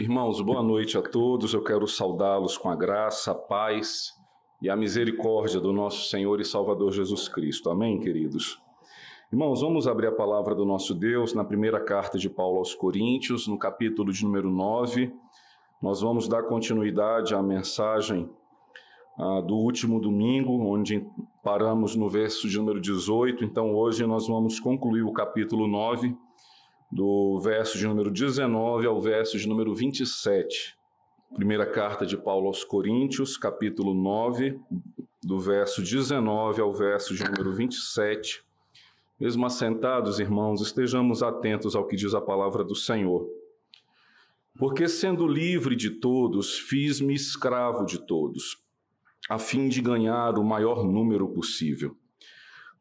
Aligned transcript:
Irmãos, 0.00 0.40
boa 0.40 0.62
noite 0.62 0.96
a 0.96 1.02
todos. 1.02 1.52
Eu 1.52 1.62
quero 1.62 1.86
saudá-los 1.86 2.56
com 2.56 2.70
a 2.70 2.74
graça, 2.74 3.32
a 3.32 3.34
paz 3.34 4.14
e 4.62 4.70
a 4.70 4.74
misericórdia 4.74 5.60
do 5.60 5.74
nosso 5.74 6.08
Senhor 6.08 6.40
e 6.40 6.44
Salvador 6.44 6.90
Jesus 6.90 7.28
Cristo. 7.28 7.68
Amém, 7.68 8.00
queridos? 8.00 8.58
Irmãos, 9.30 9.60
vamos 9.60 9.86
abrir 9.86 10.06
a 10.06 10.12
palavra 10.12 10.54
do 10.54 10.64
nosso 10.64 10.94
Deus 10.94 11.34
na 11.34 11.44
primeira 11.44 11.78
carta 11.78 12.16
de 12.16 12.30
Paulo 12.30 12.56
aos 12.56 12.74
Coríntios, 12.74 13.46
no 13.46 13.58
capítulo 13.58 14.10
de 14.10 14.24
número 14.24 14.50
9. 14.50 15.12
Nós 15.82 16.00
vamos 16.00 16.26
dar 16.26 16.44
continuidade 16.44 17.34
à 17.34 17.42
mensagem 17.42 18.26
ah, 19.18 19.42
do 19.42 19.54
último 19.54 20.00
domingo, 20.00 20.64
onde 20.64 21.06
paramos 21.42 21.94
no 21.94 22.08
verso 22.08 22.48
de 22.48 22.56
número 22.56 22.80
18. 22.80 23.44
Então, 23.44 23.74
hoje 23.74 24.06
nós 24.06 24.26
vamos 24.26 24.58
concluir 24.60 25.02
o 25.02 25.12
capítulo 25.12 25.68
9 25.68 26.16
do 26.90 27.38
verso 27.38 27.78
de 27.78 27.86
número 27.86 28.10
19 28.10 28.86
ao 28.86 29.00
verso 29.00 29.38
de 29.38 29.48
número 29.48 29.72
27. 29.74 30.76
Primeira 31.34 31.64
carta 31.64 32.04
de 32.04 32.16
Paulo 32.16 32.48
aos 32.48 32.64
Coríntios, 32.64 33.36
capítulo 33.36 33.94
9, 33.94 34.58
do 35.22 35.38
verso 35.38 35.82
19 35.82 36.60
ao 36.60 36.74
verso 36.74 37.14
de 37.14 37.22
número 37.22 37.54
27. 37.54 38.44
Mesmo 39.20 39.46
assentados, 39.46 40.18
irmãos, 40.18 40.60
estejamos 40.60 41.22
atentos 41.22 41.76
ao 41.76 41.86
que 41.86 41.94
diz 41.94 42.12
a 42.12 42.20
palavra 42.20 42.64
do 42.64 42.74
Senhor. 42.74 43.28
Porque 44.58 44.88
sendo 44.88 45.28
livre 45.28 45.76
de 45.76 45.90
todos, 45.90 46.58
fiz-me 46.58 47.14
escravo 47.14 47.84
de 47.84 48.04
todos, 48.04 48.58
a 49.28 49.38
fim 49.38 49.68
de 49.68 49.80
ganhar 49.80 50.36
o 50.36 50.44
maior 50.44 50.84
número 50.84 51.28
possível. 51.28 51.96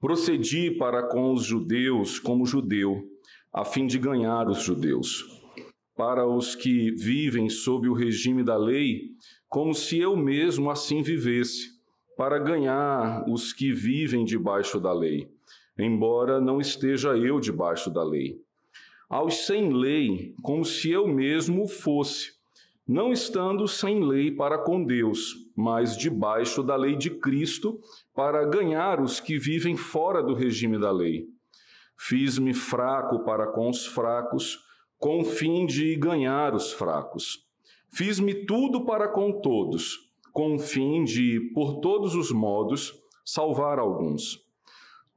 Procedi 0.01 0.71
para 0.71 1.03
com 1.03 1.31
os 1.31 1.43
judeus 1.43 2.19
como 2.19 2.45
judeu, 2.45 3.05
a 3.51 3.65
fim 3.65 3.87
de 3.87 3.97
ganhar 3.97 4.47
os 4.47 4.61
judeus. 4.61 5.25
Para 5.95 6.25
os 6.27 6.55
que 6.55 6.91
vivem 6.91 7.49
sob 7.49 7.89
o 7.89 7.93
regime 7.93 8.43
da 8.43 8.55
lei, 8.55 9.09
como 9.49 9.73
se 9.73 9.99
eu 9.99 10.15
mesmo 10.15 10.69
assim 10.69 11.01
vivesse, 11.01 11.71
para 12.15 12.37
ganhar 12.37 13.27
os 13.27 13.51
que 13.51 13.73
vivem 13.73 14.23
debaixo 14.23 14.79
da 14.79 14.93
lei, 14.93 15.27
embora 15.77 16.39
não 16.39 16.61
esteja 16.61 17.17
eu 17.17 17.39
debaixo 17.39 17.89
da 17.89 18.03
lei. 18.03 18.39
Aos 19.09 19.45
sem 19.47 19.73
lei, 19.73 20.35
como 20.43 20.63
se 20.63 20.91
eu 20.91 21.07
mesmo 21.07 21.67
fosse, 21.67 22.33
não 22.87 23.11
estando 23.11 23.67
sem 23.67 24.03
lei 24.03 24.31
para 24.31 24.59
com 24.59 24.83
Deus, 24.83 25.35
mas 25.55 25.97
debaixo 25.97 26.61
da 26.61 26.75
lei 26.75 26.95
de 26.95 27.09
Cristo, 27.09 27.79
para 28.13 28.45
ganhar 28.45 29.01
os 29.01 29.19
que 29.19 29.39
vivem 29.39 29.75
fora 29.75 30.21
do 30.21 30.33
regime 30.35 30.79
da 30.79 30.91
lei 30.91 31.27
Fiz-me 32.01 32.53
fraco 32.53 33.25
para 33.25 33.47
com 33.47 33.69
os 33.69 33.85
fracos, 33.85 34.57
com 34.97 35.21
fim 35.21 35.65
de 35.65 35.97
ganhar 35.97 36.55
os 36.55 36.71
fracos. 36.71 37.45
Fiz-me 37.89 38.45
tudo 38.45 38.85
para 38.85 39.09
com 39.09 39.41
todos, 39.41 40.09
com 40.31 40.57
fim 40.57 41.03
de, 41.03 41.51
por 41.53 41.81
todos 41.81 42.15
os 42.15 42.31
modos, 42.31 42.93
salvar 43.25 43.79
alguns. 43.79 44.39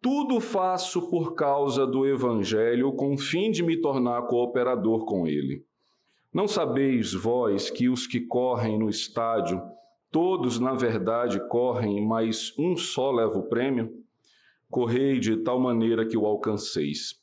Tudo 0.01 0.41
faço 0.41 1.09
por 1.09 1.37
causa 1.37 1.87
do 1.87 2.05
Evangelho, 2.05 2.93
com 2.95 3.17
fim 3.17 3.53
de 3.53 3.63
me 3.63 3.81
tornar 3.81 4.23
cooperador 4.23 5.05
com 5.05 5.25
ele. 5.25 5.65
Não 6.35 6.49
sabeis 6.49 7.15
vós 7.15 7.71
que 7.71 7.89
os 7.89 8.09
que 8.09 8.21
correm 8.21 8.77
no 8.77 8.89
estádio, 8.89 9.63
todos 10.11 10.59
na 10.59 10.75
verdade 10.75 11.39
correm, 11.49 12.05
mas 12.05 12.53
um 12.59 12.77
só 12.77 13.13
leva 13.13 13.39
o 13.39 13.49
prêmio? 13.49 14.02
Correi 14.73 15.21
de 15.21 15.37
tal 15.37 15.61
maneira 15.61 16.07
que 16.07 16.17
o 16.17 16.25
alcanceis. 16.25 17.21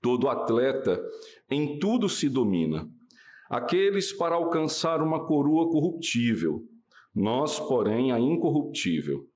Todo 0.00 0.28
atleta 0.28 1.04
em 1.50 1.76
tudo 1.80 2.08
se 2.08 2.28
domina. 2.28 2.88
Aqueles 3.50 4.12
para 4.12 4.36
alcançar 4.36 5.02
uma 5.02 5.26
coroa 5.26 5.68
corruptível, 5.68 6.62
nós, 7.12 7.58
porém, 7.58 8.12
a 8.12 8.20
incorruptível. 8.20 9.26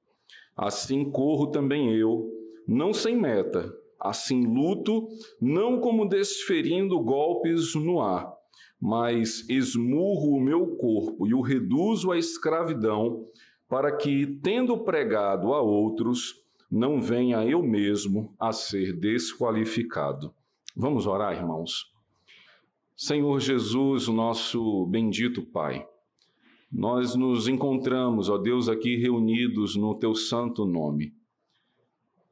Assim 0.57 1.11
corro 1.11 1.49
também 1.49 1.93
eu, 1.93 2.31
não 2.69 2.93
sem 2.93 3.17
meta, 3.17 3.75
assim 3.99 4.47
luto, 4.47 5.09
não 5.41 5.81
como 5.81 6.09
desferindo 6.09 7.01
golpes 7.01 7.75
no 7.75 8.01
ar, 8.01 8.33
mas 8.81 9.49
esmurro 9.49 10.37
o 10.37 10.41
meu 10.41 10.77
corpo 10.77 11.27
e 11.27 11.35
o 11.35 11.41
reduzo 11.41 12.13
à 12.13 12.19
escravidão, 12.19 13.27
para 13.69 13.97
que, 13.97 14.27
tendo 14.43 14.85
pregado 14.85 15.53
a 15.55 15.63
outros, 15.63 16.42
não 16.73 17.03
venha 17.03 17.45
eu 17.45 17.63
mesmo 17.63 18.35
a 18.41 18.51
ser 18.51 18.99
desqualificado. 18.99 20.33
Vamos 20.75 21.07
orar, 21.07 21.37
irmãos. 21.37 21.93
Senhor 22.97 23.39
Jesus, 23.41 24.09
nosso 24.09 24.87
bendito 24.87 25.43
Pai, 25.43 25.87
nós 26.73 27.15
nos 27.15 27.47
encontramos, 27.47 28.31
ó 28.31 28.39
Deus, 28.39 28.71
aqui 28.71 28.97
reunidos 28.97 29.77
no 29.77 29.95
teu 29.95 30.15
santo 30.15 30.65
nome. 30.65 31.13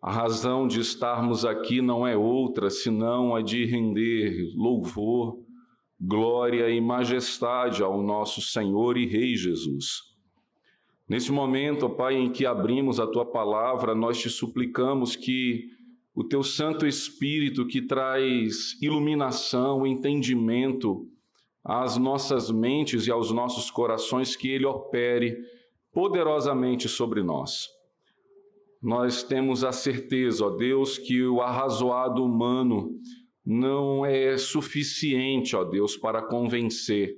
A 0.01 0.11
razão 0.11 0.67
de 0.67 0.81
estarmos 0.81 1.45
aqui 1.45 1.83
não 1.83 2.07
é 2.07 2.17
outra 2.17 2.71
senão 2.71 3.34
a 3.37 3.43
de 3.43 3.67
render 3.67 4.55
louvor, 4.57 5.39
glória 6.01 6.71
e 6.71 6.81
majestade 6.81 7.83
ao 7.83 8.03
nosso 8.03 8.41
Senhor 8.41 8.97
e 8.97 9.05
Rei 9.05 9.37
Jesus. 9.37 10.09
Nesse 11.10 11.32
momento, 11.32 11.87
ó 11.87 11.88
Pai, 11.88 12.15
em 12.15 12.31
que 12.31 12.47
abrimos 12.47 13.00
a 13.00 13.06
tua 13.06 13.26
palavra, 13.26 13.97
nós 13.97 14.21
te 14.21 14.31
suplicamos 14.31 15.16
que 15.16 15.69
o 16.15 16.22
teu 16.22 16.41
Santo 16.41 16.87
Espírito, 16.87 17.66
que 17.66 17.82
traz 17.82 18.81
iluminação, 18.81 19.84
entendimento 19.84 21.09
às 21.65 21.97
nossas 21.97 22.48
mentes 22.48 23.09
e 23.09 23.10
aos 23.10 23.32
nossos 23.32 23.72
corações, 23.72 24.37
que 24.37 24.50
ele 24.50 24.65
opere 24.65 25.37
poderosamente 25.93 26.88
sobre 26.88 27.25
nós. 27.25 27.66
Nós 28.81 29.25
temos 29.25 29.65
a 29.65 29.72
certeza, 29.72 30.47
ó 30.47 30.50
Deus, 30.50 30.97
que 30.97 31.25
o 31.25 31.41
arrazoado 31.41 32.25
humano 32.25 32.88
não 33.44 34.06
é 34.06 34.38
suficiente, 34.38 35.56
ó 35.56 35.65
Deus, 35.65 35.97
para 35.97 36.22
convencer 36.22 37.16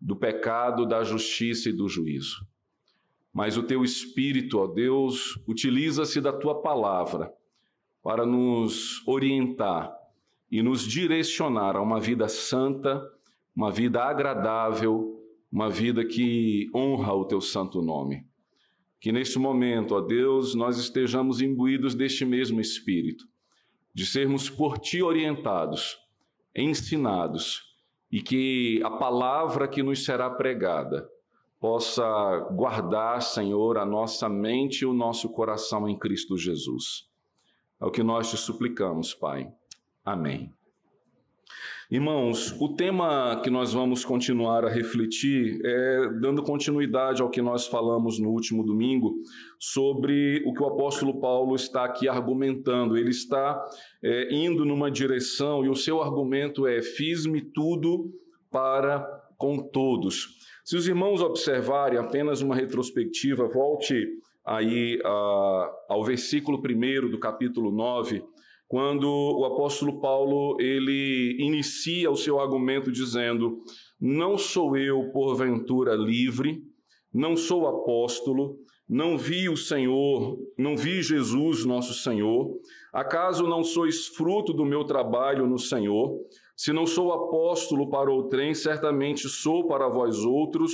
do 0.00 0.16
pecado, 0.16 0.84
da 0.84 1.04
justiça 1.04 1.68
e 1.68 1.72
do 1.72 1.88
juízo 1.88 2.44
mas 3.38 3.56
o 3.56 3.62
teu 3.62 3.84
Espírito, 3.84 4.58
ó 4.58 4.66
Deus, 4.66 5.40
utiliza-se 5.46 6.20
da 6.20 6.32
tua 6.32 6.60
palavra 6.60 7.32
para 8.02 8.26
nos 8.26 9.00
orientar 9.06 9.96
e 10.50 10.60
nos 10.60 10.82
direcionar 10.82 11.76
a 11.76 11.80
uma 11.80 12.00
vida 12.00 12.26
santa, 12.26 13.00
uma 13.54 13.70
vida 13.70 14.02
agradável, 14.02 15.22
uma 15.52 15.70
vida 15.70 16.04
que 16.04 16.68
honra 16.74 17.14
o 17.14 17.26
teu 17.26 17.40
santo 17.40 17.80
nome. 17.80 18.26
Que 19.00 19.12
neste 19.12 19.38
momento, 19.38 19.94
ó 19.94 20.00
Deus, 20.00 20.56
nós 20.56 20.76
estejamos 20.76 21.40
imbuídos 21.40 21.94
deste 21.94 22.24
mesmo 22.24 22.60
Espírito, 22.60 23.24
de 23.94 24.04
sermos 24.04 24.50
por 24.50 24.80
ti 24.80 25.00
orientados, 25.00 25.96
ensinados, 26.56 27.62
e 28.10 28.20
que 28.20 28.82
a 28.82 28.90
palavra 28.90 29.68
que 29.68 29.80
nos 29.80 30.04
será 30.04 30.28
pregada 30.28 31.08
possa 31.60 32.48
guardar, 32.52 33.20
Senhor, 33.20 33.78
a 33.78 33.84
nossa 33.84 34.28
mente 34.28 34.82
e 34.82 34.86
o 34.86 34.94
nosso 34.94 35.28
coração 35.30 35.88
em 35.88 35.98
Cristo 35.98 36.36
Jesus. 36.36 37.08
É 37.80 37.84
o 37.84 37.90
que 37.90 38.02
nós 38.02 38.30
te 38.30 38.36
suplicamos, 38.36 39.14
Pai. 39.14 39.48
Amém. 40.04 40.52
Irmãos, 41.90 42.54
o 42.60 42.74
tema 42.74 43.40
que 43.42 43.48
nós 43.48 43.72
vamos 43.72 44.04
continuar 44.04 44.62
a 44.62 44.68
refletir 44.68 45.58
é 45.64 46.08
dando 46.20 46.42
continuidade 46.42 47.22
ao 47.22 47.30
que 47.30 47.40
nós 47.40 47.66
falamos 47.66 48.18
no 48.18 48.28
último 48.28 48.62
domingo 48.62 49.14
sobre 49.58 50.44
o 50.46 50.52
que 50.52 50.62
o 50.62 50.66
apóstolo 50.66 51.18
Paulo 51.18 51.54
está 51.54 51.84
aqui 51.84 52.06
argumentando. 52.06 52.94
Ele 52.94 53.08
está 53.08 53.64
é, 54.02 54.34
indo 54.34 54.66
numa 54.66 54.90
direção 54.90 55.64
e 55.64 55.70
o 55.70 55.74
seu 55.74 56.02
argumento 56.02 56.66
é: 56.66 56.82
fiz-me 56.82 57.40
tudo 57.40 58.12
para 58.50 59.00
com 59.38 59.56
todos. 59.56 60.37
Se 60.68 60.76
os 60.76 60.86
irmãos 60.86 61.22
observarem 61.22 61.98
apenas 61.98 62.42
uma 62.42 62.54
retrospectiva, 62.54 63.48
volte 63.48 64.06
aí 64.44 64.98
uh, 64.98 65.70
ao 65.88 66.04
versículo 66.04 66.58
1 66.58 67.08
do 67.08 67.18
capítulo 67.18 67.70
9, 67.70 68.22
quando 68.68 69.08
o 69.08 69.46
apóstolo 69.46 69.98
Paulo 69.98 70.60
ele 70.60 71.38
inicia 71.40 72.10
o 72.10 72.16
seu 72.16 72.38
argumento 72.38 72.92
dizendo: 72.92 73.62
Não 73.98 74.36
sou 74.36 74.76
eu 74.76 75.10
porventura 75.10 75.94
livre, 75.94 76.62
não 77.14 77.34
sou 77.34 77.66
apóstolo, 77.66 78.58
não 78.86 79.16
vi 79.16 79.48
o 79.48 79.56
Senhor, 79.56 80.38
não 80.58 80.76
vi 80.76 81.02
Jesus 81.02 81.64
nosso 81.64 81.94
Senhor. 81.94 82.58
Acaso 82.92 83.46
não 83.46 83.64
sois 83.64 84.08
fruto 84.08 84.52
do 84.52 84.66
meu 84.66 84.84
trabalho 84.84 85.46
no 85.46 85.58
Senhor? 85.58 86.20
Se 86.58 86.72
não 86.72 86.86
sou 86.86 87.12
apóstolo 87.12 87.88
para 87.88 88.10
outrem, 88.10 88.52
certamente 88.52 89.28
sou 89.28 89.68
para 89.68 89.86
vós 89.88 90.24
outros, 90.24 90.72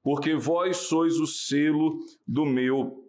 porque 0.00 0.36
vós 0.36 0.76
sois 0.76 1.18
o 1.18 1.26
selo 1.26 1.98
do 2.24 2.46
meu 2.46 3.02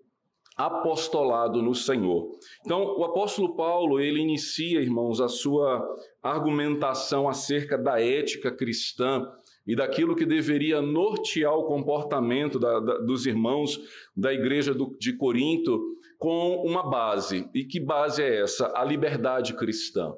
apostolado 0.57 1.61
no 1.61 1.75
Senhor. 1.75 2.31
Então, 2.65 2.97
o 2.97 3.03
apóstolo 3.03 3.55
Paulo, 3.55 3.99
ele 3.99 4.19
inicia, 4.19 4.81
irmãos, 4.81 5.21
a 5.21 5.27
sua 5.27 5.87
argumentação 6.23 7.29
acerca 7.29 7.77
da 7.77 8.01
ética 8.01 8.51
cristã 8.51 9.31
e 9.67 9.75
daquilo 9.75 10.15
que 10.15 10.25
deveria 10.25 10.81
nortear 10.81 11.53
o 11.53 11.65
comportamento 11.65 12.57
da, 12.57 12.79
da, 12.79 12.97
dos 12.97 13.27
irmãos 13.27 13.79
da 14.17 14.33
igreja 14.33 14.73
do, 14.73 14.97
de 14.99 15.13
Corinto 15.15 15.79
com 16.17 16.63
uma 16.65 16.89
base. 16.89 17.47
E 17.53 17.65
que 17.65 17.79
base 17.79 18.23
é 18.23 18.41
essa? 18.41 18.73
A 18.75 18.83
liberdade 18.83 19.53
cristã. 19.55 20.11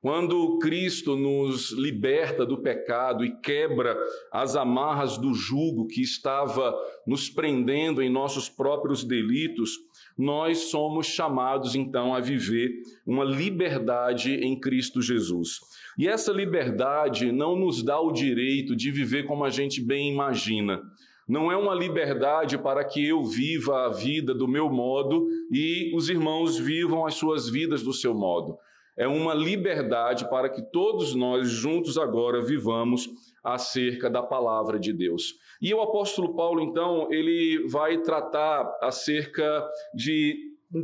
Quando 0.00 0.58
Cristo 0.60 1.16
nos 1.16 1.72
liberta 1.72 2.46
do 2.46 2.58
pecado 2.58 3.24
e 3.24 3.34
quebra 3.40 3.98
as 4.30 4.54
amarras 4.54 5.18
do 5.18 5.34
jugo 5.34 5.88
que 5.88 6.00
estava 6.00 6.72
nos 7.04 7.28
prendendo 7.28 8.00
em 8.00 8.08
nossos 8.08 8.48
próprios 8.48 9.02
delitos, 9.02 9.72
nós 10.16 10.70
somos 10.70 11.08
chamados 11.08 11.74
então 11.74 12.14
a 12.14 12.20
viver 12.20 12.70
uma 13.04 13.24
liberdade 13.24 14.34
em 14.34 14.58
Cristo 14.60 15.02
Jesus. 15.02 15.58
E 15.98 16.06
essa 16.06 16.30
liberdade 16.30 17.32
não 17.32 17.56
nos 17.56 17.82
dá 17.82 18.00
o 18.00 18.12
direito 18.12 18.76
de 18.76 18.92
viver 18.92 19.26
como 19.26 19.44
a 19.44 19.50
gente 19.50 19.80
bem 19.80 20.12
imagina. 20.12 20.80
Não 21.28 21.50
é 21.50 21.56
uma 21.56 21.74
liberdade 21.74 22.56
para 22.56 22.84
que 22.84 23.04
eu 23.04 23.24
viva 23.24 23.86
a 23.86 23.88
vida 23.88 24.32
do 24.32 24.46
meu 24.46 24.70
modo 24.70 25.26
e 25.50 25.90
os 25.92 26.08
irmãos 26.08 26.56
vivam 26.56 27.04
as 27.04 27.14
suas 27.14 27.50
vidas 27.50 27.82
do 27.82 27.92
seu 27.92 28.14
modo 28.14 28.56
é 28.98 29.06
uma 29.06 29.32
liberdade 29.32 30.28
para 30.28 30.48
que 30.48 30.60
todos 30.60 31.14
nós 31.14 31.48
juntos 31.48 31.96
agora 31.96 32.42
vivamos 32.42 33.08
acerca 33.44 34.10
da 34.10 34.22
palavra 34.22 34.78
de 34.78 34.92
Deus. 34.92 35.34
E 35.62 35.72
o 35.72 35.80
apóstolo 35.80 36.34
Paulo, 36.34 36.60
então, 36.60 37.06
ele 37.12 37.64
vai 37.68 38.02
tratar 38.02 38.68
acerca 38.82 39.64
de 39.94 40.36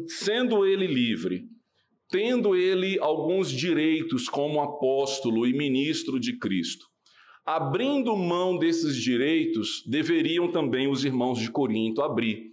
sendo 0.06 0.64
ele 0.64 0.86
livre, 0.86 1.44
tendo 2.08 2.54
ele 2.54 2.98
alguns 3.00 3.50
direitos 3.50 4.28
como 4.28 4.60
apóstolo 4.60 5.44
e 5.44 5.52
ministro 5.52 6.20
de 6.20 6.38
Cristo. 6.38 6.86
Abrindo 7.44 8.16
mão 8.16 8.56
desses 8.56 8.96
direitos, 8.96 9.82
deveriam 9.86 10.50
também 10.50 10.88
os 10.88 11.04
irmãos 11.04 11.38
de 11.38 11.50
Corinto 11.50 12.00
abrir. 12.00 12.52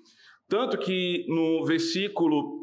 Tanto 0.49 0.77
que 0.77 1.23
no 1.29 1.63
versículo 1.63 2.60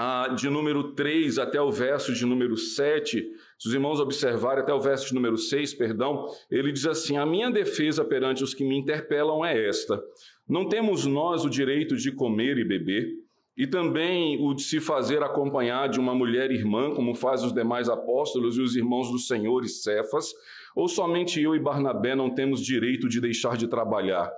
ah, 0.00 0.28
de 0.28 0.48
número 0.48 0.92
3 0.92 1.40
até 1.40 1.60
o 1.60 1.72
verso 1.72 2.14
de 2.14 2.24
número 2.24 2.56
7, 2.56 3.20
se 3.58 3.66
os 3.66 3.74
irmãos 3.74 3.98
observarem 3.98 4.62
até 4.62 4.72
o 4.72 4.80
verso 4.80 5.08
de 5.08 5.14
número 5.14 5.36
6, 5.36 5.74
perdão, 5.74 6.26
ele 6.48 6.70
diz 6.70 6.86
assim: 6.86 7.16
A 7.16 7.26
minha 7.26 7.50
defesa 7.50 8.04
perante 8.04 8.44
os 8.44 8.54
que 8.54 8.64
me 8.64 8.78
interpelam 8.78 9.44
é 9.44 9.68
esta: 9.68 10.00
Não 10.48 10.68
temos 10.68 11.04
nós 11.04 11.44
o 11.44 11.50
direito 11.50 11.96
de 11.96 12.12
comer 12.12 12.58
e 12.58 12.64
beber, 12.64 13.08
e 13.56 13.66
também 13.66 14.40
o 14.40 14.54
de 14.54 14.62
se 14.62 14.78
fazer 14.78 15.20
acompanhar 15.20 15.88
de 15.88 15.98
uma 15.98 16.14
mulher 16.14 16.52
irmã, 16.52 16.94
como 16.94 17.12
faz 17.16 17.42
os 17.42 17.52
demais 17.52 17.88
apóstolos 17.88 18.56
e 18.56 18.62
os 18.62 18.76
irmãos 18.76 19.10
do 19.10 19.18
Senhor 19.18 19.64
e 19.64 19.68
Cefas, 19.68 20.32
ou 20.76 20.86
somente 20.86 21.42
eu 21.42 21.56
e 21.56 21.58
Barnabé 21.58 22.14
não 22.14 22.32
temos 22.32 22.64
direito 22.64 23.08
de 23.08 23.20
deixar 23.20 23.56
de 23.56 23.66
trabalhar? 23.66 24.30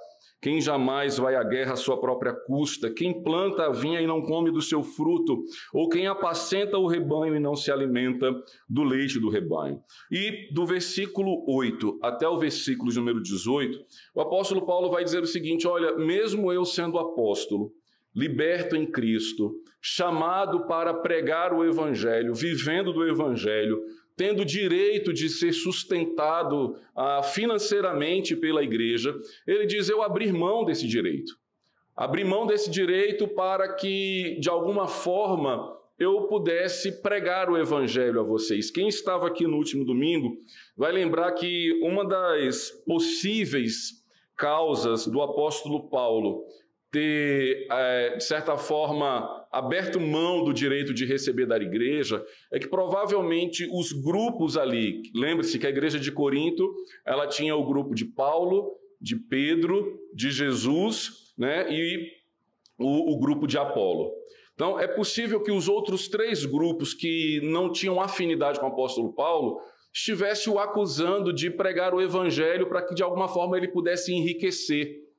Quem 0.42 0.58
jamais 0.60 1.18
vai 1.18 1.34
à 1.34 1.44
guerra 1.44 1.74
à 1.74 1.76
sua 1.76 2.00
própria 2.00 2.32
custa? 2.32 2.90
Quem 2.90 3.22
planta 3.22 3.66
a 3.66 3.72
vinha 3.72 4.00
e 4.00 4.06
não 4.06 4.22
come 4.22 4.50
do 4.50 4.62
seu 4.62 4.82
fruto? 4.82 5.44
Ou 5.72 5.88
quem 5.88 6.06
apacenta 6.06 6.78
o 6.78 6.86
rebanho 6.86 7.36
e 7.36 7.40
não 7.40 7.54
se 7.54 7.70
alimenta 7.70 8.32
do 8.68 8.82
leite 8.82 9.20
do 9.20 9.28
rebanho? 9.28 9.82
E 10.10 10.52
do 10.52 10.64
versículo 10.64 11.44
8 11.46 11.98
até 12.02 12.26
o 12.26 12.38
versículo 12.38 12.90
número 12.92 13.22
18, 13.22 13.78
o 14.14 14.20
apóstolo 14.20 14.64
Paulo 14.64 14.90
vai 14.90 15.04
dizer 15.04 15.22
o 15.22 15.26
seguinte: 15.26 15.66
Olha, 15.66 15.96
mesmo 15.96 16.50
eu 16.50 16.64
sendo 16.64 16.98
apóstolo, 16.98 17.72
liberto 18.14 18.74
em 18.74 18.90
Cristo, 18.90 19.54
chamado 19.80 20.66
para 20.66 20.94
pregar 20.94 21.52
o 21.52 21.64
Evangelho, 21.64 22.34
vivendo 22.34 22.92
do 22.92 23.06
Evangelho, 23.06 23.78
tendo 24.20 24.44
direito 24.44 25.14
de 25.14 25.30
ser 25.30 25.50
sustentado 25.50 26.76
ah, 26.94 27.22
financeiramente 27.22 28.36
pela 28.36 28.62
igreja, 28.62 29.18
ele 29.46 29.64
diz: 29.64 29.88
Eu 29.88 30.02
abrir 30.02 30.30
mão 30.30 30.62
desse 30.62 30.86
direito. 30.86 31.32
Abrir 31.96 32.24
mão 32.24 32.46
desse 32.46 32.70
direito 32.70 33.26
para 33.26 33.72
que, 33.72 34.36
de 34.38 34.50
alguma 34.50 34.86
forma, 34.86 35.74
eu 35.98 36.24
pudesse 36.24 37.00
pregar 37.00 37.48
o 37.48 37.56
evangelho 37.56 38.20
a 38.20 38.22
vocês. 38.22 38.70
Quem 38.70 38.88
estava 38.88 39.26
aqui 39.26 39.46
no 39.46 39.56
último 39.56 39.86
domingo 39.86 40.36
vai 40.76 40.92
lembrar 40.92 41.32
que 41.32 41.80
uma 41.82 42.06
das 42.06 42.70
possíveis 42.86 44.04
causas 44.36 45.06
do 45.06 45.22
apóstolo 45.22 45.88
Paulo 45.88 46.44
ter, 46.90 47.66
é, 47.70 48.16
de 48.16 48.24
certa 48.24 48.58
forma, 48.58 49.39
aberto 49.50 49.98
mão 49.98 50.44
do 50.44 50.52
direito 50.52 50.94
de 50.94 51.04
receber 51.04 51.46
da 51.46 51.56
igreja, 51.56 52.24
é 52.52 52.58
que 52.58 52.68
provavelmente 52.68 53.68
os 53.72 53.92
grupos 53.92 54.56
ali, 54.56 55.02
lembre-se 55.14 55.58
que 55.58 55.66
a 55.66 55.70
igreja 55.70 55.98
de 55.98 56.12
Corinto, 56.12 56.72
ela 57.04 57.26
tinha 57.26 57.56
o 57.56 57.66
grupo 57.66 57.94
de 57.94 58.04
Paulo, 58.04 58.76
de 59.00 59.16
Pedro, 59.16 59.98
de 60.14 60.30
Jesus, 60.30 61.32
né, 61.36 61.66
e 61.72 62.12
o, 62.78 63.14
o 63.14 63.18
grupo 63.18 63.46
de 63.46 63.58
Apolo. 63.58 64.12
Então, 64.54 64.78
é 64.78 64.86
possível 64.86 65.42
que 65.42 65.50
os 65.50 65.68
outros 65.68 66.06
três 66.06 66.44
grupos 66.44 66.92
que 66.92 67.40
não 67.42 67.72
tinham 67.72 68.00
afinidade 68.00 68.60
com 68.60 68.66
o 68.66 68.68
apóstolo 68.68 69.12
Paulo 69.14 69.58
estivessem 69.92 70.52
o 70.52 70.58
acusando 70.58 71.32
de 71.32 71.50
pregar 71.50 71.94
o 71.94 72.00
evangelho 72.00 72.68
para 72.68 72.82
que 72.82 72.94
de 72.94 73.02
alguma 73.02 73.26
forma 73.26 73.56
ele 73.56 73.68
pudesse 73.68 74.12
enriquecer. 74.12 75.09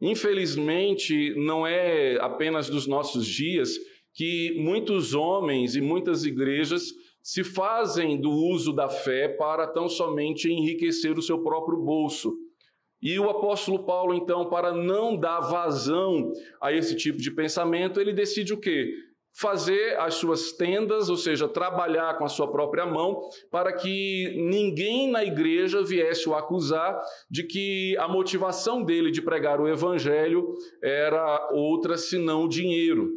Infelizmente, 0.00 1.34
não 1.36 1.66
é 1.66 2.16
apenas 2.20 2.68
dos 2.68 2.86
nossos 2.86 3.26
dias 3.26 3.76
que 4.14 4.54
muitos 4.58 5.14
homens 5.14 5.76
e 5.76 5.80
muitas 5.80 6.24
igrejas 6.24 6.92
se 7.22 7.42
fazem 7.42 8.20
do 8.20 8.30
uso 8.30 8.72
da 8.72 8.88
fé 8.88 9.28
para 9.28 9.66
tão 9.66 9.88
somente 9.88 10.50
enriquecer 10.50 11.18
o 11.18 11.22
seu 11.22 11.42
próprio 11.42 11.78
bolso. 11.78 12.32
E 13.02 13.18
o 13.18 13.28
apóstolo 13.28 13.84
Paulo, 13.84 14.14
então, 14.14 14.48
para 14.48 14.72
não 14.72 15.16
dar 15.16 15.40
vazão 15.40 16.32
a 16.60 16.72
esse 16.72 16.96
tipo 16.96 17.18
de 17.18 17.30
pensamento, 17.30 18.00
ele 18.00 18.12
decide 18.12 18.52
o 18.52 18.60
quê? 18.60 18.90
Fazer 19.38 19.98
as 19.98 20.14
suas 20.14 20.52
tendas, 20.52 21.10
ou 21.10 21.16
seja, 21.16 21.46
trabalhar 21.46 22.16
com 22.16 22.24
a 22.24 22.28
sua 22.28 22.50
própria 22.50 22.86
mão, 22.86 23.20
para 23.50 23.72
que 23.72 24.32
ninguém 24.36 25.10
na 25.10 25.24
igreja 25.24 25.84
viesse 25.84 26.28
o 26.28 26.34
acusar 26.34 26.98
de 27.30 27.42
que 27.42 27.96
a 27.98 28.08
motivação 28.08 28.82
dele 28.82 29.10
de 29.10 29.20
pregar 29.20 29.60
o 29.60 29.68
evangelho 29.68 30.54
era 30.82 31.50
outra 31.52 31.98
senão 31.98 32.48
dinheiro. 32.48 33.10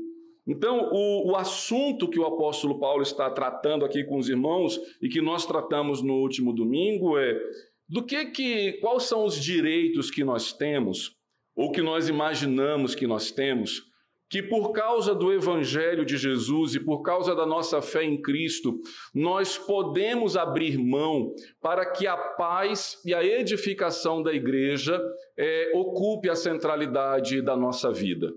Então, 0.46 0.90
o, 0.92 1.32
o, 1.32 1.36
assunto 1.36 2.10
que 2.10 2.20
o 2.20 2.26
apóstolo 2.26 2.80
Paulo 2.80 3.04
está 3.04 3.30
tratando 3.30 3.86
aqui 3.86 4.04
com 4.04 4.18
os 4.18 4.28
irmãos 4.28 4.80
e 5.02 5.08
que 5.08 5.22
nós 5.22 5.46
tratamos 5.46 6.02
no 6.02 6.16
último 6.16 6.52
domingo 6.52 7.18
é 7.18 7.40
do 7.88 8.04
que 8.04 8.26
que 8.26 8.74
quais 8.82 9.04
são 9.04 9.26
os 9.26 9.36
direitos 9.36 10.10
que 10.10 10.24
nós 10.24 10.52
temos 10.52 11.16
ou 11.56 11.72
que 11.72 11.82
nós 11.82 12.10
imaginamos 12.10 12.96
que 12.96 13.06
nós 13.06 13.32
temos 13.32 13.89
que 14.30 14.44
por 14.44 14.72
causa 14.72 15.16
do 15.16 15.34
Evangelho 15.34 16.06
de 16.06 16.16
Jesus 16.16 16.76
e 16.76 16.80
por 16.80 17.02
causa 17.02 17.34
da 17.34 17.48
nossa 17.48 17.82
fé 17.82 18.04
em 18.04 18.22
Cristo, 18.22 18.80
nós 19.14 19.58
podemos 19.58 20.38
abrir 20.38 20.78
mão 20.78 21.34
para 21.60 21.84
que 21.86 22.06
a 22.06 22.16
paz 22.16 23.02
e 23.04 23.14
a 23.14 23.24
edificação 23.24 24.22
da 24.22 24.32
igreja 24.32 25.02
é, 25.36 25.72
ocupe 25.74 26.30
a 26.30 26.36
centralidade 26.36 27.42
da 27.42 27.58
nossa 27.58 27.92
vida. 27.92 28.32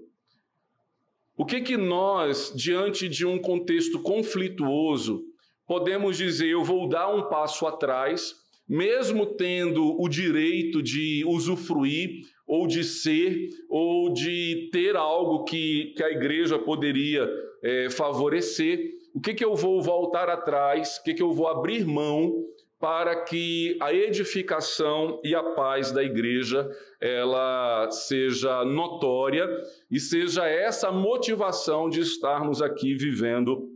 O 1.37 1.45
que 1.45 1.61
que 1.61 1.77
nós, 1.77 2.53
diante 2.55 3.07
de 3.07 3.27
um 3.27 3.39
contexto 3.39 4.01
conflituoso, 4.01 5.25
podemos 5.67 6.17
dizer, 6.17 6.49
eu 6.49 6.65
vou 6.65 6.89
dar 6.89 7.15
um 7.15 7.29
passo 7.29 7.67
atrás, 7.67 8.35
mesmo 8.67 9.27
tendo 9.27 10.01
o 10.01 10.09
direito 10.09 10.83
de 10.83 11.23
usufruir 11.27 12.23
ou 12.53 12.67
de 12.67 12.85
ser, 12.85 13.49
ou 13.67 14.13
de 14.13 14.69
ter 14.71 14.95
algo 14.95 15.43
que, 15.45 15.95
que 15.97 16.05
a 16.05 16.11
igreja 16.11 16.59
poderia 16.59 17.27
é, 17.63 17.89
favorecer, 17.89 18.91
o 19.15 19.21
que, 19.23 19.33
que 19.33 19.43
eu 19.43 19.55
vou 19.55 19.81
voltar 19.81 20.29
atrás, 20.29 20.99
o 20.99 21.03
que, 21.03 21.15
que 21.15 21.23
eu 21.23 21.33
vou 21.33 21.49
abrir 21.49 21.87
mão 21.87 22.45
para 22.79 23.25
que 23.25 23.79
a 23.81 23.95
edificação 23.95 25.19
e 25.25 25.35
a 25.35 25.43
paz 25.43 25.93
da 25.93 26.05
igreja 26.05 26.71
ela 27.01 27.91
seja 27.91 28.63
notória 28.67 29.49
e 29.91 29.99
seja 29.99 30.47
essa 30.47 30.93
motivação 30.93 31.89
de 31.89 32.01
estarmos 32.01 32.61
aqui 32.61 32.95
vivendo 32.95 33.67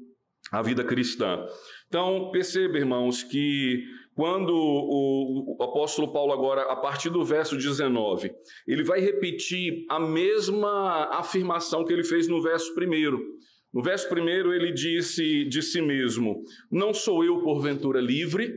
a 0.53 0.61
vida 0.61 0.85
cristã. 0.85 1.47
Então, 1.89 2.31
perceba, 2.31 2.77
irmãos, 2.77 3.23
que 3.23 3.87
quando 4.17 4.51
o, 4.51 5.63
apóstolo 5.63 6.11
Paulo, 6.11 6.33
agora, 6.33 6.63
a 6.73 6.77
partir 6.77 7.11
do 7.11 7.23
verso 7.23 7.55
19, 7.55 8.33
ele 8.67 8.83
vai 8.83 8.99
repetir 8.99 9.85
a 9.91 10.01
mesma 10.01 11.11
afirmação 11.19 11.85
que 11.85 11.93
ele 11.93 12.03
fez 12.03 12.27
no 12.27 12.41
verso 12.41 12.75
primeiro. 12.75 13.23
No 13.75 13.83
verso 13.83 14.09
primeiro, 14.09 14.55
ele 14.55 14.73
disse 14.73 15.45
de 15.45 15.61
si 15.61 15.83
mesmo: 15.83 16.43
Não 16.71 16.95
sou 16.95 17.23
eu, 17.23 17.43
porventura, 17.43 18.01
livre. 18.01 18.55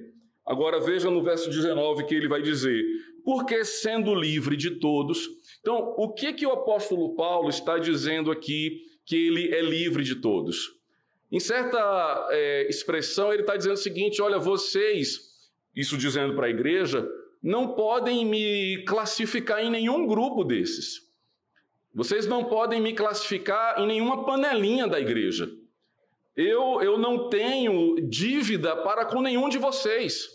Agora 0.47 0.79
veja 0.79 1.11
no 1.11 1.21
verso 1.21 1.49
19 1.49 2.05
que 2.05 2.15
ele 2.15 2.29
vai 2.29 2.41
dizer: 2.41 2.81
Porque 3.25 3.65
sendo 3.65 4.15
livre 4.15 4.55
de 4.55 4.79
todos. 4.79 5.27
Então, 5.59 5.93
o 5.97 6.13
que, 6.13 6.31
que 6.31 6.47
o 6.47 6.53
apóstolo 6.53 7.17
Paulo 7.17 7.49
está 7.49 7.77
dizendo 7.77 8.31
aqui 8.31 8.79
que 9.05 9.27
ele 9.27 9.53
é 9.53 9.61
livre 9.61 10.05
de 10.05 10.15
todos? 10.15 10.69
Em 11.29 11.39
certa 11.39 12.27
é, 12.31 12.69
expressão, 12.69 13.33
ele 13.33 13.41
está 13.41 13.57
dizendo 13.57 13.73
o 13.73 13.77
seguinte: 13.77 14.21
olha, 14.21 14.39
vocês 14.39 15.28
isso 15.75 15.97
dizendo 15.97 16.35
para 16.35 16.47
a 16.47 16.49
igreja, 16.49 17.07
não 17.41 17.73
podem 17.73 18.25
me 18.25 18.83
classificar 18.85 19.63
em 19.63 19.69
nenhum 19.69 20.05
grupo 20.05 20.43
desses. 20.43 21.07
Vocês 21.93 22.27
não 22.27 22.43
podem 22.43 22.81
me 22.81 22.93
classificar 22.93 23.79
em 23.79 23.87
nenhuma 23.87 24.25
panelinha 24.25 24.87
da 24.87 24.99
igreja. 24.99 25.49
Eu, 26.35 26.81
eu 26.81 26.97
não 26.97 27.29
tenho 27.29 27.95
dívida 28.07 28.75
para 28.75 29.05
com 29.05 29.21
nenhum 29.21 29.49
de 29.49 29.57
vocês. 29.57 30.29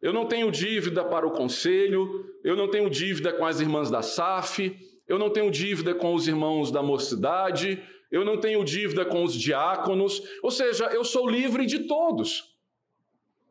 Eu 0.00 0.12
não 0.12 0.26
tenho 0.26 0.50
dívida 0.50 1.04
para 1.04 1.26
o 1.26 1.32
conselho, 1.32 2.24
eu 2.42 2.56
não 2.56 2.68
tenho 2.68 2.88
dívida 2.88 3.32
com 3.32 3.44
as 3.44 3.60
irmãs 3.60 3.90
da 3.90 4.00
SAF, 4.00 4.74
eu 5.06 5.18
não 5.18 5.28
tenho 5.30 5.50
dívida 5.50 5.94
com 5.94 6.14
os 6.14 6.26
irmãos 6.26 6.70
da 6.70 6.82
mocidade, 6.82 7.82
eu 8.10 8.24
não 8.24 8.40
tenho 8.40 8.64
dívida 8.64 9.04
com 9.04 9.22
os 9.22 9.34
diáconos, 9.34 10.22
ou 10.42 10.50
seja, 10.50 10.86
eu 10.86 11.04
sou 11.04 11.28
livre 11.28 11.66
de 11.66 11.80
todos. 11.80 12.49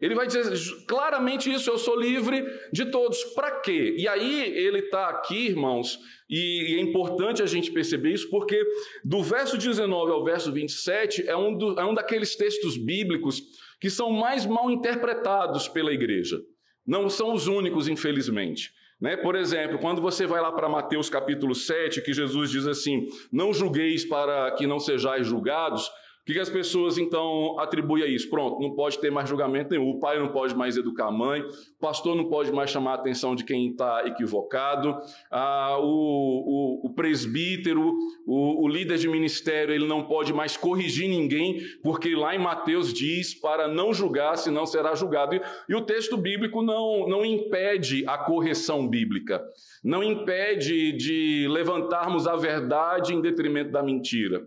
Ele 0.01 0.15
vai 0.15 0.27
dizer 0.27 0.43
claramente 0.87 1.51
isso, 1.51 1.69
eu 1.69 1.77
sou 1.77 1.99
livre 1.99 2.45
de 2.71 2.85
todos. 2.85 3.21
Para 3.35 3.59
quê? 3.59 3.95
E 3.97 4.07
aí 4.07 4.41
ele 4.55 4.79
está 4.79 5.09
aqui, 5.09 5.47
irmãos, 5.47 5.99
e 6.29 6.75
é 6.77 6.81
importante 6.81 7.43
a 7.43 7.45
gente 7.45 7.71
perceber 7.71 8.13
isso, 8.13 8.29
porque 8.29 8.63
do 9.03 9.21
verso 9.21 9.57
19 9.57 10.11
ao 10.11 10.23
verso 10.23 10.51
27 10.51 11.27
é 11.27 11.35
um, 11.35 11.57
do, 11.57 11.79
é 11.79 11.85
um 11.85 11.93
daqueles 11.93 12.35
textos 12.35 12.77
bíblicos 12.77 13.41
que 13.79 13.89
são 13.89 14.11
mais 14.11 14.45
mal 14.45 14.71
interpretados 14.71 15.67
pela 15.67 15.91
igreja. 15.91 16.39
Não 16.85 17.09
são 17.09 17.33
os 17.33 17.47
únicos, 17.47 17.87
infelizmente. 17.87 18.71
Né? 18.99 19.15
Por 19.15 19.35
exemplo, 19.35 19.79
quando 19.79 20.01
você 20.01 20.25
vai 20.25 20.41
lá 20.41 20.51
para 20.51 20.67
Mateus 20.67 21.09
capítulo 21.09 21.55
7, 21.55 22.01
que 22.01 22.13
Jesus 22.13 22.51
diz 22.51 22.67
assim: 22.67 23.07
Não 23.31 23.53
julgueis 23.53 24.03
para 24.05 24.51
que 24.51 24.67
não 24.67 24.79
sejais 24.79 25.27
julgados, 25.27 25.89
que, 26.29 26.33
que 26.33 26.39
as 26.39 26.50
pessoas 26.50 27.00
então 27.00 27.59
atribuem 27.59 28.03
a 28.03 28.07
isso? 28.07 28.29
Pronto, 28.29 28.62
não 28.62 28.75
pode 28.75 29.00
ter 29.00 29.12
mais 29.12 29.27
julgamento 29.27 29.71
nenhum. 29.71 29.89
O 29.89 30.00
pai 30.00 30.19
não 30.19 30.27
pode 30.27 30.55
mais 30.55 30.77
educar 30.77 31.07
a 31.07 31.12
mãe, 31.12 31.41
o 31.41 31.79
pastor 31.79 32.15
não 32.15 32.25
pode 32.25 32.51
mais 32.51 32.69
chamar 32.69 32.91
a 32.91 32.95
atenção 32.95 33.36
de 33.36 33.43
quem 33.43 33.69
está 33.69 34.05
equivocado, 34.05 34.95
ah, 35.31 35.77
o, 35.79 35.86
o, 35.86 36.86
o, 36.86 36.93
presbítero, 36.93 37.95
o, 38.27 38.63
o 38.63 38.67
líder 38.67 39.00
de 39.00 39.07
ministério, 39.07 39.74
ele 39.74 39.88
não 39.88 40.03
pode 40.03 40.31
mais 40.31 40.55
corrigir 40.55 41.09
ninguém, 41.09 41.62
porque 41.81 42.13
lá 42.15 42.36
em 42.36 42.39
Mateus 42.39 42.93
diz 42.93 43.33
para 43.33 43.67
não 43.67 43.91
julgar, 43.91 44.38
senão 44.38 44.67
será 44.67 44.93
julgado. 44.93 45.36
E, 45.36 45.41
e 45.67 45.75
o 45.75 45.81
texto 45.81 46.15
bíblico 46.15 46.62
não, 46.62 47.07
não 47.07 47.25
impede 47.25 48.03
a 48.05 48.17
correção 48.19 48.88
bíblica, 48.88 49.43
não 49.83 50.03
impede 50.03 50.91
de 50.91 51.48
levantarmos 51.50 52.27
a 52.27 52.36
verdade 52.36 53.15
em 53.15 53.21
detrimento 53.21 53.71
da 53.71 53.81
mentira. 53.81 54.45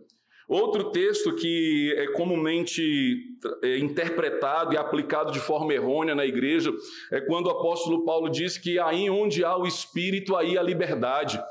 Outro 0.49 0.91
texto 0.91 1.35
que 1.35 1.95
é 1.97 2.09
comumente 2.09 3.17
é, 3.63 3.79
interpretado 3.79 4.75
e 4.75 4.77
aplicado 4.77 5.33
de 5.33 5.41
forma 5.41 5.73
errônea 5.73 6.15
na 6.15 6.27
igreja 6.27 6.73
é 7.11 7.21
quando 7.21 7.47
o 7.47 7.51
apóstolo 7.51 8.05
Paulo 8.05 8.29
diz 8.29 8.59
que 8.59 8.79
aí 8.79 9.09
onde 9.09 9.45
há 9.45 9.57
o 9.57 9.67
espírito, 9.67 10.37
aí 10.37 10.59
há 10.59 10.63
liberdade. 10.63 11.43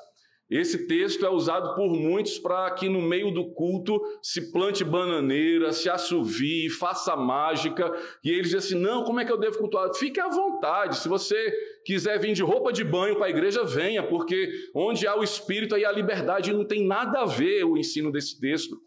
Esse 0.51 0.85
texto 0.85 1.25
é 1.25 1.29
usado 1.29 1.75
por 1.75 1.89
muitos 1.93 2.37
para 2.37 2.69
que 2.71 2.89
no 2.89 3.01
meio 3.01 3.31
do 3.31 3.53
culto 3.53 4.01
se 4.21 4.51
plante 4.51 4.83
bananeira, 4.83 5.71
se 5.71 5.89
assovie, 5.89 6.69
faça 6.69 7.15
mágica. 7.15 7.89
E 8.21 8.29
eles 8.29 8.49
dizem 8.49 8.57
assim: 8.57 8.75
não, 8.75 9.05
como 9.05 9.21
é 9.21 9.25
que 9.25 9.31
eu 9.31 9.39
devo 9.39 9.57
cultuar? 9.59 9.93
Fique 9.93 10.19
à 10.19 10.27
vontade. 10.27 10.97
Se 10.97 11.07
você 11.07 11.53
quiser 11.85 12.19
vir 12.19 12.33
de 12.33 12.43
roupa 12.43 12.71
de 12.71 12.83
banho 12.83 13.15
para 13.15 13.27
a 13.27 13.29
igreja, 13.29 13.63
venha, 13.63 14.03
porque 14.03 14.49
onde 14.75 15.07
há 15.07 15.15
o 15.15 15.23
espírito, 15.23 15.75
aí 15.75 15.85
há 15.85 15.91
liberdade. 15.91 16.53
Não 16.53 16.65
tem 16.65 16.85
nada 16.85 17.21
a 17.21 17.25
ver 17.25 17.63
o 17.63 17.77
ensino 17.77 18.11
desse 18.11 18.39
texto. 18.39 18.77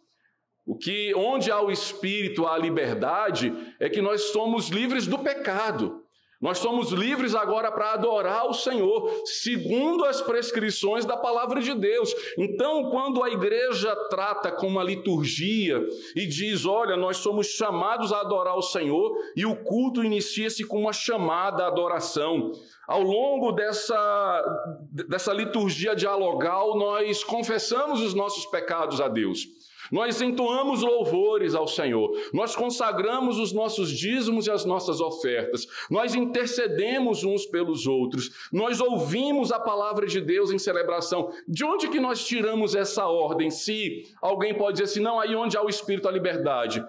O 0.67 0.77
que 0.77 1.15
onde 1.15 1.51
há 1.51 1.61
o 1.61 1.71
espírito, 1.71 2.47
há 2.47 2.57
liberdade, 2.57 3.53
é 3.79 3.89
que 3.89 4.01
nós 4.01 4.33
somos 4.33 4.69
livres 4.69 5.07
do 5.07 5.19
pecado. 5.19 6.04
Nós 6.45 6.59
somos 6.59 6.91
livres 6.91 7.35
agora 7.35 7.73
para 7.73 7.95
adorar 7.95 8.47
o 8.47 8.53
Senhor, 8.53 9.11
segundo 9.25 10.05
as 10.05 10.21
prescrições 10.21 11.07
da 11.07 11.17
palavra 11.17 11.59
de 11.59 11.73
Deus. 11.73 12.15
Então, 12.37 12.91
quando 12.91 13.25
a 13.25 13.31
igreja 13.31 13.97
trata 14.11 14.53
com 14.53 14.67
uma 14.67 14.85
liturgia 14.85 15.83
e 16.15 16.27
diz: 16.27 16.67
Olha, 16.67 16.99
nós 16.99 17.17
somos 17.17 17.47
chamados 17.47 18.13
a 18.13 18.21
adorar 18.21 18.59
o 18.59 18.63
Senhor, 18.63 19.17
e 19.35 19.47
o 19.47 19.57
culto 19.65 20.05
inicia-se 20.05 20.65
com 20.65 20.79
uma 20.79 20.93
chamada 20.93 21.67
adoração. 21.67 22.53
Ao 22.87 23.01
longo 23.01 23.51
dessa, 23.53 24.77
dessa 24.93 25.33
liturgia 25.33 25.97
dialogal, 25.97 26.77
nós 26.77 27.25
confessamos 27.25 28.03
os 28.03 28.13
nossos 28.13 28.45
pecados 28.45 29.01
a 29.01 29.09
Deus. 29.09 29.49
Nós 29.95 30.21
entoamos 30.21 30.83
louvores 30.83 31.55
ao 31.55 31.69
Senhor, 31.69 32.11
nós 32.33 32.57
consagramos 32.57 33.39
os 33.39 33.53
nossos 33.53 33.89
dízimos 33.89 34.49
e 34.49 34.51
as 34.51 34.65
nossas 34.65 35.01
ofertas, 35.01 35.69
nós 35.89 36.17
intercedemos 36.17 37.23
uns 37.23 37.47
pelos 37.47 37.87
outros, 37.87 38.49
nós 38.53 38.81
ouvimos 38.81 39.53
a 39.53 39.61
palavra 39.61 40.05
de 40.09 40.21
Deus 40.21 40.51
em 40.51 40.59
celebração. 40.59 41.31
De 41.47 41.65
onde 41.65 41.89
que 41.89 42.01
nós 42.01 42.27
tiramos 42.27 42.75
essa 42.75 43.07
ordem? 43.07 43.53
Se 43.53 44.03
alguém 44.21 44.53
pode 44.53 44.73
dizer 44.73 44.91
assim, 44.91 45.01
não, 45.01 45.21
aí 45.21 45.37
onde 45.37 45.57
há 45.57 45.63
o 45.63 45.69
Espírito, 45.69 46.09
a 46.09 46.11
liberdade. 46.11 46.85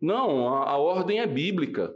Não, 0.00 0.48
a, 0.48 0.70
a 0.70 0.78
ordem 0.78 1.20
é 1.20 1.26
bíblica. 1.26 1.94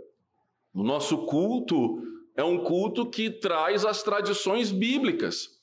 O 0.75 0.83
nosso 0.83 1.25
culto 1.25 2.03
é 2.37 2.45
um 2.45 2.59
culto 2.59 3.07
que 3.07 3.31
traz 3.31 3.87
as 3.87 4.03
tradições 4.03 4.71
bíblicas 4.71 5.54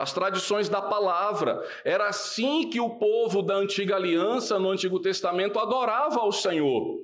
as 0.00 0.14
tradições 0.14 0.66
da 0.66 0.80
palavra. 0.80 1.62
Era 1.84 2.08
assim 2.08 2.70
que 2.70 2.80
o 2.80 2.96
povo 2.98 3.42
da 3.42 3.54
antiga 3.54 3.96
aliança, 3.96 4.58
no 4.58 4.70
Antigo 4.70 4.98
Testamento, 4.98 5.58
adorava 5.58 6.20
ao 6.20 6.32
Senhor. 6.32 6.98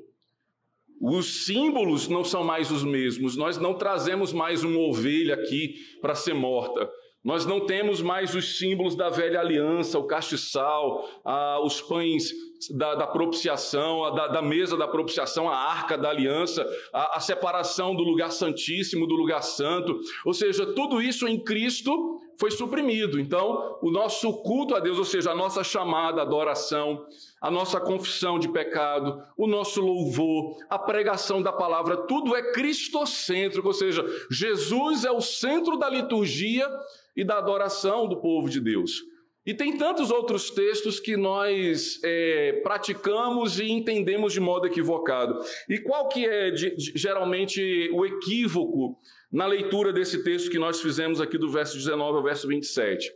Os 0.98 1.44
símbolos 1.44 2.08
não 2.08 2.24
são 2.24 2.42
mais 2.42 2.70
os 2.70 2.82
mesmos, 2.82 3.36
nós 3.36 3.58
não 3.58 3.74
trazemos 3.74 4.32
mais 4.32 4.64
uma 4.64 4.80
ovelha 4.80 5.34
aqui 5.34 5.74
para 6.00 6.14
ser 6.14 6.32
morta. 6.32 6.90
Nós 7.22 7.44
não 7.44 7.66
temos 7.66 8.00
mais 8.00 8.34
os 8.34 8.56
símbolos 8.56 8.94
da 8.94 9.10
velha 9.10 9.40
aliança, 9.40 9.98
o 9.98 10.06
castiçal, 10.06 11.06
ah, 11.22 11.60
os 11.62 11.82
pães 11.82 12.32
da, 12.70 12.94
da 12.94 13.06
propiciação, 13.06 14.14
da, 14.14 14.28
da, 14.28 14.40
mesa 14.40 14.76
da 14.76 14.88
propiciação, 14.88 15.50
a 15.50 15.56
arca 15.56 15.98
da 15.98 16.08
aliança, 16.08 16.66
a, 16.94 17.18
a 17.18 17.20
separação 17.20 17.94
do 17.94 18.02
lugar 18.02 18.30
santíssimo 18.30 19.06
do 19.06 19.16
lugar 19.16 19.42
santo. 19.42 20.00
Ou 20.24 20.32
seja, 20.32 20.64
tudo 20.72 21.02
isso 21.02 21.28
em 21.28 21.38
Cristo 21.38 22.15
foi 22.38 22.50
suprimido. 22.50 23.18
Então, 23.18 23.78
o 23.82 23.90
nosso 23.90 24.32
culto 24.42 24.74
a 24.74 24.80
Deus, 24.80 24.98
ou 24.98 25.04
seja, 25.04 25.32
a 25.32 25.34
nossa 25.34 25.64
chamada, 25.64 26.22
adoração, 26.22 27.06
a 27.40 27.50
nossa 27.50 27.80
confissão 27.80 28.38
de 28.38 28.48
pecado, 28.48 29.22
o 29.36 29.46
nosso 29.46 29.80
louvor, 29.80 30.56
a 30.68 30.78
pregação 30.78 31.42
da 31.42 31.52
palavra, 31.52 31.96
tudo 31.96 32.36
é 32.36 32.52
cristocêntrico, 32.52 33.68
ou 33.68 33.74
seja, 33.74 34.04
Jesus 34.30 35.04
é 35.04 35.10
o 35.10 35.20
centro 35.20 35.76
da 35.76 35.88
liturgia 35.88 36.68
e 37.16 37.24
da 37.24 37.38
adoração 37.38 38.06
do 38.06 38.16
povo 38.16 38.48
de 38.48 38.60
Deus. 38.60 39.02
E 39.46 39.54
tem 39.54 39.76
tantos 39.78 40.10
outros 40.10 40.50
textos 40.50 40.98
que 40.98 41.16
nós 41.16 42.00
é, 42.02 42.60
praticamos 42.64 43.60
e 43.60 43.70
entendemos 43.70 44.32
de 44.32 44.40
modo 44.40 44.66
equivocado. 44.66 45.38
E 45.68 45.78
qual 45.78 46.08
que 46.08 46.26
é 46.26 46.50
de, 46.50 46.74
de, 46.74 46.92
geralmente 46.96 47.88
o 47.92 48.04
equívoco 48.04 48.98
na 49.30 49.46
leitura 49.46 49.92
desse 49.92 50.24
texto 50.24 50.50
que 50.50 50.58
nós 50.58 50.80
fizemos 50.80 51.20
aqui 51.20 51.38
do 51.38 51.48
verso 51.48 51.76
19 51.76 52.16
ao 52.16 52.24
verso 52.24 52.48
27? 52.48 53.12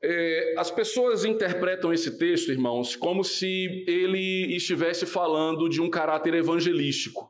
É, 0.00 0.54
as 0.56 0.70
pessoas 0.70 1.24
interpretam 1.24 1.92
esse 1.92 2.16
texto, 2.16 2.52
irmãos, 2.52 2.94
como 2.94 3.24
se 3.24 3.84
ele 3.88 4.54
estivesse 4.54 5.04
falando 5.04 5.68
de 5.68 5.80
um 5.80 5.90
caráter 5.90 6.34
evangelístico. 6.34 7.28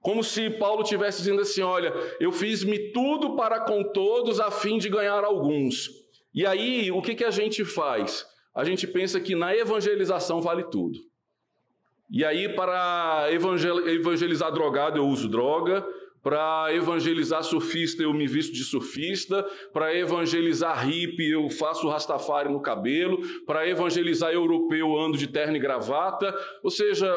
Como 0.00 0.22
se 0.22 0.48
Paulo 0.48 0.82
estivesse 0.82 1.18
dizendo 1.18 1.40
assim: 1.40 1.62
olha, 1.62 1.92
eu 2.20 2.30
fiz-me 2.30 2.92
tudo 2.92 3.34
para 3.34 3.58
com 3.58 3.82
todos 3.82 4.38
a 4.38 4.52
fim 4.52 4.78
de 4.78 4.88
ganhar 4.88 5.24
alguns. 5.24 6.03
E 6.34 6.44
aí, 6.44 6.90
o 6.90 7.00
que, 7.00 7.14
que 7.14 7.24
a 7.24 7.30
gente 7.30 7.64
faz? 7.64 8.26
A 8.54 8.64
gente 8.64 8.86
pensa 8.86 9.20
que 9.20 9.36
na 9.36 9.54
evangelização 9.54 10.40
vale 10.40 10.64
tudo. 10.64 10.98
E 12.10 12.24
aí, 12.24 12.48
para 12.48 13.28
evangelizar 13.30 14.52
drogado, 14.52 14.98
eu 14.98 15.06
uso 15.06 15.28
droga. 15.28 15.86
Para 16.22 16.74
evangelizar 16.74 17.44
surfista, 17.44 18.02
eu 18.02 18.12
me 18.12 18.26
visto 18.26 18.52
de 18.52 18.64
surfista. 18.64 19.44
Para 19.72 19.94
evangelizar 19.94 20.84
hippie, 20.86 21.30
eu 21.30 21.48
faço 21.50 21.88
rastafari 21.88 22.50
no 22.50 22.60
cabelo. 22.60 23.18
Para 23.46 23.68
evangelizar 23.68 24.32
europeu, 24.32 24.88
eu 24.88 24.98
ando 24.98 25.16
de 25.16 25.28
terno 25.28 25.56
e 25.56 25.60
gravata. 25.60 26.34
Ou 26.62 26.70
seja, 26.70 27.16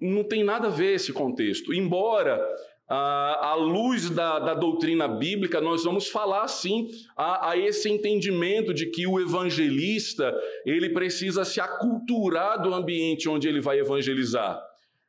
não 0.00 0.22
tem 0.22 0.44
nada 0.44 0.68
a 0.68 0.70
ver 0.70 0.94
esse 0.94 1.12
contexto. 1.12 1.72
Embora 1.72 2.40
à 2.88 3.54
luz 3.54 4.10
da, 4.10 4.38
da, 4.38 4.54
doutrina 4.54 5.08
bíblica, 5.08 5.60
nós 5.60 5.84
vamos 5.84 6.08
falar 6.08 6.46
sim 6.48 6.88
a, 7.16 7.50
a, 7.50 7.56
esse 7.56 7.88
entendimento 7.88 8.74
de 8.74 8.86
que 8.86 9.06
o 9.06 9.18
evangelista 9.18 10.34
ele 10.66 10.90
precisa 10.90 11.44
se 11.44 11.60
aculturar 11.60 12.60
do 12.60 12.74
ambiente 12.74 13.28
onde 13.28 13.48
ele 13.48 13.60
vai 13.60 13.78
evangelizar. 13.78 14.62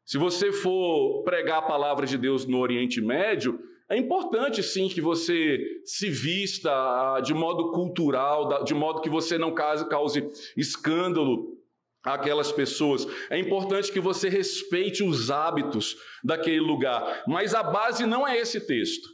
Se 0.05 0.17
você 0.17 0.51
for 0.51 1.23
pregar 1.23 1.57
a 1.57 1.63
palavra 1.63 2.05
de 2.05 2.17
Deus 2.17 2.45
no 2.45 2.59
Oriente 2.59 3.01
Médio, 3.01 3.59
é 3.89 3.97
importante 3.97 4.63
sim 4.63 4.87
que 4.87 5.01
você 5.01 5.59
se 5.83 6.09
vista 6.09 6.71
ah, 6.71 7.19
de 7.19 7.33
modo 7.33 7.71
cultural, 7.71 8.63
de 8.63 8.73
modo 8.73 9.01
que 9.01 9.09
você 9.09 9.37
não 9.37 9.53
cause, 9.53 9.87
cause 9.89 10.27
escândalo 10.55 11.54
aquelas 12.05 12.51
pessoas. 12.51 13.07
É 13.29 13.37
importante 13.39 13.91
que 13.91 13.99
você 13.99 14.29
respeite 14.29 15.03
os 15.03 15.31
hábitos 15.31 15.97
daquele 16.23 16.59
lugar, 16.59 17.23
mas 17.27 17.53
a 17.53 17.63
base 17.63 18.05
não 18.05 18.27
é 18.27 18.37
esse 18.37 18.61
texto. 18.61 19.09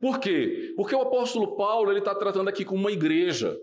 Por 0.00 0.18
quê? 0.18 0.72
Porque 0.76 0.94
o 0.94 1.02
apóstolo 1.02 1.56
Paulo 1.56 1.90
ele 1.90 2.00
está 2.00 2.14
tratando 2.14 2.48
aqui 2.48 2.64
com 2.64 2.74
uma 2.74 2.90
igreja. 2.90 3.56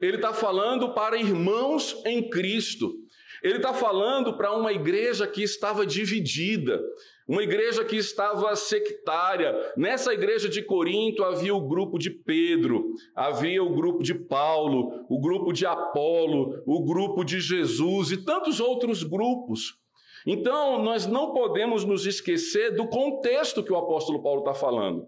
Ele 0.00 0.16
está 0.16 0.32
falando 0.32 0.92
para 0.94 1.16
irmãos 1.16 2.02
em 2.04 2.28
Cristo. 2.28 2.94
Ele 3.42 3.56
está 3.56 3.74
falando 3.74 4.36
para 4.36 4.52
uma 4.52 4.72
igreja 4.72 5.26
que 5.26 5.42
estava 5.42 5.86
dividida, 5.86 6.82
uma 7.26 7.42
igreja 7.42 7.84
que 7.84 7.96
estava 7.96 8.54
sectária. 8.54 9.72
Nessa 9.76 10.12
igreja 10.12 10.48
de 10.48 10.62
Corinto 10.62 11.24
havia 11.24 11.54
o 11.54 11.66
grupo 11.66 11.98
de 11.98 12.10
Pedro, 12.10 12.94
havia 13.14 13.62
o 13.62 13.74
grupo 13.74 14.02
de 14.02 14.14
Paulo, 14.14 15.06
o 15.08 15.20
grupo 15.20 15.52
de 15.52 15.66
Apolo, 15.66 16.62
o 16.66 16.84
grupo 16.84 17.24
de 17.24 17.40
Jesus 17.40 18.10
e 18.10 18.24
tantos 18.24 18.60
outros 18.60 19.02
grupos. 19.02 19.78
Então, 20.26 20.82
nós 20.82 21.06
não 21.06 21.32
podemos 21.32 21.84
nos 21.84 22.06
esquecer 22.06 22.74
do 22.74 22.86
contexto 22.88 23.62
que 23.62 23.72
o 23.72 23.76
apóstolo 23.76 24.22
Paulo 24.22 24.40
está 24.40 24.54
falando. 24.54 25.06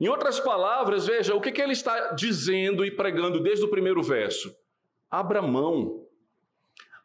Em 0.00 0.08
outras 0.08 0.38
palavras, 0.38 1.06
veja 1.06 1.34
o 1.34 1.40
que, 1.40 1.52
que 1.52 1.60
ele 1.60 1.72
está 1.72 2.12
dizendo 2.12 2.84
e 2.84 2.90
pregando 2.90 3.40
desde 3.40 3.64
o 3.64 3.70
primeiro 3.70 4.02
verso. 4.02 4.54
Abra 5.10 5.42
mão 5.42 6.02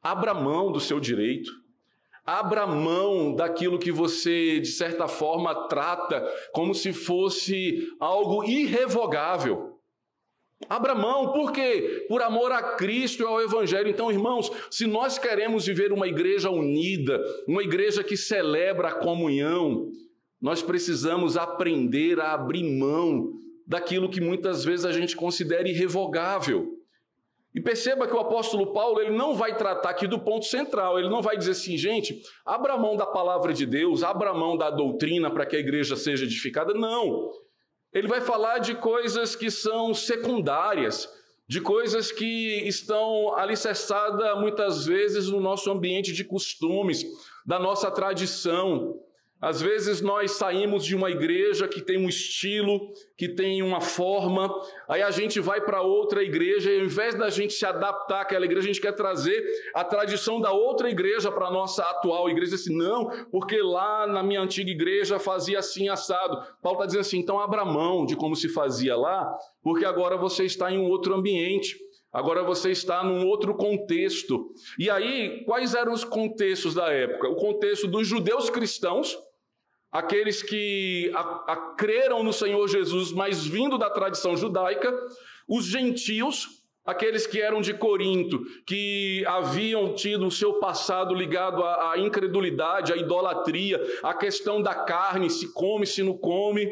Abra 0.01 0.33
mão 0.33 0.71
do 0.71 0.79
seu 0.79 1.01
direito. 1.01 1.51
Abra 2.27 2.67
mão 2.67 3.33
daquilo 3.33 3.79
que 3.79 3.89
você, 3.89 4.59
de 4.59 4.67
certa 4.67 5.07
forma, 5.07 5.69
trata 5.69 6.21
como 6.51 6.75
se 6.75 6.91
fosse 6.91 7.87
algo 8.01 8.43
irrevogável. 8.43 9.79
Abra 10.67 10.93
mão, 10.93 11.31
por 11.31 11.53
quê? 11.53 12.05
Por 12.09 12.21
amor 12.21 12.51
a 12.51 12.75
Cristo 12.75 13.23
e 13.23 13.25
ao 13.25 13.39
Evangelho. 13.41 13.87
Então, 13.87 14.11
irmãos, 14.11 14.51
se 14.69 14.85
nós 14.85 15.17
queremos 15.17 15.65
viver 15.65 15.93
uma 15.93 16.05
igreja 16.05 16.49
unida, 16.49 17.17
uma 17.47 17.63
igreja 17.63 18.03
que 18.03 18.17
celebra 18.17 18.89
a 18.89 18.95
comunhão, 18.95 19.89
nós 20.41 20.61
precisamos 20.61 21.37
aprender 21.37 22.19
a 22.19 22.33
abrir 22.33 22.63
mão 22.63 23.39
daquilo 23.65 24.09
que 24.09 24.19
muitas 24.19 24.65
vezes 24.65 24.85
a 24.85 24.91
gente 24.91 25.15
considera 25.15 25.69
irrevogável. 25.69 26.76
E 27.57 27.59
perceba 27.59 28.05
que 28.05 28.13
o 28.13 28.19
apóstolo 28.19 28.71
Paulo 28.71 29.01
ele 29.01 29.17
não 29.17 29.33
vai 29.33 29.57
tratar 29.57 29.89
aqui 29.89 30.05
do 30.05 30.19
ponto 30.19 30.45
central, 30.45 30.99
ele 30.99 31.09
não 31.09 31.23
vai 31.23 31.35
dizer 31.35 31.53
assim, 31.53 31.75
gente, 31.75 32.21
abra 32.45 32.77
mão 32.77 32.95
da 32.95 33.07
palavra 33.07 33.51
de 33.51 33.65
Deus, 33.65 34.03
abra 34.03 34.31
mão 34.31 34.55
da 34.55 34.69
doutrina 34.69 35.31
para 35.31 35.43
que 35.43 35.55
a 35.55 35.59
igreja 35.59 35.95
seja 35.95 36.25
edificada. 36.25 36.75
Não. 36.75 37.31
Ele 37.91 38.07
vai 38.07 38.21
falar 38.21 38.59
de 38.59 38.75
coisas 38.75 39.35
que 39.35 39.49
são 39.49 39.91
secundárias, 39.91 41.09
de 41.47 41.59
coisas 41.59 42.11
que 42.11 42.61
estão 42.67 43.35
alicerçadas 43.35 44.39
muitas 44.39 44.85
vezes 44.85 45.27
no 45.27 45.39
nosso 45.39 45.71
ambiente 45.71 46.13
de 46.13 46.23
costumes, 46.23 47.03
da 47.43 47.57
nossa 47.57 47.89
tradição. 47.89 48.99
Às 49.39 49.61
vezes 49.61 50.01
nós 50.01 50.31
saímos 50.31 50.83
de 50.83 50.95
uma 50.95 51.11
igreja 51.11 51.67
que 51.67 51.79
tem 51.79 51.97
um 51.97 52.09
estilo, 52.09 52.91
que 53.15 53.29
tem 53.29 53.61
uma 53.61 53.79
forma, 53.79 54.51
aí 54.89 55.03
a 55.03 55.11
gente 55.11 55.39
vai 55.39 55.61
para 55.61 55.81
outra 55.81 56.23
igreja 56.23 56.71
e 56.71 56.79
ao 56.79 56.85
invés 56.85 57.13
da 57.13 57.29
gente 57.29 57.53
se 57.53 57.65
adaptar 57.65 58.21
àquela 58.21 58.45
igreja, 58.45 58.61
a 58.61 58.73
gente 58.73 58.81
quer 58.81 58.93
trazer 58.93 59.45
a 59.75 59.83
tradição 59.83 60.41
da 60.41 60.51
outra 60.51 60.89
igreja 60.89 61.31
para 61.31 61.47
a 61.47 61.51
nossa 61.51 61.83
atual 61.83 62.29
igreja. 62.29 62.55
Assim, 62.55 62.75
não, 62.75 63.09
porque 63.31 63.61
lá 63.61 64.07
na 64.07 64.23
minha 64.23 64.41
antiga 64.41 64.71
igreja 64.71 65.19
fazia 65.19 65.59
assim 65.59 65.87
assado. 65.87 66.41
Paulo 66.61 66.79
está 66.79 66.87
dizendo 66.87 67.01
assim, 67.01 67.19
então 67.19 67.39
abra 67.39 67.63
mão 67.63 68.05
de 68.05 68.15
como 68.15 68.35
se 68.35 68.49
fazia 68.49 68.95
lá, 68.95 69.31
porque 69.61 69.85
agora 69.85 70.17
você 70.17 70.45
está 70.45 70.71
em 70.71 70.79
um 70.79 70.89
outro 70.89 71.13
ambiente. 71.13 71.77
Agora 72.11 72.41
você 72.41 72.71
está 72.71 73.03
num 73.03 73.27
outro 73.27 73.53
contexto. 73.53 74.51
E 74.79 74.89
aí, 74.89 75.43
quais 75.45 75.75
eram 75.75 75.91
os 75.91 76.03
contextos 76.03 76.73
da 76.73 76.91
época? 76.91 77.27
O 77.29 77.35
contexto 77.35 77.85
dos 77.85 78.07
judeus 78.07 78.49
cristãos, 78.49 79.15
aqueles 79.91 80.43
que 80.43 81.11
a, 81.13 81.53
a, 81.53 81.55
creram 81.77 82.23
no 82.23 82.33
Senhor 82.33 82.67
Jesus, 82.67 83.11
mas 83.11 83.45
vindo 83.45 83.77
da 83.77 83.89
tradição 83.89 84.35
judaica, 84.35 84.93
os 85.47 85.65
gentios, 85.65 86.63
aqueles 86.85 87.25
que 87.25 87.41
eram 87.41 87.61
de 87.61 87.73
Corinto, 87.73 88.43
que 88.65 89.23
haviam 89.25 89.93
tido 89.93 90.27
o 90.27 90.31
seu 90.31 90.53
passado 90.55 91.13
ligado 91.13 91.63
à, 91.63 91.93
à 91.93 91.99
incredulidade, 91.99 92.93
à 92.93 92.97
idolatria, 92.97 93.81
à 94.03 94.13
questão 94.13 94.61
da 94.61 94.75
carne, 94.75 95.29
se 95.29 95.53
come, 95.53 95.85
se 95.85 96.03
não 96.03 96.17
come. 96.17 96.69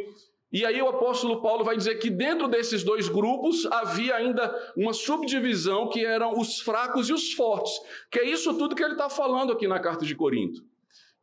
E 0.52 0.66
aí 0.66 0.82
o 0.82 0.88
apóstolo 0.88 1.42
Paulo 1.42 1.66
vai 1.66 1.76
dizer 1.76 1.96
que 1.96 2.10
dentro 2.10 2.48
desses 2.48 2.84
dois 2.84 3.10
grupos 3.10 3.66
havia 3.66 4.16
ainda 4.16 4.56
uma 4.78 4.94
subdivisão 4.94 5.90
que 5.90 6.06
eram 6.06 6.40
os 6.40 6.62
fracos 6.62 7.10
e 7.10 7.14
os 7.14 7.34
fortes, 7.34 7.74
que 8.10 8.20
é 8.20 8.30
isso 8.30 8.58
tudo 8.58 8.76
que 8.76 8.84
ele 8.84 8.94
está 8.94 9.10
falando 9.10 9.52
aqui 9.52 9.68
na 9.68 9.80
carta 9.80 10.06
de 10.06 10.16
Corinto. 10.16 10.64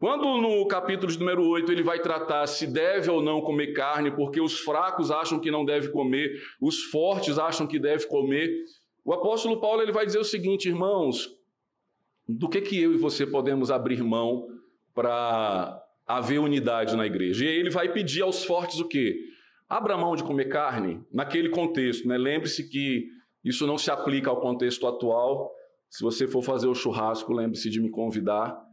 Quando 0.03 0.37
no 0.39 0.67
capítulo 0.67 1.13
de 1.13 1.17
número 1.17 1.47
8 1.47 1.71
ele 1.71 1.85
vai 1.85 2.01
tratar 2.01 2.45
se 2.49 2.67
deve 2.67 3.09
ou 3.09 3.23
não 3.23 3.41
comer 3.41 3.69
carne, 3.69 4.11
porque 4.11 4.41
os 4.41 4.59
fracos 4.59 5.13
acham 5.13 5.39
que 5.39 5.49
não 5.49 5.65
deve 5.65 5.91
comer, 5.91 6.43
os 6.61 6.83
fortes 6.87 7.39
acham 7.39 7.69
que 7.69 7.79
deve 7.79 8.09
comer, 8.09 8.65
o 9.05 9.13
apóstolo 9.13 9.61
Paulo 9.61 9.81
ele 9.81 9.93
vai 9.93 10.05
dizer 10.05 10.19
o 10.19 10.25
seguinte, 10.25 10.69
irmãos, 10.69 11.31
do 12.29 12.49
que 12.49 12.61
que 12.61 12.83
eu 12.83 12.93
e 12.93 12.97
você 12.97 13.25
podemos 13.25 13.71
abrir 13.71 14.03
mão 14.03 14.49
para 14.93 15.81
haver 16.05 16.41
unidade 16.41 16.97
na 16.97 17.07
igreja? 17.07 17.45
E 17.45 17.49
aí 17.49 17.55
ele 17.55 17.71
vai 17.71 17.93
pedir 17.93 18.23
aos 18.23 18.45
fortes 18.45 18.81
o 18.81 18.89
quê? 18.89 19.17
Abra 19.69 19.97
mão 19.97 20.17
de 20.17 20.25
comer 20.25 20.47
carne 20.47 21.01
naquele 21.13 21.49
contexto, 21.49 22.09
né? 22.09 22.19
Lembre-se 22.19 22.69
que 22.69 23.07
isso 23.45 23.69
não 23.69 23.79
se 23.79 23.89
aplica 23.89 24.31
ao 24.31 24.41
contexto 24.41 24.85
atual. 24.85 25.53
Se 25.89 26.03
você 26.03 26.27
for 26.27 26.43
fazer 26.43 26.67
o 26.67 26.75
churrasco, 26.75 27.33
lembre-se 27.33 27.71
de 27.71 27.81
me 27.81 27.89
convidar 27.89 28.72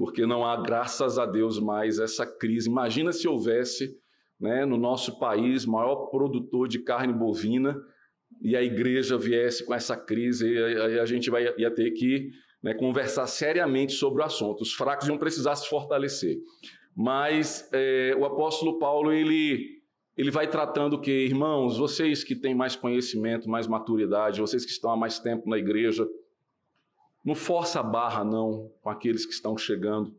porque 0.00 0.24
não 0.24 0.46
há, 0.46 0.56
graças 0.56 1.18
a 1.18 1.26
Deus, 1.26 1.60
mais 1.60 1.98
essa 1.98 2.24
crise. 2.24 2.70
Imagina 2.70 3.12
se 3.12 3.28
houvesse 3.28 3.98
né, 4.40 4.64
no 4.64 4.78
nosso 4.78 5.18
país 5.18 5.66
maior 5.66 6.06
produtor 6.06 6.66
de 6.66 6.78
carne 6.78 7.12
bovina 7.12 7.76
e 8.40 8.56
a 8.56 8.62
igreja 8.62 9.18
viesse 9.18 9.62
com 9.62 9.74
essa 9.74 9.94
crise, 9.94 10.48
e 10.48 10.98
a 10.98 11.04
gente 11.04 11.28
vai, 11.28 11.52
ia 11.58 11.70
ter 11.70 11.90
que 11.90 12.30
né, 12.62 12.72
conversar 12.72 13.26
seriamente 13.26 13.92
sobre 13.92 14.22
o 14.22 14.24
assunto. 14.24 14.62
Os 14.62 14.72
fracos 14.72 15.06
iam 15.06 15.18
precisar 15.18 15.54
se 15.54 15.68
fortalecer. 15.68 16.38
Mas 16.96 17.68
é, 17.70 18.16
o 18.18 18.24
apóstolo 18.24 18.78
Paulo, 18.78 19.12
ele, 19.12 19.82
ele 20.16 20.30
vai 20.30 20.48
tratando 20.48 20.98
que, 20.98 21.10
irmãos, 21.10 21.76
vocês 21.76 22.24
que 22.24 22.34
têm 22.34 22.54
mais 22.54 22.74
conhecimento, 22.74 23.50
mais 23.50 23.66
maturidade, 23.66 24.40
vocês 24.40 24.64
que 24.64 24.72
estão 24.72 24.92
há 24.92 24.96
mais 24.96 25.18
tempo 25.18 25.46
na 25.46 25.58
igreja, 25.58 26.08
não 27.24 27.34
força 27.34 27.80
a 27.80 27.82
barra, 27.82 28.24
não, 28.24 28.70
com 28.80 28.90
aqueles 28.90 29.26
que 29.26 29.32
estão 29.32 29.56
chegando. 29.56 30.14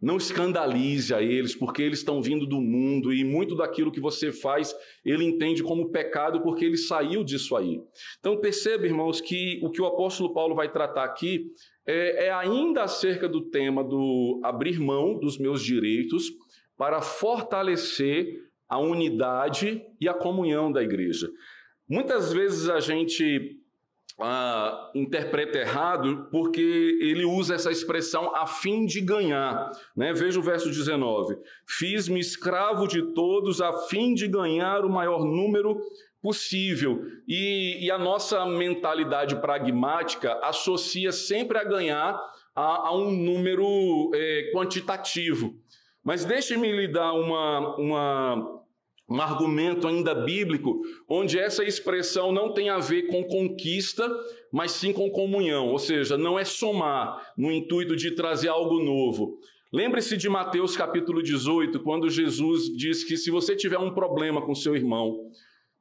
Não 0.00 0.16
escandalize 0.16 1.14
a 1.14 1.22
eles, 1.22 1.54
porque 1.54 1.80
eles 1.80 2.00
estão 2.00 2.20
vindo 2.20 2.44
do 2.44 2.60
mundo 2.60 3.12
e 3.12 3.22
muito 3.22 3.54
daquilo 3.54 3.92
que 3.92 4.00
você 4.00 4.32
faz 4.32 4.74
ele 5.04 5.22
entende 5.22 5.62
como 5.62 5.90
pecado 5.90 6.40
porque 6.42 6.64
ele 6.64 6.76
saiu 6.76 7.22
disso 7.22 7.54
aí. 7.54 7.80
Então 8.18 8.40
perceba, 8.40 8.84
irmãos, 8.84 9.20
que 9.20 9.60
o 9.62 9.70
que 9.70 9.80
o 9.80 9.86
apóstolo 9.86 10.34
Paulo 10.34 10.56
vai 10.56 10.72
tratar 10.72 11.04
aqui 11.04 11.52
é, 11.86 12.26
é 12.26 12.32
ainda 12.32 12.82
acerca 12.82 13.28
do 13.28 13.42
tema 13.42 13.84
do 13.84 14.40
abrir 14.42 14.80
mão 14.80 15.20
dos 15.20 15.38
meus 15.38 15.62
direitos 15.62 16.32
para 16.76 17.00
fortalecer 17.00 18.40
a 18.68 18.80
unidade 18.80 19.84
e 20.00 20.08
a 20.08 20.14
comunhão 20.14 20.72
da 20.72 20.82
igreja. 20.82 21.30
Muitas 21.88 22.32
vezes 22.32 22.68
a 22.68 22.80
gente 22.80 23.56
ah, 24.22 24.90
interpreta 24.94 25.58
errado 25.58 26.28
porque 26.30 26.98
ele 27.00 27.24
usa 27.24 27.54
essa 27.54 27.70
expressão 27.70 28.34
a 28.34 28.46
fim 28.46 28.86
de 28.86 29.00
ganhar. 29.00 29.70
Né? 29.96 30.12
Veja 30.12 30.38
o 30.38 30.42
verso 30.42 30.68
19: 30.68 31.36
Fiz-me 31.66 32.20
escravo 32.20 32.86
de 32.86 33.02
todos 33.12 33.60
a 33.60 33.72
fim 33.88 34.14
de 34.14 34.28
ganhar 34.28 34.84
o 34.84 34.90
maior 34.90 35.24
número 35.24 35.80
possível. 36.22 37.04
E, 37.26 37.84
e 37.84 37.90
a 37.90 37.98
nossa 37.98 38.46
mentalidade 38.46 39.36
pragmática 39.36 40.38
associa 40.42 41.10
sempre 41.10 41.58
a 41.58 41.64
ganhar 41.64 42.18
a, 42.54 42.88
a 42.88 42.96
um 42.96 43.10
número 43.10 44.10
é, 44.14 44.50
quantitativo. 44.54 45.54
Mas 46.04 46.24
deixe-me 46.24 46.70
lhe 46.72 46.88
dar 46.88 47.12
uma, 47.12 47.76
uma 47.76 48.61
um 49.12 49.20
argumento 49.20 49.86
ainda 49.86 50.14
bíblico, 50.14 50.80
onde 51.06 51.38
essa 51.38 51.62
expressão 51.62 52.32
não 52.32 52.52
tem 52.52 52.70
a 52.70 52.78
ver 52.78 53.08
com 53.08 53.22
conquista, 53.24 54.10
mas 54.50 54.72
sim 54.72 54.92
com 54.92 55.10
comunhão, 55.10 55.68
ou 55.68 55.78
seja, 55.78 56.16
não 56.16 56.38
é 56.38 56.44
somar 56.44 57.20
no 57.36 57.52
intuito 57.52 57.94
de 57.94 58.12
trazer 58.12 58.48
algo 58.48 58.82
novo. 58.82 59.38
Lembre-se 59.70 60.16
de 60.16 60.28
Mateus 60.28 60.76
capítulo 60.76 61.22
18, 61.22 61.80
quando 61.80 62.08
Jesus 62.08 62.74
diz 62.74 63.04
que 63.04 63.16
se 63.16 63.30
você 63.30 63.54
tiver 63.54 63.78
um 63.78 63.92
problema 63.92 64.40
com 64.40 64.54
seu 64.54 64.74
irmão, 64.74 65.30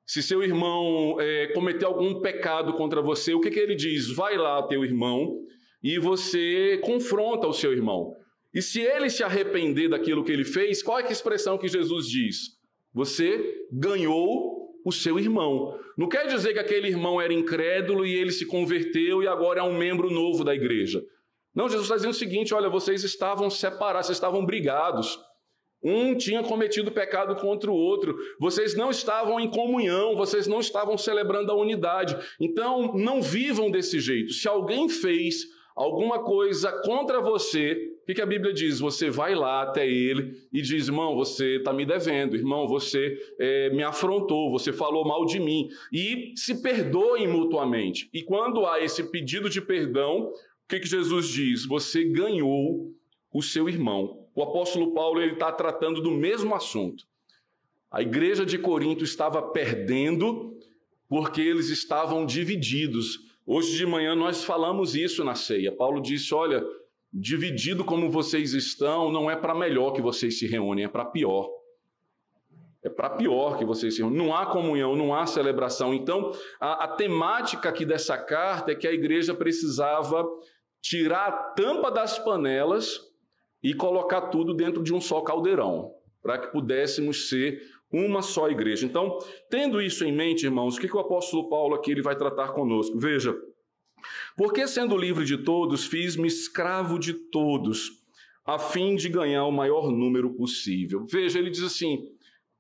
se 0.06 0.22
seu 0.22 0.44
irmão 0.44 1.16
é, 1.20 1.48
cometer 1.48 1.86
algum 1.86 2.20
pecado 2.20 2.74
contra 2.74 3.02
você, 3.02 3.34
o 3.34 3.40
que, 3.40 3.50
que 3.50 3.60
ele 3.60 3.76
diz? 3.76 4.10
Vai 4.14 4.38
lá, 4.38 4.62
teu 4.64 4.84
irmão, 4.84 5.38
e 5.82 5.98
você 5.98 6.80
confronta 6.84 7.48
o 7.48 7.54
seu 7.54 7.72
irmão. 7.72 8.14
E 8.54 8.62
se 8.62 8.82
ele 8.82 9.10
se 9.10 9.24
arrepender 9.24 9.90
daquilo 9.90 10.24
que 10.24 10.32
ele 10.32 10.44
fez, 10.44 10.84
qual 10.84 11.00
é 11.00 11.08
a 11.08 11.12
expressão 11.12 11.58
que 11.58 11.70
Jesus 11.70 12.08
diz? 12.08 12.61
Você 12.94 13.66
ganhou 13.72 14.62
o 14.86 14.92
seu 14.92 15.20
irmão. 15.20 15.80
Não 15.98 16.10
quer 16.10 16.28
dizer 16.28 16.54
que 16.54 16.60
aquele 16.60 16.88
irmão 16.88 17.22
era 17.22 17.34
incrédulo 17.34 18.06
e 18.06 18.16
ele 18.16 18.32
se 18.32 18.46
converteu 18.46 19.22
e 19.22 19.28
agora 19.28 19.60
é 19.60 19.64
um 19.64 19.78
membro 19.78 20.10
novo 20.10 20.44
da 20.44 20.54
igreja. 20.54 21.04
Não, 21.54 21.68
Jesus 21.68 21.84
está 21.84 21.96
dizendo 21.96 22.12
o 22.12 22.16
seguinte: 22.16 22.54
olha, 22.54 22.70
vocês 22.70 23.04
estavam 23.04 23.50
separados, 23.50 24.08
vocês 24.08 24.18
estavam 24.18 24.46
brigados. 24.46 25.20
Um 25.84 26.16
tinha 26.16 26.44
cometido 26.44 26.92
pecado 26.92 27.36
contra 27.36 27.72
o 27.72 27.76
outro. 27.76 28.16
Vocês 28.40 28.76
não 28.76 28.92
estavam 28.92 29.40
em 29.40 29.50
comunhão, 29.50 30.16
vocês 30.16 30.46
não 30.46 30.60
estavam 30.60 30.98
celebrando 30.98 31.52
a 31.52 31.56
unidade. 31.56 32.16
Então, 32.40 32.94
não 32.94 33.22
vivam 33.22 33.72
desse 33.72 34.00
jeito. 34.00 34.32
Se 34.32 34.48
alguém 34.48 34.88
fez 34.88 35.46
alguma 35.76 36.24
coisa 36.24 36.72
contra 36.84 37.20
você, 37.20 37.91
o 38.02 38.06
que, 38.06 38.16
que 38.16 38.22
a 38.22 38.26
Bíblia 38.26 38.54
diz? 38.54 38.80
Você 38.80 39.10
vai 39.10 39.36
lá 39.36 39.62
até 39.62 39.88
ele 39.88 40.34
e 40.52 40.62
diz: 40.62 40.88
irmão, 40.88 41.16
você 41.16 41.58
está 41.58 41.72
me 41.72 41.86
devendo, 41.86 42.36
irmão, 42.36 42.68
você 42.68 43.18
é, 43.40 43.70
me 43.70 43.84
afrontou, 43.84 44.52
você 44.52 44.74
falou 44.74 45.06
mal 45.06 45.26
de 45.26 45.40
mim. 45.40 45.70
E 45.92 46.34
se 46.36 46.62
perdoem 46.62 47.28
mutuamente. 47.28 48.10
E 48.14 48.24
quando 48.24 48.66
há 48.66 48.82
esse 48.82 49.04
pedido 49.12 49.50
de 49.50 49.62
perdão, 49.62 50.30
o 50.30 50.34
que, 50.68 50.80
que 50.80 50.88
Jesus 50.88 51.28
diz? 51.28 51.66
Você 51.66 52.04
ganhou 52.04 52.92
o 53.34 53.42
seu 53.42 53.70
irmão 53.70 54.22
o 54.34 54.42
apóstolo 54.42 54.94
Paulo 54.94 55.22
está 55.22 55.52
tratando 55.52 56.02
do 56.02 56.12
mesmo 56.12 56.56
assunto. 56.56 57.06
A 57.92 58.02
igreja 58.02 58.46
de 58.46 58.58
Corinto 58.58 59.04
estava 59.04 59.42
perdendo 59.42 60.58
porque 61.10 61.42
eles 61.42 61.70
estavam 61.70 62.26
divididos. 62.26 63.20
Hoje 63.46 63.76
de 63.76 63.86
manhã 63.86 64.16
nós 64.16 64.44
falamos 64.44 64.96
isso 64.96 65.24
na 65.26 65.36
ceia. 65.36 65.72
Paulo 65.72 66.02
disse: 66.02 66.34
Olha, 66.34 66.64
dividido 67.14 67.84
como 67.84 68.10
vocês 68.10 68.54
estão, 68.54 69.12
não 69.12 69.30
é 69.30 69.36
para 69.36 69.54
melhor 69.54 69.92
que 69.92 70.02
vocês 70.02 70.40
se 70.40 70.48
reúnem, 70.48 70.86
é 70.86 70.88
para 70.88 71.06
pior. 71.06 71.50
É 72.84 72.90
para 72.90 73.12
pior 73.12 73.58
que 73.58 73.66
vocês 73.66 73.96
se 73.96 74.02
reúnem. 74.02 74.18
Não 74.18 74.36
há 74.36 74.46
comunhão, 74.46 74.96
não 74.96 75.14
há 75.14 75.26
celebração. 75.26 75.94
Então, 75.94 76.32
a, 76.60 76.86
a 76.86 76.88
temática 76.88 77.70
aqui 77.70 77.86
dessa 77.86 78.18
carta 78.18 78.72
é 78.72 78.76
que 78.76 78.88
a 78.88 78.94
igreja 78.94 79.34
precisava 79.34 80.26
tirar 80.82 81.28
a 81.28 81.32
tampa 81.32 81.92
das 81.92 82.18
panelas 82.18 83.00
e 83.62 83.74
colocar 83.74 84.22
tudo 84.30 84.54
dentro 84.54 84.82
de 84.82 84.94
um 84.94 85.00
só 85.00 85.22
caldeirão, 85.22 85.94
para 86.24 86.40
que 86.40 86.48
pudéssemos 86.48 87.30
ser 87.30 87.62
uma 87.92 88.22
só 88.22 88.50
igreja. 88.50 88.86
Então, 88.86 89.20
tendo 89.50 89.82
isso 89.82 90.04
em 90.06 90.12
mente, 90.12 90.46
irmãos, 90.46 90.78
o 90.78 90.80
que, 90.80 90.88
que 90.88 90.96
o 90.96 91.00
apóstolo 91.00 91.50
Paulo 91.50 91.76
aqui 91.76 91.92
ele 91.92 92.02
vai 92.02 92.16
tratar 92.16 92.54
conosco? 92.54 92.98
Veja, 92.98 93.36
porque 94.36 94.68
sendo 94.68 94.98
livre 94.98 95.26
de 95.26 95.38
todos, 95.38 95.86
fiz-me 95.86 96.28
escravo 96.28 97.00
de 97.00 97.14
todos, 97.14 97.92
a 98.46 98.58
fim 98.58 98.96
de 98.96 99.10
ganhar 99.10 99.46
o 99.46 99.52
maior 99.52 99.92
número 99.92 100.34
possível. 100.34 101.06
Veja, 101.06 101.40
ele 101.40 101.50
diz 101.50 101.64
assim: 101.64 102.08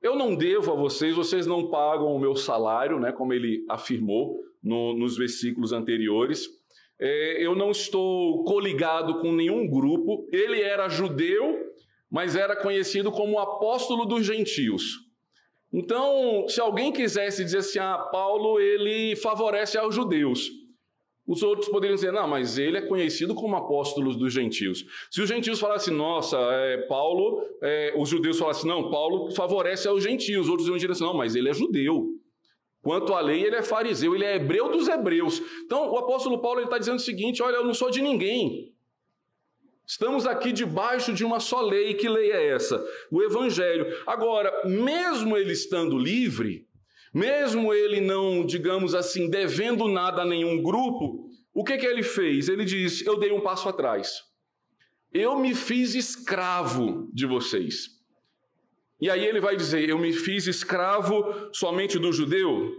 eu 0.02 0.16
não 0.16 0.36
devo 0.36 0.72
a 0.72 0.76
vocês, 0.76 1.16
vocês 1.16 1.46
não 1.46 1.70
pagam 1.70 2.08
o 2.08 2.20
meu 2.20 2.36
salário, 2.36 3.00
né, 3.00 3.12
como 3.12 3.34
ele 3.34 3.64
afirmou 3.70 4.40
no, 4.64 4.94
nos 4.94 5.16
versículos 5.16 5.72
anteriores. 5.72 6.48
É, 7.00 7.46
eu 7.46 7.56
não 7.56 7.70
estou 7.70 8.44
coligado 8.44 9.20
com 9.20 9.32
nenhum 9.32 9.68
grupo. 9.68 10.28
Ele 10.32 10.60
era 10.60 10.90
judeu, 10.90 11.72
mas 12.10 12.36
era 12.36 12.56
conhecido 12.56 13.12
como 13.12 13.40
apóstolo 13.40 14.06
dos 14.06 14.26
gentios. 14.26 15.12
Então, 15.72 16.48
se 16.48 16.60
alguém 16.60 16.92
quisesse 16.92 17.44
dizer 17.44 17.60
assim, 17.60 17.80
ah, 17.80 17.98
Paulo 18.12 18.60
ele 18.60 19.16
favorece 19.16 19.78
aos 19.78 19.96
judeus, 19.96 20.50
os 21.32 21.42
outros 21.42 21.70
poderiam 21.70 21.96
dizer, 21.96 22.12
não, 22.12 22.28
mas 22.28 22.58
ele 22.58 22.78
é 22.78 22.82
conhecido 22.82 23.34
como 23.34 23.56
apóstolo 23.56 24.14
dos 24.14 24.34
gentios. 24.34 24.86
Se 25.10 25.22
os 25.22 25.30
gentios 25.30 25.60
falassem, 25.60 25.94
nossa, 25.94 26.38
é, 26.38 26.78
Paulo, 26.88 27.42
é, 27.62 27.94
os 27.98 28.10
judeus 28.10 28.38
falassem, 28.38 28.68
não, 28.68 28.92
Paulo 28.92 29.32
favorece 29.32 29.88
aos 29.88 30.04
gentios, 30.04 30.46
os 30.46 30.50
outros 30.50 30.68
iam 30.68 30.76
dizer 30.76 30.92
assim, 30.92 31.04
não, 31.04 31.14
mas 31.14 31.36
ele 31.36 31.50
é 31.50 31.54
judeu. 31.54 32.18
Quanto 32.82 33.14
à 33.14 33.22
lei, 33.22 33.46
ele 33.46 33.56
é 33.56 33.62
fariseu, 33.62 34.14
ele 34.14 34.26
é 34.26 34.36
hebreu 34.36 34.70
dos 34.70 34.88
hebreus. 34.88 35.42
Então, 35.64 35.90
o 35.92 35.98
apóstolo 35.98 36.40
Paulo 36.40 36.62
está 36.62 36.78
dizendo 36.78 36.98
o 36.98 37.02
seguinte: 37.02 37.42
olha, 37.44 37.58
eu 37.58 37.64
não 37.64 37.76
sou 37.76 37.92
de 37.92 38.02
ninguém. 38.02 38.74
Estamos 39.86 40.26
aqui 40.26 40.52
debaixo 40.52 41.14
de 41.14 41.24
uma 41.24 41.40
só 41.40 41.62
lei. 41.62 41.94
Que 41.94 42.10
lei 42.10 42.32
é 42.32 42.48
essa? 42.48 42.84
O 43.12 43.22
Evangelho. 43.22 43.86
Agora, 44.08 44.68
mesmo 44.68 45.38
ele 45.38 45.54
estando 45.54 45.96
livre, 45.96 46.66
mesmo 47.14 47.74
ele 47.74 48.00
não, 48.00 48.46
digamos 48.46 48.96
assim, 48.96 49.30
devendo 49.30 49.88
nada 49.88 50.22
a 50.22 50.26
nenhum 50.26 50.62
grupo, 50.62 51.30
o 51.54 51.64
que, 51.64 51.78
que 51.78 51.86
ele 51.86 52.04
fez? 52.04 52.48
Ele 52.48 52.64
diz: 52.64 53.06
Eu 53.06 53.20
dei 53.20 53.32
um 53.32 53.42
passo 53.42 53.68
atrás. 53.68 54.24
Eu 55.14 55.38
me 55.38 55.54
fiz 55.54 55.94
escravo 55.94 57.10
de 57.14 57.26
vocês. 57.26 58.00
E 59.00 59.10
aí 59.10 59.26
ele 59.26 59.42
vai 59.42 59.58
dizer: 59.58 59.90
Eu 59.90 59.98
me 59.98 60.14
fiz 60.14 60.48
escravo 60.48 61.50
somente 61.52 62.00
do 62.00 62.14
judeu, 62.14 62.72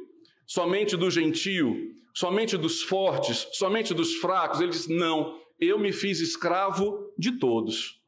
somente 0.46 0.96
do 0.96 1.10
gentio, 1.10 1.76
somente 2.14 2.56
dos 2.56 2.82
fortes, 2.82 3.48
somente 3.52 3.92
dos 3.92 4.14
fracos. 4.14 4.60
Ele 4.60 4.70
diz: 4.70 4.88
Não, 4.88 5.38
eu 5.60 5.78
me 5.78 5.92
fiz 5.92 6.20
escravo 6.20 7.12
de 7.18 7.32
todos. 7.32 8.00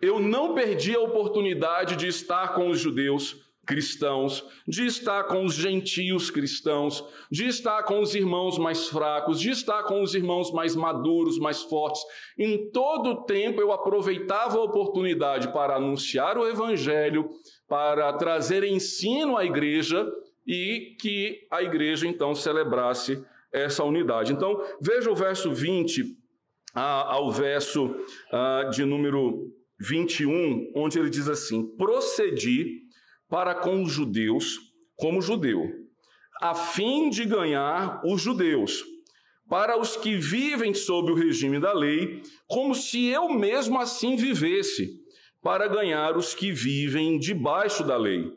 Eu 0.00 0.20
não 0.20 0.54
perdi 0.54 0.94
a 0.94 1.00
oportunidade 1.00 1.96
de 1.96 2.06
estar 2.06 2.54
com 2.54 2.70
os 2.70 2.78
judeus, 2.78 3.47
cristãos, 3.68 4.42
de 4.66 4.86
estar 4.86 5.24
com 5.24 5.44
os 5.44 5.52
gentios 5.54 6.30
cristãos, 6.30 7.04
de 7.30 7.46
estar 7.46 7.82
com 7.82 8.00
os 8.00 8.14
irmãos 8.14 8.56
mais 8.56 8.88
fracos, 8.88 9.38
de 9.38 9.50
estar 9.50 9.82
com 9.82 10.00
os 10.00 10.14
irmãos 10.14 10.50
mais 10.50 10.74
maduros, 10.74 11.38
mais 11.38 11.62
fortes. 11.62 12.00
Em 12.38 12.70
todo 12.70 13.10
o 13.10 13.24
tempo 13.24 13.60
eu 13.60 13.70
aproveitava 13.70 14.56
a 14.56 14.62
oportunidade 14.62 15.52
para 15.52 15.76
anunciar 15.76 16.38
o 16.38 16.48
evangelho, 16.48 17.28
para 17.68 18.10
trazer 18.14 18.64
ensino 18.64 19.36
à 19.36 19.44
igreja 19.44 20.10
e 20.46 20.96
que 20.98 21.46
a 21.50 21.62
igreja 21.62 22.06
então 22.06 22.34
celebrasse 22.34 23.22
essa 23.52 23.84
unidade. 23.84 24.32
Então, 24.32 24.64
veja 24.80 25.10
o 25.10 25.14
verso 25.14 25.52
20 25.52 26.16
ao 26.74 27.30
verso 27.30 27.94
ah, 28.32 28.70
de 28.72 28.86
número 28.86 29.52
21, 29.78 30.72
onde 30.74 30.98
ele 30.98 31.10
diz 31.10 31.28
assim: 31.28 31.66
Procedi 31.76 32.87
para 33.28 33.54
com 33.54 33.82
os 33.82 33.92
judeus 33.92 34.58
como 34.96 35.22
judeu, 35.22 35.70
a 36.40 36.54
fim 36.54 37.08
de 37.10 37.24
ganhar 37.24 38.00
os 38.04 38.20
judeus, 38.20 38.84
para 39.48 39.78
os 39.78 39.96
que 39.96 40.16
vivem 40.16 40.74
sob 40.74 41.12
o 41.12 41.14
regime 41.14 41.60
da 41.60 41.72
lei, 41.72 42.22
como 42.46 42.74
se 42.74 43.06
eu 43.06 43.28
mesmo 43.28 43.78
assim 43.78 44.16
vivesse, 44.16 45.00
para 45.42 45.68
ganhar 45.68 46.16
os 46.16 46.34
que 46.34 46.52
vivem 46.52 47.18
debaixo 47.18 47.84
da 47.84 47.96
lei, 47.96 48.32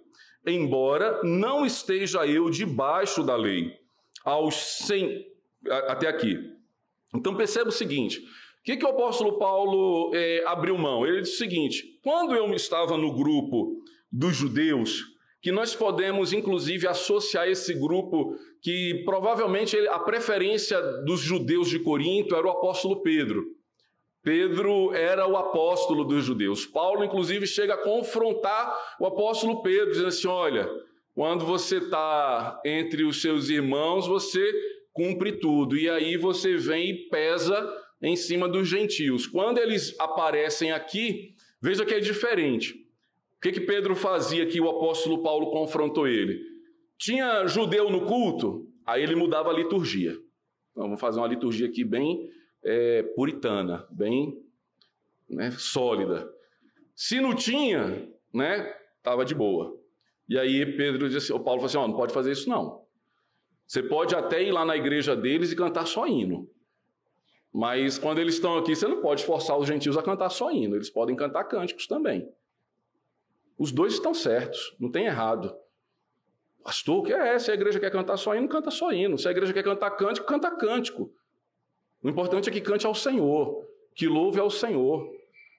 embora 0.46 1.22
não 1.24 1.66
esteja 1.66 2.26
eu 2.26 2.50
debaixo 2.50 3.24
da 3.24 3.36
lei, 3.36 3.74
aos 4.24 4.56
sem 4.56 5.26
até 5.88 6.08
aqui. 6.08 6.38
Então 7.14 7.36
perceba 7.36 7.70
o 7.70 7.74
seguinte: 7.74 8.20
o 8.20 8.64
que, 8.64 8.78
que 8.78 8.86
o 8.86 8.90
apóstolo 8.90 9.38
Paulo 9.38 10.12
é, 10.14 10.44
abriu 10.46 10.78
mão? 10.78 11.06
Ele 11.06 11.22
disse 11.22 11.36
o 11.36 11.38
seguinte: 11.38 12.00
quando 12.04 12.36
eu 12.36 12.52
estava 12.54 12.98
no 12.98 13.14
grupo 13.14 13.82
dos 14.12 14.36
judeus, 14.36 15.04
que 15.42 15.52
nós 15.52 15.76
podemos 15.76 16.34
inclusive 16.34 16.88
associar 16.88 17.48
esse 17.48 17.74
grupo 17.74 18.36
que 18.62 19.04
provavelmente 19.06 19.78
a 19.88 20.00
preferência 20.00 20.80
dos 21.04 21.20
judeus 21.20 21.70
de 21.70 21.80
Corinto 21.80 22.36
era 22.36 22.46
o 22.46 22.52
apóstolo 22.52 23.02
Pedro. 23.02 23.44
Pedro 24.24 24.94
era 24.94 25.28
o 25.28 25.36
apóstolo 25.36 26.04
dos 26.04 26.24
judeus. 26.24 26.66
Paulo, 26.66 27.04
inclusive, 27.04 27.48
chega 27.48 27.74
a 27.74 27.78
confrontar 27.78 28.78
o 29.00 29.08
apóstolo 29.08 29.64
Pedro, 29.64 29.90
dizendo 29.90 30.10
assim: 30.10 30.28
olha, 30.28 30.70
quando 31.16 31.44
você 31.44 31.78
está 31.78 32.62
entre 32.64 33.04
os 33.04 33.20
seus 33.20 33.50
irmãos, 33.50 34.08
você 34.08 34.54
cumpre 34.94 35.34
tudo, 35.34 35.76
e 35.76 35.90
aí 35.90 36.18
você 36.18 36.56
vem 36.56 36.92
e 36.92 37.10
pesa 37.10 37.68
em 38.02 38.16
cima 38.16 38.48
dos 38.48 38.68
gentios. 38.68 39.26
Quando 39.26 39.58
eles 39.58 39.96
aparecem 40.00 40.72
aqui, 40.72 41.34
veja 41.62 41.86
que 41.86 41.94
é 41.94 42.00
diferente. 42.00 42.81
O 43.42 43.50
que, 43.50 43.54
que 43.54 43.62
Pedro 43.62 43.96
fazia 43.96 44.46
que 44.46 44.62
o 44.62 44.70
apóstolo 44.70 45.24
Paulo 45.24 45.50
confrontou 45.50 46.08
ele? 46.08 46.40
Tinha 46.96 47.48
judeu 47.48 47.90
no 47.90 48.06
culto, 48.06 48.70
aí 48.86 49.02
ele 49.02 49.16
mudava 49.16 49.50
a 49.50 49.54
liturgia. 49.54 50.12
Então, 50.12 50.84
vamos 50.84 51.02
fazer 51.02 51.20
uma 51.20 51.28
liturgia 51.28 51.66
aqui 51.66 51.84
bem 51.84 52.30
é, 52.64 53.02
puritana, 53.16 53.88
bem 53.90 54.40
né, 55.28 55.50
sólida. 55.58 56.32
Se 56.96 57.20
não 57.20 57.34
tinha, 57.34 58.08
né, 58.32 58.72
estava 58.98 59.26
de 59.26 59.34
boa. 59.34 59.76
E 60.30 60.38
aí 60.38 60.64
Pedro 60.78 61.10
disse, 61.10 61.34
o 61.34 61.40
Paulo 61.40 61.62
falou 61.62 61.66
assim, 61.66 61.78
oh, 61.80 61.88
não 61.88 61.98
pode 61.98 62.14
fazer 62.14 62.34
isso 62.34 62.48
não. 62.48 62.86
Você 63.66 63.82
pode 63.82 64.14
até 64.14 64.44
ir 64.44 64.52
lá 64.52 64.64
na 64.64 64.78
igreja 64.78 65.16
deles 65.16 65.52
e 65.52 65.56
cantar 65.56 65.88
só 65.88 66.06
hino. 66.06 66.48
Mas 67.52 67.98
quando 67.98 68.20
eles 68.20 68.36
estão 68.36 68.56
aqui, 68.56 68.76
você 68.76 68.88
não 68.88 69.02
pode 69.02 69.26
forçar 69.26 69.58
os 69.58 69.68
gentios 69.68 69.98
a 69.98 70.04
cantar 70.04 70.30
só 70.30 70.52
hino. 70.52 70.76
Eles 70.76 70.92
podem 70.92 71.16
cantar 71.16 71.46
cânticos 71.46 71.88
também. 71.88 72.30
Os 73.62 73.72
dois 73.72 73.94
estão 73.94 74.12
certos, 74.12 74.76
não 74.80 74.90
tem 74.90 75.06
errado. 75.06 75.56
Pastor, 76.64 76.98
o 76.98 77.04
que 77.04 77.14
é? 77.14 77.38
Se 77.38 77.52
a 77.52 77.54
igreja 77.54 77.80
quer 77.80 77.92
cantar 77.92 78.18
só 78.18 78.34
hino, 78.34 78.50
canta 78.50 78.72
só 78.72 78.92
hino. 78.92 79.20
Se 79.20 79.28
a 79.28 79.32
igreja 79.32 79.54
quer 79.54 79.62
cantar 79.62 79.92
cântico, 79.92 80.26
canta 80.26 80.50
cântico. 80.50 81.12
O 82.02 82.10
importante 82.10 82.50
é 82.50 82.52
que 82.52 82.60
cante 82.60 82.88
ao 82.88 82.96
Senhor, 82.96 83.64
que 83.94 84.08
louve 84.08 84.40
ao 84.40 84.50
Senhor. 84.50 85.08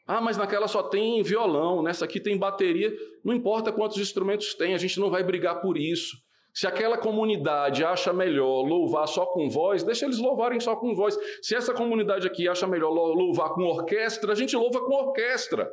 Ah, 0.04 0.20
mas 0.20 0.36
naquela 0.36 0.66
só 0.66 0.82
tem 0.82 1.22
violão, 1.22 1.80
nessa 1.80 2.04
aqui 2.04 2.18
tem 2.18 2.36
bateria. 2.36 2.92
Não 3.22 3.32
importa 3.32 3.70
quantos 3.70 3.98
instrumentos 3.98 4.52
tem, 4.54 4.74
a 4.74 4.78
gente 4.78 4.98
não 4.98 5.08
vai 5.08 5.22
brigar 5.22 5.60
por 5.60 5.78
isso. 5.78 6.16
Se 6.52 6.66
aquela 6.66 6.98
comunidade 6.98 7.84
acha 7.84 8.12
melhor 8.12 8.62
louvar 8.62 9.06
só 9.06 9.26
com 9.26 9.48
voz, 9.48 9.84
deixa 9.84 10.06
eles 10.06 10.18
louvarem 10.18 10.58
só 10.58 10.74
com 10.74 10.92
voz. 10.92 11.16
Se 11.40 11.54
essa 11.54 11.72
comunidade 11.72 12.26
aqui 12.26 12.48
acha 12.48 12.66
melhor 12.66 12.90
louvar 12.90 13.50
com 13.50 13.62
orquestra, 13.62 14.32
a 14.32 14.34
gente 14.34 14.56
louva 14.56 14.84
com 14.84 14.92
orquestra. 14.92 15.72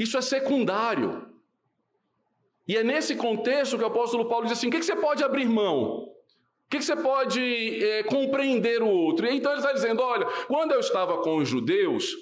Isso 0.00 0.16
é 0.16 0.22
secundário. 0.22 1.26
E 2.66 2.74
é 2.74 2.82
nesse 2.82 3.14
contexto 3.16 3.76
que 3.76 3.84
o 3.84 3.88
apóstolo 3.88 4.30
Paulo 4.30 4.46
diz 4.46 4.56
assim: 4.56 4.68
o 4.68 4.70
que, 4.70 4.82
você 4.82 4.96
pode 4.96 5.22
abrir 5.22 5.44
mão? 5.44 6.04
O 6.04 6.14
que, 6.70 6.80
você 6.80 6.96
pode 6.96 7.84
é, 7.84 8.02
compreender 8.04 8.82
o 8.82 8.88
outro? 8.88 9.26
E 9.26 9.36
então 9.36 9.52
ele 9.52 9.60
está 9.60 9.74
dizendo: 9.74 10.00
olha, 10.00 10.24
quando 10.46 10.72
eu 10.72 10.80
estava 10.80 11.18
com 11.18 11.36
os 11.36 11.46
judeus, 11.46 12.16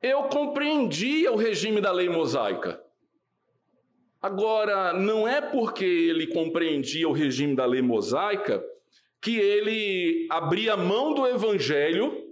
eu 0.00 0.22
compreendia 0.22 1.30
o 1.30 1.36
regime 1.36 1.82
da 1.82 1.92
lei 1.92 2.08
mosaica. 2.08 2.82
Agora, 4.22 4.94
não 4.94 5.28
é 5.28 5.42
porque 5.42 5.84
ele 5.84 6.28
compreendia 6.28 7.06
o 7.06 7.12
regime 7.12 7.54
da 7.54 7.66
lei 7.66 7.82
mosaica 7.82 8.64
que 9.20 9.36
ele 9.36 10.26
abria 10.30 10.78
mão 10.78 11.12
do 11.12 11.26
evangelho 11.26 12.24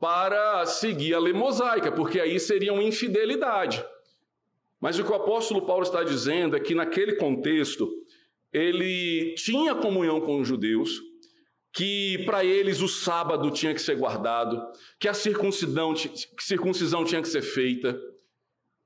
para 0.00 0.64
seguir 0.64 1.12
a 1.12 1.18
lei 1.18 1.34
mosaica, 1.34 1.92
porque 1.92 2.18
aí 2.18 2.40
seria 2.40 2.72
uma 2.72 2.82
infidelidade. 2.82 3.84
Mas 4.80 4.98
o 4.98 5.04
que 5.04 5.10
o 5.10 5.14
apóstolo 5.14 5.66
Paulo 5.66 5.82
está 5.82 6.04
dizendo 6.04 6.56
é 6.56 6.60
que 6.60 6.74
naquele 6.74 7.16
contexto 7.16 7.88
ele 8.52 9.34
tinha 9.34 9.74
comunhão 9.74 10.20
com 10.20 10.40
os 10.40 10.48
judeus, 10.48 11.00
que 11.72 12.22
para 12.24 12.44
eles 12.44 12.80
o 12.80 12.88
sábado 12.88 13.50
tinha 13.50 13.74
que 13.74 13.82
ser 13.82 13.96
guardado, 13.96 14.60
que 14.98 15.08
a 15.08 15.14
circuncisão, 15.14 15.94
circuncisão 16.38 17.04
tinha 17.04 17.20
que 17.20 17.28
ser 17.28 17.42
feita. 17.42 18.00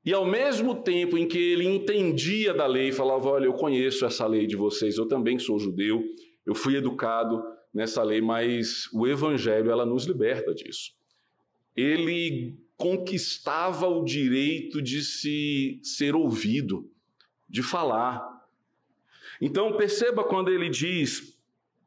E 0.04 0.12
ao 0.12 0.26
mesmo 0.26 0.82
tempo 0.82 1.16
em 1.16 1.28
que 1.28 1.38
ele 1.38 1.64
entendia 1.64 2.52
da 2.52 2.66
lei, 2.66 2.90
falava: 2.90 3.28
Olha, 3.28 3.44
eu 3.44 3.52
conheço 3.52 4.04
essa 4.04 4.26
lei 4.26 4.46
de 4.46 4.56
vocês, 4.56 4.98
eu 4.98 5.06
também 5.06 5.38
sou 5.38 5.58
judeu, 5.58 6.02
eu 6.44 6.54
fui 6.54 6.76
educado 6.76 7.42
nessa 7.72 8.02
lei, 8.02 8.20
mas 8.20 8.88
o 8.92 9.06
evangelho 9.06 9.70
ela 9.70 9.86
nos 9.86 10.04
liberta 10.04 10.52
disso. 10.52 10.90
Ele 11.76 12.58
conquistava 12.82 13.86
o 13.86 14.04
direito 14.04 14.82
de 14.82 15.04
se 15.04 15.78
ser 15.84 16.16
ouvido, 16.16 16.90
de 17.48 17.62
falar. 17.62 18.20
Então 19.40 19.76
perceba 19.76 20.24
quando 20.24 20.50
ele 20.50 20.68
diz 20.68 21.38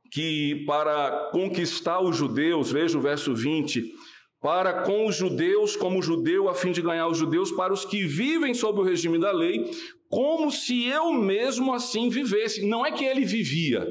que 0.10 0.64
para 0.66 1.32
conquistar 1.34 2.00
os 2.00 2.16
judeus, 2.16 2.72
veja 2.72 2.98
o 2.98 3.02
verso 3.02 3.36
20, 3.36 3.94
para 4.40 4.84
com 4.84 5.06
os 5.06 5.18
judeus 5.18 5.76
como 5.76 6.02
judeu, 6.02 6.48
a 6.48 6.56
fim 6.56 6.72
de 6.72 6.82
ganhar 6.82 7.10
os 7.10 7.18
judeus, 7.18 7.52
para 7.52 7.74
os 7.74 7.84
que 7.84 8.06
vivem 8.06 8.54
sob 8.54 8.80
o 8.80 8.84
regime 8.84 9.20
da 9.20 9.34
lei, 9.34 9.70
como 10.08 10.50
se 10.50 10.86
eu 10.88 11.12
mesmo 11.12 11.74
assim 11.74 12.08
vivesse. 12.08 12.66
Não 12.66 12.86
é 12.86 12.94
que 12.94 13.04
ele 13.04 13.26
vivia, 13.26 13.86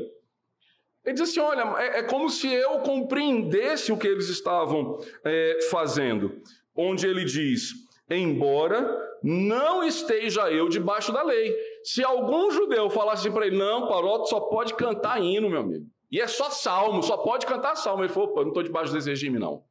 ele 1.04 1.12
diz 1.12 1.28
assim: 1.28 1.40
olha, 1.40 1.62
é, 1.82 1.98
é 1.98 2.02
como 2.02 2.30
se 2.30 2.50
eu 2.50 2.78
compreendesse 2.78 3.92
o 3.92 3.98
que 3.98 4.08
eles 4.08 4.30
estavam 4.30 4.98
é, 5.22 5.58
fazendo. 5.70 6.40
Onde 6.74 7.06
ele 7.06 7.24
diz: 7.24 7.72
embora 8.10 9.02
não 9.22 9.82
esteja 9.82 10.50
eu 10.50 10.68
debaixo 10.68 11.12
da 11.12 11.22
lei. 11.22 11.54
Se 11.82 12.04
algum 12.04 12.50
judeu 12.50 12.90
falasse 12.90 13.30
para 13.30 13.46
ele: 13.46 13.56
não, 13.56 13.86
Paulo, 13.88 14.26
só 14.26 14.40
pode 14.40 14.74
cantar 14.74 15.22
hino, 15.22 15.48
meu 15.48 15.60
amigo. 15.60 15.86
E 16.10 16.20
é 16.20 16.26
só 16.26 16.50
salmo, 16.50 17.02
só 17.02 17.16
pode 17.16 17.46
cantar 17.46 17.76
salmo. 17.76 18.02
Ele 18.04 18.12
falou: 18.12 18.30
eu 18.36 18.42
não 18.42 18.48
estou 18.48 18.62
debaixo 18.62 18.92
desse 18.92 19.08
regime, 19.08 19.38
não. 19.38 19.64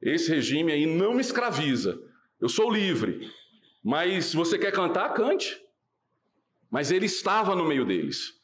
Esse 0.00 0.32
regime 0.32 0.72
aí 0.72 0.86
não 0.86 1.14
me 1.14 1.20
escraviza. 1.20 2.00
Eu 2.40 2.48
sou 2.48 2.70
livre. 2.70 3.30
Mas 3.82 4.26
se 4.26 4.36
você 4.36 4.58
quer 4.58 4.72
cantar, 4.72 5.12
cante. 5.14 5.60
Mas 6.70 6.90
ele 6.90 7.06
estava 7.06 7.54
no 7.54 7.64
meio 7.64 7.84
deles. 7.84 8.37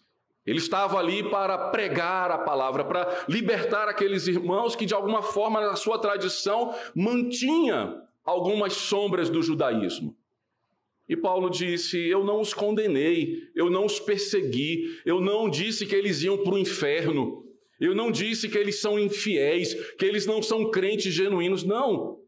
Ele 0.46 0.58
estava 0.58 0.98
ali 0.98 1.22
para 1.30 1.70
pregar 1.70 2.30
a 2.30 2.38
palavra, 2.38 2.84
para 2.84 3.24
libertar 3.28 3.88
aqueles 3.88 4.26
irmãos 4.26 4.76
que, 4.76 4.84
de 4.84 4.92
alguma 4.92 5.22
forma, 5.22 5.60
na 5.60 5.74
sua 5.74 5.98
tradição, 5.98 6.74
mantinha 6.94 8.02
algumas 8.24 8.74
sombras 8.74 9.30
do 9.30 9.42
judaísmo. 9.42 10.14
E 11.08 11.16
Paulo 11.16 11.50
disse: 11.50 11.98
Eu 11.98 12.24
não 12.24 12.40
os 12.40 12.52
condenei, 12.52 13.50
eu 13.54 13.70
não 13.70 13.86
os 13.86 14.00
persegui, 14.00 15.00
eu 15.04 15.20
não 15.20 15.48
disse 15.48 15.86
que 15.86 15.94
eles 15.94 16.22
iam 16.22 16.38
para 16.38 16.54
o 16.54 16.58
inferno, 16.58 17.44
eu 17.80 17.94
não 17.94 18.10
disse 18.10 18.48
que 18.48 18.56
eles 18.56 18.80
são 18.80 18.98
infiéis, 18.98 19.74
que 19.96 20.04
eles 20.04 20.26
não 20.26 20.42
são 20.42 20.70
crentes 20.70 21.12
genuínos. 21.12 21.64
Não. 21.64 22.18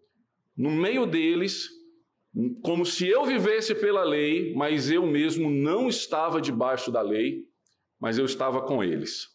No 0.57 0.70
meio 0.70 1.07
deles, 1.07 1.68
como 2.62 2.85
se 2.85 3.07
eu 3.09 3.24
vivesse 3.24 3.74
pela 3.74 4.05
lei, 4.05 4.55
mas 4.55 4.90
eu 4.90 5.07
mesmo 5.07 5.50
não 5.50 5.88
estava 5.88 6.40
debaixo 6.40 6.90
da 6.90 7.00
lei, 7.00 7.45
mas 8.00 8.18
eu 8.18 8.24
estava 8.24 8.62
com 8.62 8.82
eles 8.82 9.35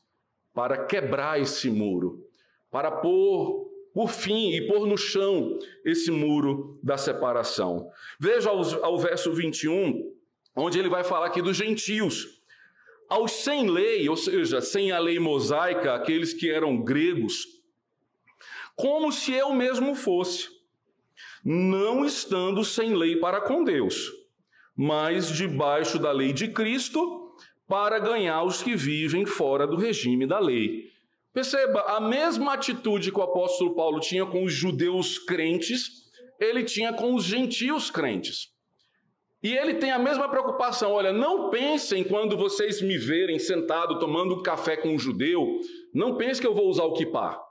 para 0.53 0.85
quebrar 0.85 1.39
esse 1.39 1.69
muro, 1.69 2.27
para 2.69 2.91
pôr 2.91 3.69
por 3.93 4.09
fim 4.09 4.51
e 4.51 4.67
pôr 4.67 4.87
no 4.87 4.97
chão 4.97 5.57
esse 5.83 6.11
muro 6.11 6.79
da 6.81 6.97
separação. 6.97 7.89
Veja 8.19 8.49
ao, 8.49 8.85
ao 8.85 8.97
verso 8.97 9.33
21, 9.33 10.13
onde 10.55 10.79
ele 10.79 10.89
vai 10.89 11.03
falar 11.03 11.27
aqui 11.27 11.41
dos 11.41 11.57
gentios. 11.57 12.41
Aos 13.09 13.31
sem 13.31 13.69
lei, 13.69 14.07
ou 14.07 14.15
seja, 14.15 14.61
sem 14.61 14.91
a 14.91 14.99
lei 14.99 15.19
mosaica, 15.19 15.93
aqueles 15.93 16.33
que 16.33 16.49
eram 16.49 16.81
gregos, 16.81 17.45
como 18.75 19.11
se 19.11 19.33
eu 19.33 19.53
mesmo 19.53 19.93
fosse, 19.95 20.47
não 21.43 22.05
estando 22.05 22.63
sem 22.63 22.95
lei 22.95 23.17
para 23.17 23.41
com 23.41 23.65
Deus, 23.65 24.09
mas 24.75 25.29
debaixo 25.29 25.99
da 25.99 26.11
lei 26.11 26.31
de 26.31 26.47
Cristo 26.47 27.20
para 27.71 27.99
ganhar 27.99 28.43
os 28.43 28.61
que 28.61 28.75
vivem 28.75 29.25
fora 29.25 29.65
do 29.65 29.77
regime 29.77 30.27
da 30.27 30.39
lei. 30.39 30.91
Perceba, 31.33 31.79
a 31.83 32.01
mesma 32.01 32.51
atitude 32.51 33.13
que 33.13 33.17
o 33.17 33.23
apóstolo 33.23 33.73
Paulo 33.73 34.01
tinha 34.01 34.25
com 34.25 34.43
os 34.43 34.51
judeus 34.51 35.17
crentes, 35.17 36.11
ele 36.37 36.65
tinha 36.65 36.91
com 36.91 37.15
os 37.15 37.23
gentios 37.23 37.89
crentes. 37.89 38.49
E 39.41 39.55
ele 39.55 39.75
tem 39.75 39.89
a 39.89 39.97
mesma 39.97 40.27
preocupação. 40.27 40.91
Olha, 40.91 41.13
não 41.13 41.49
pensem 41.49 42.03
quando 42.03 42.35
vocês 42.35 42.81
me 42.81 42.97
verem 42.97 43.39
sentado 43.39 43.99
tomando 43.99 44.43
café 44.43 44.75
com 44.75 44.89
um 44.89 44.99
judeu, 44.99 45.61
não 45.93 46.17
pensem 46.17 46.41
que 46.41 46.47
eu 46.47 46.53
vou 46.53 46.67
usar 46.67 46.83
o 46.83 46.91
kippah. 46.91 47.41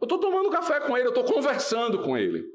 Eu 0.00 0.06
estou 0.06 0.16
tomando 0.16 0.48
café 0.48 0.80
com 0.80 0.96
ele, 0.96 1.08
eu 1.08 1.14
estou 1.14 1.24
conversando 1.24 1.98
com 1.98 2.16
ele. 2.16 2.46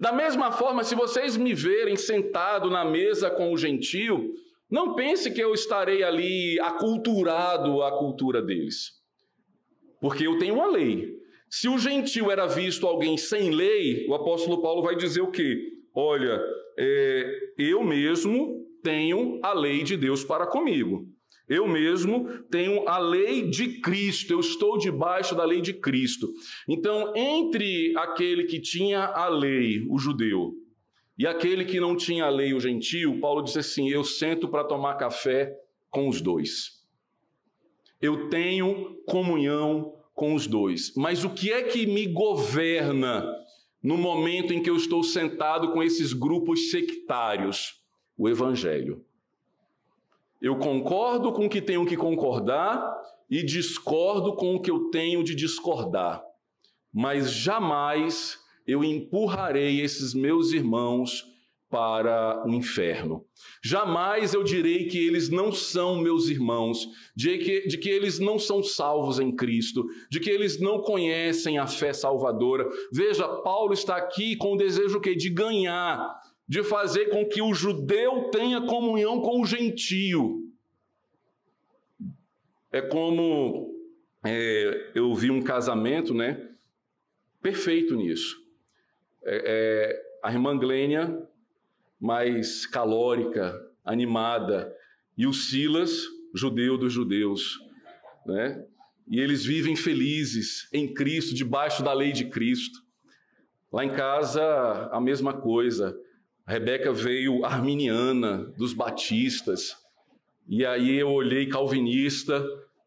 Da 0.00 0.10
mesma 0.10 0.50
forma, 0.50 0.82
se 0.82 0.96
vocês 0.96 1.36
me 1.36 1.54
verem 1.54 1.94
sentado 1.94 2.68
na 2.68 2.84
mesa 2.84 3.30
com 3.30 3.52
o 3.52 3.56
gentio, 3.56 4.34
não 4.70 4.94
pense 4.94 5.30
que 5.30 5.42
eu 5.42 5.52
estarei 5.52 6.02
ali 6.02 6.58
aculturado 6.60 7.82
à 7.82 7.98
cultura 7.98 8.40
deles. 8.40 8.92
Porque 10.00 10.26
eu 10.26 10.38
tenho 10.38 10.54
uma 10.54 10.66
lei. 10.66 11.18
Se 11.48 11.68
o 11.68 11.78
gentil 11.78 12.30
era 12.30 12.46
visto 12.46 12.86
alguém 12.86 13.16
sem 13.16 13.50
lei, 13.50 14.06
o 14.08 14.14
apóstolo 14.14 14.62
Paulo 14.62 14.82
vai 14.82 14.94
dizer 14.94 15.20
o 15.20 15.30
quê? 15.30 15.72
Olha, 15.92 16.40
é, 16.78 17.52
eu 17.58 17.82
mesmo 17.82 18.64
tenho 18.82 19.40
a 19.42 19.52
lei 19.52 19.82
de 19.82 19.96
Deus 19.96 20.22
para 20.22 20.46
comigo. 20.46 21.06
Eu 21.48 21.66
mesmo 21.66 22.28
tenho 22.48 22.88
a 22.88 22.98
lei 22.98 23.50
de 23.50 23.80
Cristo, 23.80 24.32
eu 24.32 24.38
estou 24.38 24.78
debaixo 24.78 25.34
da 25.34 25.44
lei 25.44 25.60
de 25.60 25.72
Cristo. 25.72 26.28
Então, 26.68 27.12
entre 27.16 27.92
aquele 27.96 28.44
que 28.44 28.60
tinha 28.60 29.04
a 29.04 29.28
lei, 29.28 29.84
o 29.88 29.98
judeu, 29.98 30.52
e 31.20 31.26
aquele 31.26 31.66
que 31.66 31.78
não 31.78 31.94
tinha 31.94 32.30
lei, 32.30 32.54
o 32.54 32.60
gentio, 32.60 33.20
Paulo 33.20 33.42
disse 33.42 33.58
assim: 33.58 33.90
Eu 33.90 34.02
sento 34.02 34.48
para 34.48 34.64
tomar 34.64 34.94
café 34.94 35.54
com 35.90 36.08
os 36.08 36.22
dois. 36.22 36.82
Eu 38.00 38.30
tenho 38.30 38.94
comunhão 39.04 39.92
com 40.14 40.34
os 40.34 40.46
dois. 40.46 40.94
Mas 40.96 41.22
o 41.22 41.28
que 41.28 41.52
é 41.52 41.62
que 41.64 41.84
me 41.84 42.06
governa 42.06 43.22
no 43.82 43.98
momento 43.98 44.54
em 44.54 44.62
que 44.62 44.70
eu 44.70 44.76
estou 44.76 45.02
sentado 45.02 45.72
com 45.74 45.82
esses 45.82 46.14
grupos 46.14 46.70
sectários? 46.70 47.84
O 48.16 48.26
Evangelho. 48.26 49.04
Eu 50.40 50.56
concordo 50.56 51.34
com 51.34 51.44
o 51.44 51.50
que 51.50 51.60
tenho 51.60 51.84
que 51.84 51.98
concordar 51.98 52.96
e 53.28 53.42
discordo 53.42 54.36
com 54.36 54.54
o 54.54 54.62
que 54.62 54.70
eu 54.70 54.88
tenho 54.88 55.22
de 55.22 55.34
discordar, 55.34 56.24
mas 56.90 57.30
jamais 57.30 58.39
eu 58.70 58.84
empurrarei 58.84 59.80
esses 59.80 60.14
meus 60.14 60.52
irmãos 60.52 61.26
para 61.68 62.44
o 62.46 62.50
inferno. 62.52 63.24
Jamais 63.62 64.32
eu 64.32 64.44
direi 64.44 64.86
que 64.86 64.98
eles 64.98 65.28
não 65.28 65.50
são 65.50 66.00
meus 66.00 66.28
irmãos, 66.28 66.88
de 67.14 67.38
que, 67.38 67.66
de 67.66 67.78
que 67.78 67.88
eles 67.88 68.20
não 68.20 68.38
são 68.38 68.62
salvos 68.62 69.18
em 69.18 69.34
Cristo, 69.34 69.86
de 70.08 70.20
que 70.20 70.30
eles 70.30 70.60
não 70.60 70.82
conhecem 70.82 71.58
a 71.58 71.66
fé 71.66 71.92
salvadora. 71.92 72.68
Veja, 72.92 73.26
Paulo 73.26 73.72
está 73.72 73.96
aqui 73.96 74.36
com 74.36 74.54
o 74.54 74.56
desejo 74.56 75.00
de 75.00 75.30
ganhar, 75.30 76.16
de 76.46 76.62
fazer 76.62 77.06
com 77.06 77.24
que 77.26 77.42
o 77.42 77.52
judeu 77.52 78.30
tenha 78.30 78.60
comunhão 78.62 79.20
com 79.20 79.40
o 79.40 79.46
gentio. 79.46 80.44
É 82.72 82.80
como 82.80 83.74
é, 84.24 84.92
eu 84.94 85.12
vi 85.14 85.30
um 85.30 85.42
casamento, 85.42 86.14
né? 86.14 86.48
Perfeito 87.42 87.96
nisso 87.96 88.39
é, 89.24 89.42
é, 89.46 90.02
a 90.22 90.32
irmã 90.32 90.56
Glênia, 90.56 91.26
mais 92.00 92.66
calórica, 92.66 93.54
animada, 93.84 94.74
e 95.16 95.26
o 95.26 95.32
Silas, 95.32 96.04
judeu 96.34 96.78
dos 96.78 96.92
judeus, 96.92 97.58
né? 98.26 98.64
E 99.08 99.18
eles 99.18 99.44
vivem 99.44 99.74
felizes 99.74 100.68
em 100.72 100.92
Cristo, 100.94 101.34
debaixo 101.34 101.82
da 101.82 101.92
lei 101.92 102.12
de 102.12 102.26
Cristo. 102.26 102.78
Lá 103.72 103.84
em 103.84 103.90
casa, 103.90 104.88
a 104.92 105.00
mesma 105.00 105.32
coisa. 105.32 105.98
A 106.46 106.52
Rebeca 106.52 106.92
veio 106.92 107.44
arminiana, 107.44 108.44
dos 108.56 108.72
batistas. 108.72 109.76
E 110.48 110.64
aí 110.64 110.96
eu 110.96 111.10
olhei 111.10 111.46
calvinista, 111.46 112.44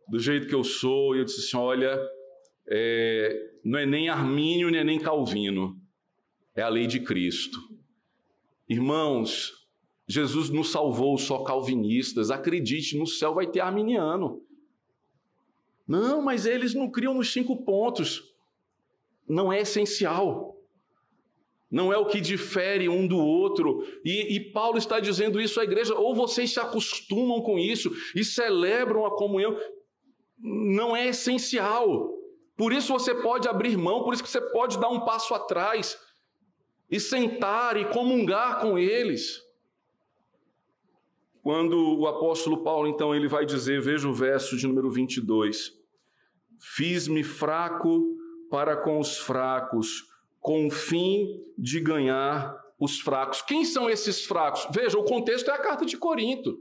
do 0.07 0.17
jeito 0.17 0.47
que 0.47 0.55
eu 0.55 0.63
sou, 0.63 1.15
e 1.15 1.19
eu 1.19 1.25
disse 1.25 1.41
assim: 1.41 1.57
olha, 1.57 1.99
é, 2.69 3.51
não 3.63 3.79
é 3.79 3.85
nem 3.85 4.09
Armínio, 4.09 4.69
nem, 4.69 4.83
nem 4.83 4.99
Calvino, 4.99 5.77
é 6.55 6.61
a 6.61 6.69
lei 6.69 6.87
de 6.87 6.99
Cristo. 6.99 7.59
Irmãos, 8.67 9.63
Jesus 10.07 10.49
nos 10.49 10.71
salvou 10.71 11.17
só 11.17 11.43
calvinistas, 11.43 12.29
acredite, 12.29 12.97
no 12.97 13.07
céu 13.07 13.33
vai 13.33 13.47
ter 13.47 13.59
arminiano. 13.59 14.41
Não, 15.87 16.21
mas 16.21 16.45
eles 16.45 16.73
não 16.73 16.89
criam 16.89 17.13
nos 17.13 17.31
cinco 17.31 17.63
pontos. 17.63 18.23
Não 19.27 19.51
é 19.51 19.61
essencial. 19.61 20.57
Não 21.69 21.91
é 21.91 21.97
o 21.97 22.05
que 22.05 22.21
difere 22.21 22.87
um 22.87 23.07
do 23.07 23.17
outro. 23.17 23.85
E, 24.05 24.35
e, 24.35 24.39
Paulo 24.51 24.77
está 24.77 24.99
dizendo 24.99 25.41
isso 25.41 25.59
à 25.59 25.63
igreja, 25.63 25.95
ou 25.95 26.13
vocês 26.13 26.53
se 26.53 26.59
acostumam 26.59 27.41
com 27.41 27.57
isso 27.57 27.91
e 28.15 28.23
celebram 28.23 29.05
a 29.05 29.15
comunhão. 29.17 29.57
Não 30.37 30.95
é 30.95 31.07
essencial. 31.07 32.11
Por 32.55 32.71
isso 32.71 32.93
você 32.93 33.15
pode 33.15 33.47
abrir 33.47 33.75
mão, 33.75 34.03
por 34.03 34.13
isso 34.13 34.21
que 34.23 34.29
você 34.29 34.39
pode 34.39 34.79
dar 34.79 34.89
um 34.89 35.03
passo 35.03 35.33
atrás 35.33 35.97
e 36.93 36.99
sentar 36.99 37.75
e 37.75 37.86
comungar 37.86 38.62
com 38.62 38.77
eles. 38.77 39.41
Quando 41.41 41.99
o 41.99 42.06
apóstolo 42.06 42.63
Paulo, 42.63 42.88
então, 42.88 43.15
ele 43.15 43.27
vai 43.27 43.47
dizer, 43.47 43.82
veja 43.82 44.08
o 44.08 44.13
verso 44.13 44.56
de 44.56 44.67
número 44.67 44.91
22, 44.91 45.73
Fiz-me 46.65 47.23
fraco 47.23 48.15
para 48.49 48.77
com 48.77 48.99
os 48.99 49.17
fracos, 49.17 50.08
com 50.39 50.67
o 50.67 50.71
fim 50.71 51.43
de 51.58 51.79
ganhar 51.82 52.56
os 52.79 53.01
fracos. 53.01 53.41
Quem 53.41 53.65
são 53.65 53.89
esses 53.89 54.23
fracos? 54.23 54.67
Veja, 54.71 54.97
o 54.97 55.03
contexto 55.03 55.51
é 55.51 55.53
a 55.53 55.58
carta 55.58 55.86
de 55.86 55.97
Corinto. 55.97 56.60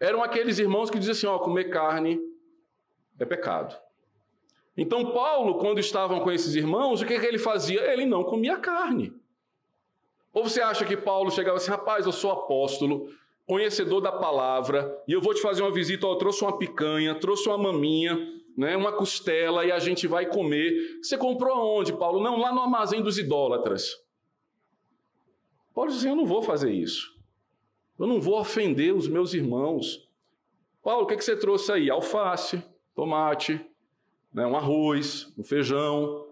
Eram 0.00 0.24
aqueles 0.24 0.58
irmãos 0.58 0.90
que 0.90 0.98
diziam 0.98 1.12
assim: 1.12 1.26
ó, 1.26 1.38
comer 1.38 1.70
carne 1.70 2.18
é 3.16 3.24
pecado. 3.24 3.78
Então, 4.76 5.12
Paulo, 5.12 5.58
quando 5.58 5.78
estavam 5.78 6.18
com 6.18 6.32
esses 6.32 6.56
irmãos, 6.56 7.00
o 7.00 7.06
que, 7.06 7.20
que 7.20 7.26
ele 7.26 7.38
fazia? 7.38 7.80
Ele 7.92 8.06
não 8.06 8.24
comia 8.24 8.56
carne. 8.56 9.12
Ou 10.34 10.42
você 10.42 10.60
acha 10.60 10.84
que 10.84 10.96
Paulo 10.96 11.30
chegava 11.30 11.58
assim, 11.58 11.70
rapaz, 11.70 12.04
eu 12.04 12.12
sou 12.12 12.32
apóstolo, 12.32 13.08
conhecedor 13.46 14.00
da 14.00 14.10
palavra, 14.10 15.00
e 15.06 15.12
eu 15.12 15.20
vou 15.20 15.32
te 15.32 15.40
fazer 15.40 15.62
uma 15.62 15.70
visita, 15.70 16.06
eu 16.06 16.16
trouxe 16.16 16.42
uma 16.42 16.58
picanha, 16.58 17.14
trouxe 17.14 17.48
uma 17.48 17.56
maminha, 17.56 18.18
né, 18.56 18.76
uma 18.76 18.90
costela, 18.90 19.64
e 19.64 19.70
a 19.70 19.78
gente 19.78 20.08
vai 20.08 20.26
comer. 20.26 20.98
Você 21.00 21.16
comprou 21.16 21.54
aonde, 21.54 21.92
Paulo? 21.92 22.20
Não, 22.20 22.36
lá 22.36 22.52
no 22.52 22.62
armazém 22.62 23.00
dos 23.00 23.16
idólatras. 23.16 24.02
Paulo 25.72 25.90
disse, 25.90 26.08
eu 26.08 26.16
não 26.16 26.26
vou 26.26 26.42
fazer 26.42 26.72
isso. 26.72 27.14
Eu 27.96 28.06
não 28.08 28.20
vou 28.20 28.40
ofender 28.40 28.92
os 28.92 29.06
meus 29.06 29.34
irmãos. 29.34 30.08
Paulo, 30.82 31.04
o 31.04 31.06
que, 31.06 31.16
que 31.16 31.24
você 31.24 31.36
trouxe 31.36 31.70
aí? 31.70 31.88
Alface, 31.88 32.60
tomate, 32.92 33.64
né, 34.32 34.44
um 34.44 34.56
arroz, 34.56 35.32
um 35.38 35.44
feijão, 35.44 36.26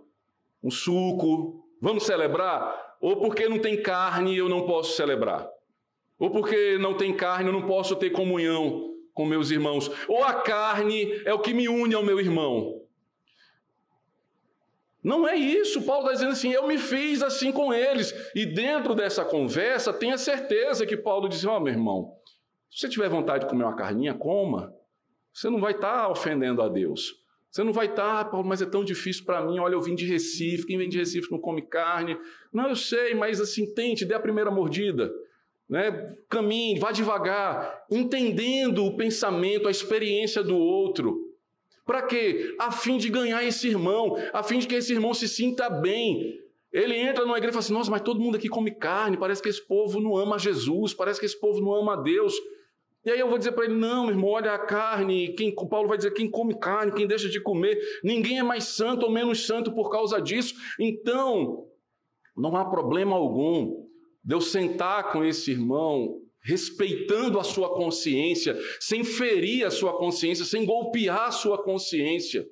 um 0.63 0.71
suco. 0.73 1.65
Vamos 1.81 2.03
celebrar? 2.03 2.92
Ou 3.03 3.17
porque 3.17 3.49
não 3.49 3.59
tem 3.59 3.83
carne 3.83 4.37
eu 4.37 4.49
não 4.49 4.65
posso 4.65 4.95
celebrar? 4.95 5.51
Ou 6.21 6.31
porque 6.31 6.79
não 6.79 6.97
tem 6.97 7.13
carne 7.13 7.49
eu 7.49 7.53
não 7.53 7.67
posso 7.67 7.97
ter 7.97 8.11
comunhão 8.11 8.95
com 9.13 9.27
meus 9.27 9.51
irmãos? 9.51 9.91
Ou 10.09 10.23
a 10.23 10.35
carne 10.35 11.21
é 11.27 11.35
o 11.35 11.41
que 11.41 11.53
me 11.53 11.69
une 11.69 11.97
ao 11.97 12.05
meu 12.05 12.21
irmão? 12.21 12.81
Não 15.03 15.27
é 15.27 15.35
isso. 15.35 15.83
Paulo 15.83 16.03
está 16.03 16.13
dizendo 16.13 16.31
assim: 16.31 16.53
eu 16.53 16.69
me 16.69 16.79
fiz 16.79 17.25
assim 17.25 17.51
com 17.51 17.75
eles. 17.75 18.15
E 18.37 18.47
dentro 18.47 18.95
dessa 18.95 19.25
conversa, 19.25 19.93
tenha 19.93 20.17
certeza 20.17 20.87
que 20.87 20.97
Paulo 20.97 21.29
diz: 21.29 21.45
Ó, 21.45 21.57
oh, 21.57 21.61
meu 21.61 21.73
irmão, 21.73 22.17
se 22.71 22.83
você 22.83 22.89
tiver 22.89 23.09
vontade 23.09 23.45
de 23.45 23.51
comer 23.51 23.65
uma 23.65 23.75
carninha, 23.75 24.15
coma. 24.15 24.73
Você 25.33 25.51
não 25.51 25.61
vai 25.61 25.73
estar 25.73 26.03
tá 26.03 26.09
ofendendo 26.09 26.63
a 26.63 26.69
Deus. 26.69 27.21
Você 27.53 27.63
não 27.63 27.73
vai 27.73 27.85
estar, 27.85 28.21
ah, 28.21 28.25
Paulo, 28.25 28.49
mas 28.49 28.63
é 28.63 28.67
tão 28.67 28.83
difícil 28.83 29.27
para 29.27 29.45
mim. 29.45 29.59
Olha, 29.59 29.75
eu 29.75 29.81
vim 29.83 29.95
de 29.95 30.07
Recife, 30.07 30.67
quem 30.67 30.79
vem 30.79 30.89
de 30.89 30.97
Recife 30.97 31.31
não 31.31 31.39
come 31.39 31.61
carne. 31.61 32.17
Não, 32.51 32.71
eu 32.71 32.75
sei, 32.75 33.15
mas 33.15 33.43
assim, 33.43 33.75
tente, 33.75 34.07
dê 34.07 34.15
a 34.15 34.21
primeira 34.21 34.51
mordida. 34.51 35.13
Né? 35.69 36.17
Caminhe, 36.31 36.79
vá 36.79 36.93
devagar, 36.93 37.85
entendendo 37.91 38.87
o 38.87 38.97
pensamento, 38.97 39.69
a 39.69 39.71
experiência 39.71 40.43
do 40.43 40.57
outro. 40.57 41.31
Para 41.85 42.01
quê? 42.01 42.57
A 42.59 42.73
fim 42.73 42.97
de 42.97 43.11
ganhar 43.11 43.45
esse 43.45 43.69
irmão, 43.69 44.17
a 44.33 44.43
fim 44.43 44.59
de 44.59 44.67
que 44.67 44.77
esse 44.77 44.91
irmão 44.91 45.13
se 45.13 45.29
sinta 45.29 45.69
bem. 45.69 46.41
Ele 46.73 46.97
entra 46.97 47.27
numa 47.27 47.37
igreja 47.37 47.51
e 47.51 47.53
fala 47.53 47.65
assim: 47.65 47.75
nossa, 47.75 47.91
mas 47.91 48.01
todo 48.01 48.19
mundo 48.19 48.37
aqui 48.37 48.49
come 48.49 48.71
carne, 48.71 49.19
parece 49.19 49.43
que 49.43 49.51
esse 49.51 49.61
povo 49.67 50.01
não 50.01 50.17
ama 50.17 50.39
Jesus, 50.39 50.95
parece 50.95 51.21
que 51.21 51.27
esse 51.27 51.39
povo 51.39 51.61
não 51.61 51.75
ama 51.75 52.03
Deus. 52.03 52.35
E 53.05 53.11
aí 53.11 53.19
eu 53.19 53.29
vou 53.29 53.39
dizer 53.39 53.53
para 53.53 53.65
ele: 53.65 53.75
não, 53.75 54.05
meu 54.05 54.15
irmão, 54.15 54.31
olha 54.31 54.53
a 54.53 54.59
carne. 54.59 55.35
Quem, 55.35 55.55
Paulo 55.55 55.89
vai 55.89 55.97
dizer: 55.97 56.13
quem 56.13 56.31
come 56.31 56.59
carne, 56.59 56.93
quem 56.93 57.07
deixa 57.07 57.29
de 57.29 57.41
comer, 57.41 57.79
ninguém 58.03 58.39
é 58.39 58.43
mais 58.43 58.65
santo 58.65 59.07
ou 59.07 59.13
menos 59.13 59.47
santo 59.47 59.73
por 59.73 59.91
causa 59.91 60.21
disso. 60.21 60.55
Então, 60.79 61.67
não 62.37 62.57
há 62.57 62.65
problema 62.65 63.17
algum 63.17 63.87
de 64.25 64.35
eu 64.35 64.41
sentar 64.41 65.11
com 65.11 65.25
esse 65.25 65.51
irmão, 65.51 66.21
respeitando 66.41 67.41
a 67.41 67.45
sua 67.45 67.75
consciência, 67.75 68.57
sem 68.79 69.03
ferir 69.03 69.67
a 69.67 69.71
sua 69.71 69.99
consciência, 69.99 70.45
sem 70.45 70.65
golpear 70.65 71.29
a 71.29 71.33
sua 71.33 71.63
consciência. 71.63 72.49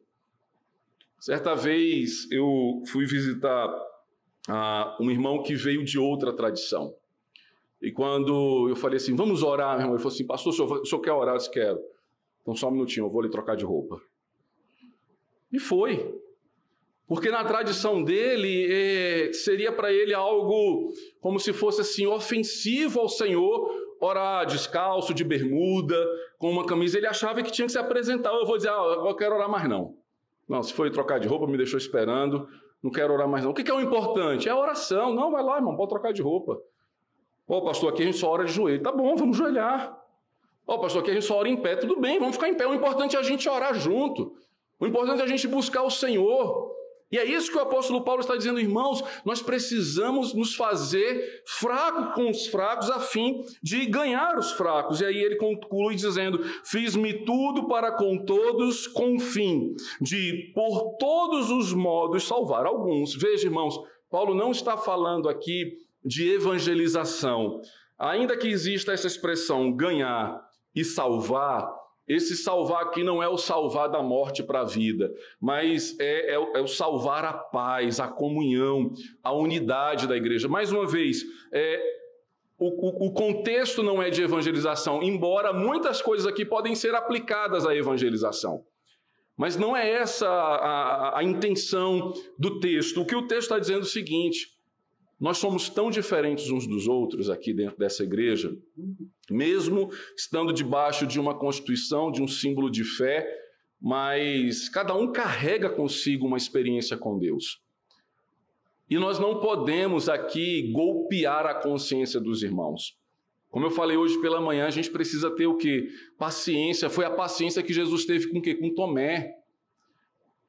Certa 1.21 1.55
vez 1.55 2.31
eu 2.33 2.83
fui 2.89 3.07
visitar 3.07 3.69
ah, 4.49 4.97
um 5.01 5.11
irmão 5.11 5.43
que 5.43 5.55
veio 5.55 5.85
de 5.85 5.99
outra 5.99 6.33
tradição. 6.33 6.95
E 7.81 7.90
quando 7.90 8.69
eu 8.69 8.77
falei 8.77 8.97
assim, 8.97 9.16
vamos 9.16 9.43
orar, 9.43 9.71
meu 9.71 9.81
irmão, 9.81 9.95
ele 9.95 10.03
falou 10.03 10.14
assim, 10.14 10.27
pastor, 10.27 10.53
o 10.53 10.57
senhor, 10.57 10.81
o 10.81 10.85
senhor 10.85 11.01
quer 11.01 11.12
orar? 11.12 11.35
Eu 11.35 11.38
disse, 11.38 11.51
quero. 11.51 11.79
Então 12.43 12.55
só 12.55 12.69
um 12.69 12.73
minutinho, 12.73 13.07
eu 13.07 13.11
vou 13.11 13.23
lhe 13.23 13.31
trocar 13.31 13.57
de 13.57 13.64
roupa. 13.64 14.01
E 15.53 15.59
foi. 15.59 16.14
Porque 17.11 17.29
na 17.29 17.43
tradição 17.43 18.05
dele, 18.05 18.69
é, 18.71 19.33
seria 19.33 19.73
para 19.73 19.93
ele 19.93 20.14
algo 20.14 20.93
como 21.21 21.40
se 21.40 21.53
fosse 21.53 21.81
assim, 21.81 22.07
ofensivo 22.07 23.01
ao 23.01 23.09
Senhor, 23.09 23.69
orar 24.01 24.47
descalço, 24.47 25.12
de 25.12 25.25
bermuda, 25.25 25.97
com 26.38 26.49
uma 26.49 26.64
camisa. 26.64 26.99
Ele 26.99 27.09
achava 27.09 27.43
que 27.43 27.51
tinha 27.51 27.66
que 27.66 27.73
se 27.73 27.79
apresentar. 27.79 28.33
Eu 28.33 28.47
vou 28.47 28.57
dizer, 28.57 28.71
ah, 28.71 29.05
eu 29.09 29.14
quero 29.16 29.35
orar 29.35 29.51
mais 29.51 29.69
não. 29.69 29.97
Não, 30.49 30.62
se 30.62 30.73
foi 30.73 30.88
trocar 30.90 31.19
de 31.19 31.27
roupa, 31.27 31.49
me 31.49 31.57
deixou 31.57 31.79
esperando, 31.79 32.49
não 32.83 32.93
quero 32.93 33.12
orar 33.12 33.29
mais 33.29 33.43
não. 33.43 33.51
O 33.51 33.55
que 33.55 33.69
é 33.69 33.75
o 33.75 33.81
importante? 33.81 34.49
É 34.49 34.53
a 34.53 34.57
oração. 34.57 35.12
Não, 35.12 35.33
vai 35.33 35.43
lá, 35.43 35.57
irmão, 35.57 35.77
pode 35.77 35.90
trocar 35.90 36.12
de 36.12 36.23
roupa. 36.23 36.61
Ó, 37.51 37.61
pastor, 37.63 37.93
aqui 37.93 38.03
a 38.03 38.05
gente 38.07 38.17
só 38.17 38.31
ora 38.31 38.45
de 38.45 38.53
joelho. 38.53 38.81
Tá 38.81 38.93
bom, 38.93 39.17
vamos 39.17 39.37
joelhar. 39.37 39.99
Ó, 40.65 40.79
pastor, 40.79 41.03
aqui 41.03 41.11
a 41.11 41.15
gente 41.15 41.27
só 41.27 41.37
ora 41.37 41.49
em 41.49 41.57
pé. 41.57 41.75
Tudo 41.75 41.99
bem, 42.01 42.17
vamos 42.17 42.37
ficar 42.37 42.49
em 42.49 42.55
pé. 42.55 42.65
O 42.65 42.73
importante 42.73 43.17
é 43.17 43.19
a 43.19 43.25
gente 43.25 43.49
orar 43.49 43.75
junto. 43.75 44.33
O 44.79 44.87
importante 44.87 45.21
é 45.21 45.25
a 45.25 45.27
gente 45.27 45.49
buscar 45.49 45.83
o 45.83 45.91
Senhor. 45.91 46.71
E 47.11 47.19
é 47.19 47.25
isso 47.25 47.51
que 47.51 47.59
o 47.59 47.61
apóstolo 47.61 48.03
Paulo 48.03 48.21
está 48.21 48.37
dizendo, 48.37 48.61
irmãos, 48.61 49.03
nós 49.25 49.43
precisamos 49.43 50.33
nos 50.33 50.55
fazer 50.55 51.43
fraco 51.45 52.15
com 52.15 52.31
os 52.31 52.47
fracos 52.47 52.89
a 52.89 53.01
fim 53.01 53.45
de 53.61 53.85
ganhar 53.87 54.39
os 54.39 54.53
fracos. 54.53 55.01
E 55.01 55.05
aí 55.05 55.17
ele 55.17 55.35
conclui 55.35 55.97
dizendo: 55.97 56.39
Fiz-me 56.63 57.25
tudo 57.25 57.67
para 57.67 57.91
com 57.91 58.25
todos, 58.25 58.87
com 58.87 59.17
o 59.17 59.19
fim 59.19 59.75
de, 60.01 60.53
por 60.55 60.99
todos 61.01 61.51
os 61.51 61.73
modos, 61.73 62.29
salvar 62.29 62.65
alguns. 62.65 63.13
Veja, 63.17 63.49
irmãos, 63.49 63.77
Paulo 64.09 64.37
não 64.37 64.53
está 64.53 64.77
falando 64.77 65.29
aqui 65.29 65.89
de 66.05 66.31
evangelização. 66.31 67.61
Ainda 67.99 68.37
que 68.37 68.49
exista 68.49 68.93
essa 68.93 69.07
expressão 69.07 69.73
ganhar 69.73 70.41
e 70.75 70.85
salvar, 70.85 71.81
esse 72.11 72.37
salvar 72.37 72.83
aqui 72.83 73.05
não 73.05 73.23
é 73.23 73.29
o 73.29 73.37
salvar 73.37 73.89
da 73.89 74.03
morte 74.03 74.43
para 74.43 74.62
a 74.62 74.64
vida, 74.64 75.12
mas 75.41 75.97
é, 76.01 76.35
é, 76.35 76.35
é, 76.35 76.61
o 76.61 76.66
salvar 76.66 77.24
a 77.24 77.33
paz, 77.33 78.01
a 78.01 78.09
comunhão, 78.09 78.93
a 79.22 79.33
unidade 79.33 80.09
da 80.09 80.16
igreja. 80.16 80.49
Mais 80.49 80.72
uma 80.72 80.87
vez, 80.89 81.22
é, 81.53 81.81
o, 82.59 83.07
o, 83.07 83.12
contexto 83.12 83.81
não 83.83 84.03
é 84.03 84.11
de 84.11 84.22
evangelização, 84.22 85.03
embora 85.03 85.53
muitas 85.53 86.03
coisas 86.03 86.27
aqui 86.27 86.45
podem 86.45 86.74
ser 86.74 86.97
aplicadas 86.97 87.64
à 87.64 87.77
evangelização. 87.77 88.64
Mas 89.37 89.57
não 89.57 89.77
é 89.77 89.89
essa 89.89 90.29
a, 90.29 90.57
a, 90.57 91.18
a 91.20 91.24
intenção 91.24 92.12
do 92.37 92.59
texto. 92.59 93.01
O 93.01 93.07
que 93.07 93.14
o 93.14 93.27
texto 93.27 93.43
está 93.43 93.59
dizendo 93.61 93.81
é 93.81 93.83
o 93.83 93.87
seguinte: 93.87 94.49
nós 95.21 95.37
somos 95.37 95.68
tão 95.68 95.91
diferentes 95.91 96.51
uns 96.51 96.66
dos 96.66 96.89
outros 96.89 97.29
aqui 97.29 97.53
dentro 97.53 97.77
dessa 97.77 98.03
igreja, 98.03 98.57
mesmo 99.31 99.91
estando 100.16 100.51
debaixo 100.51 101.07
de 101.07 101.21
uma 101.21 101.39
constituição, 101.39 102.11
de 102.11 102.23
um 102.23 102.27
símbolo 102.27 102.71
de 102.71 102.83
fé, 102.83 103.29
mas 103.79 104.71
cada 104.71 104.95
um 104.95 105.12
carrega 105.12 105.68
consigo 105.68 106.27
uma 106.27 106.39
experiência 106.39 106.97
com 106.97 107.18
Deus. 107.18 107.61
E 108.89 108.99
nós 108.99 109.18
não 109.18 109.41
podemos 109.41 110.09
aqui 110.09 110.73
golpear 110.73 111.45
a 111.47 111.55
consciência 111.55 112.18
dos 112.18 112.43
irmãos. 112.43 112.99
Como 113.51 113.66
eu 113.66 113.71
falei 113.71 113.97
hoje 113.97 114.21
pela 114.21 114.41
manhã, 114.41 114.66
a 114.66 114.71
gente 114.71 114.91
precisa 114.91 115.31
ter 115.31 115.47
o 115.47 115.57
que? 115.57 115.89
Paciência. 116.18 116.89
Foi 116.89 117.05
a 117.05 117.11
paciência 117.11 117.62
que 117.62 117.73
Jesus 117.73 118.05
teve 118.05 118.29
com 118.29 118.39
o 118.39 118.43
quê? 118.43 118.55
Com 118.55 118.75
Tomé. 118.75 119.35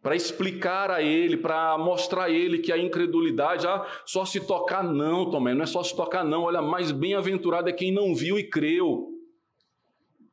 Para 0.02 0.16
explicar 0.16 0.90
a 0.90 1.02
ele, 1.02 1.38
para 1.38 1.78
mostrar 1.78 2.24
a 2.24 2.30
ele 2.30 2.58
que 2.58 2.72
a 2.72 2.78
incredulidade, 2.78 3.68
ah, 3.68 3.86
só 4.06 4.26
se 4.26 4.40
tocar 4.40 4.84
não, 4.84 5.30
Tomé, 5.30 5.54
não 5.54 5.64
é 5.64 5.68
só 5.68 5.84
se 5.84 5.96
tocar 5.96 6.26
não, 6.26 6.44
olha, 6.44 6.62
mais 6.62 6.92
bem-aventurado 6.92 7.70
é 7.70 7.74
quem 7.74 7.92
não 7.92 8.16
viu 8.16 8.40
e 8.40 8.44
creu. 8.44 9.10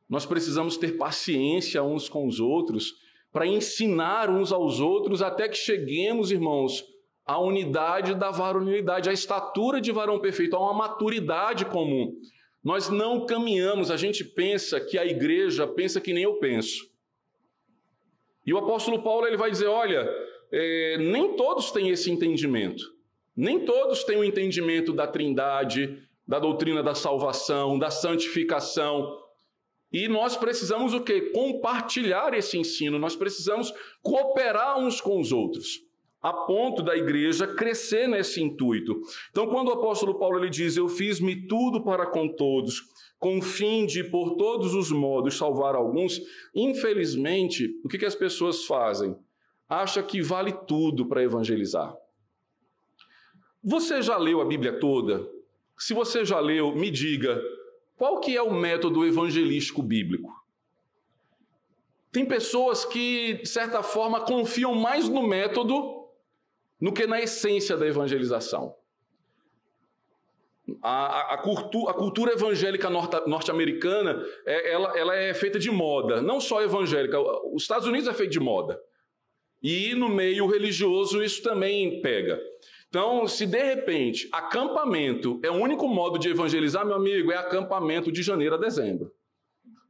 Nós 0.09 0.25
precisamos 0.25 0.75
ter 0.75 0.97
paciência 0.97 1.83
uns 1.83 2.09
com 2.09 2.25
os 2.25 2.39
outros, 2.39 2.95
para 3.31 3.45
ensinar 3.45 4.27
uns 4.31 4.51
aos 4.51 4.79
outros, 4.79 5.21
até 5.21 5.47
que 5.47 5.55
cheguemos, 5.55 6.31
irmãos, 6.31 6.83
à 7.23 7.39
unidade 7.39 8.15
da 8.15 8.31
varonilidade, 8.31 9.07
à 9.07 9.13
estatura 9.13 9.79
de 9.79 9.91
varão 9.91 10.19
perfeito, 10.19 10.55
a 10.55 10.59
uma 10.59 10.73
maturidade 10.73 11.63
comum. 11.65 12.11
Nós 12.63 12.89
não 12.89 13.23
caminhamos, 13.27 13.91
a 13.91 13.97
gente 13.97 14.23
pensa 14.23 14.79
que 14.79 14.97
a 14.97 15.05
igreja 15.05 15.67
pensa 15.67 16.01
que 16.01 16.11
nem 16.11 16.23
eu 16.23 16.39
penso. 16.39 16.89
E 18.49 18.53
o 18.53 18.57
apóstolo 18.57 19.03
Paulo 19.03 19.27
ele 19.27 19.37
vai 19.37 19.51
dizer: 19.51 19.67
olha, 19.67 20.09
é, 20.51 20.97
nem 20.97 21.35
todos 21.35 21.69
têm 21.69 21.91
esse 21.91 22.09
entendimento. 22.09 22.83
Nem 23.37 23.59
todos 23.59 24.03
têm 24.03 24.17
o 24.17 24.23
entendimento 24.23 24.91
da 24.91 25.05
trindade, 25.05 26.01
da 26.27 26.39
doutrina 26.39 26.81
da 26.81 26.95
salvação, 26.95 27.77
da 27.77 27.91
santificação. 27.91 29.19
E 29.93 30.07
nós 30.07 30.35
precisamos 30.35 30.95
o 30.95 31.01
quê? 31.01 31.29
Compartilhar 31.31 32.33
esse 32.33 32.57
ensino, 32.57 32.97
nós 32.97 33.15
precisamos 33.15 33.71
cooperar 34.01 34.79
uns 34.79 34.99
com 34.99 35.19
os 35.19 35.31
outros, 35.31 35.83
a 36.19 36.33
ponto 36.33 36.81
da 36.81 36.97
igreja 36.97 37.45
crescer 37.45 38.07
nesse 38.07 38.41
intuito. 38.41 38.99
Então, 39.29 39.45
quando 39.45 39.67
o 39.67 39.73
apóstolo 39.73 40.17
Paulo 40.17 40.39
ele 40.39 40.49
diz: 40.49 40.75
Eu 40.75 40.89
fiz-me 40.89 41.47
tudo 41.47 41.83
para 41.83 42.07
com 42.07 42.27
todos, 42.27 42.81
com 43.19 43.37
o 43.37 43.41
fim 43.41 43.85
de, 43.85 44.03
por 44.03 44.37
todos 44.37 44.73
os 44.73 44.89
modos, 44.91 45.37
salvar 45.37 45.75
alguns, 45.75 46.21
infelizmente, 46.55 47.77
o 47.83 47.89
que, 47.89 47.97
que 47.97 48.05
as 48.05 48.15
pessoas 48.15 48.65
fazem? 48.65 49.15
Acha 49.67 50.01
que 50.01 50.21
vale 50.21 50.53
tudo 50.65 51.05
para 51.05 51.21
evangelizar. 51.21 51.95
Você 53.61 54.01
já 54.01 54.17
leu 54.17 54.39
a 54.39 54.45
Bíblia 54.45 54.79
toda? 54.79 55.29
Se 55.77 55.93
você 55.93 56.23
já 56.23 56.39
leu, 56.39 56.73
me 56.73 56.89
diga, 56.89 57.41
qual 57.97 58.21
que 58.21 58.35
é 58.35 58.41
o 58.41 58.53
método 58.53 59.05
evangelístico 59.05 59.83
bíblico? 59.83 60.33
Tem 62.11 62.25
pessoas 62.25 62.85
que, 62.85 63.35
de 63.35 63.47
certa 63.47 63.83
forma, 63.83 64.21
confiam 64.21 64.73
mais 64.73 65.09
no 65.09 65.21
método 65.21 66.07
do 66.81 66.93
que 66.93 67.05
na 67.05 67.21
essência 67.21 67.75
da 67.75 67.85
evangelização. 67.85 68.78
A, 70.81 71.33
a, 71.33 71.37
cultu, 71.37 71.87
a 71.89 71.93
cultura 71.93 72.33
evangélica 72.33 72.89
norte-americana 72.89 74.23
é, 74.45 74.71
ela, 74.73 74.97
ela 74.97 75.15
é 75.15 75.33
feita 75.33 75.59
de 75.59 75.71
moda, 75.71 76.21
não 76.21 76.39
só 76.39 76.61
evangélica. 76.61 77.19
Os 77.53 77.63
Estados 77.63 77.87
Unidos 77.87 78.07
é 78.07 78.13
feito 78.13 78.31
de 78.31 78.39
moda. 78.39 78.79
E 79.61 79.93
no 79.93 80.09
meio 80.09 80.47
religioso 80.47 81.23
isso 81.23 81.43
também 81.43 82.01
pega. 82.01 82.39
Então, 82.87 83.27
se 83.27 83.45
de 83.45 83.61
repente 83.61 84.27
acampamento 84.31 85.39
é 85.43 85.51
o 85.51 85.55
único 85.55 85.87
modo 85.87 86.17
de 86.17 86.29
evangelizar, 86.29 86.85
meu 86.85 86.95
amigo, 86.95 87.31
é 87.31 87.37
acampamento 87.37 88.11
de 88.11 88.23
janeiro 88.23 88.55
a 88.55 88.57
dezembro. 88.57 89.11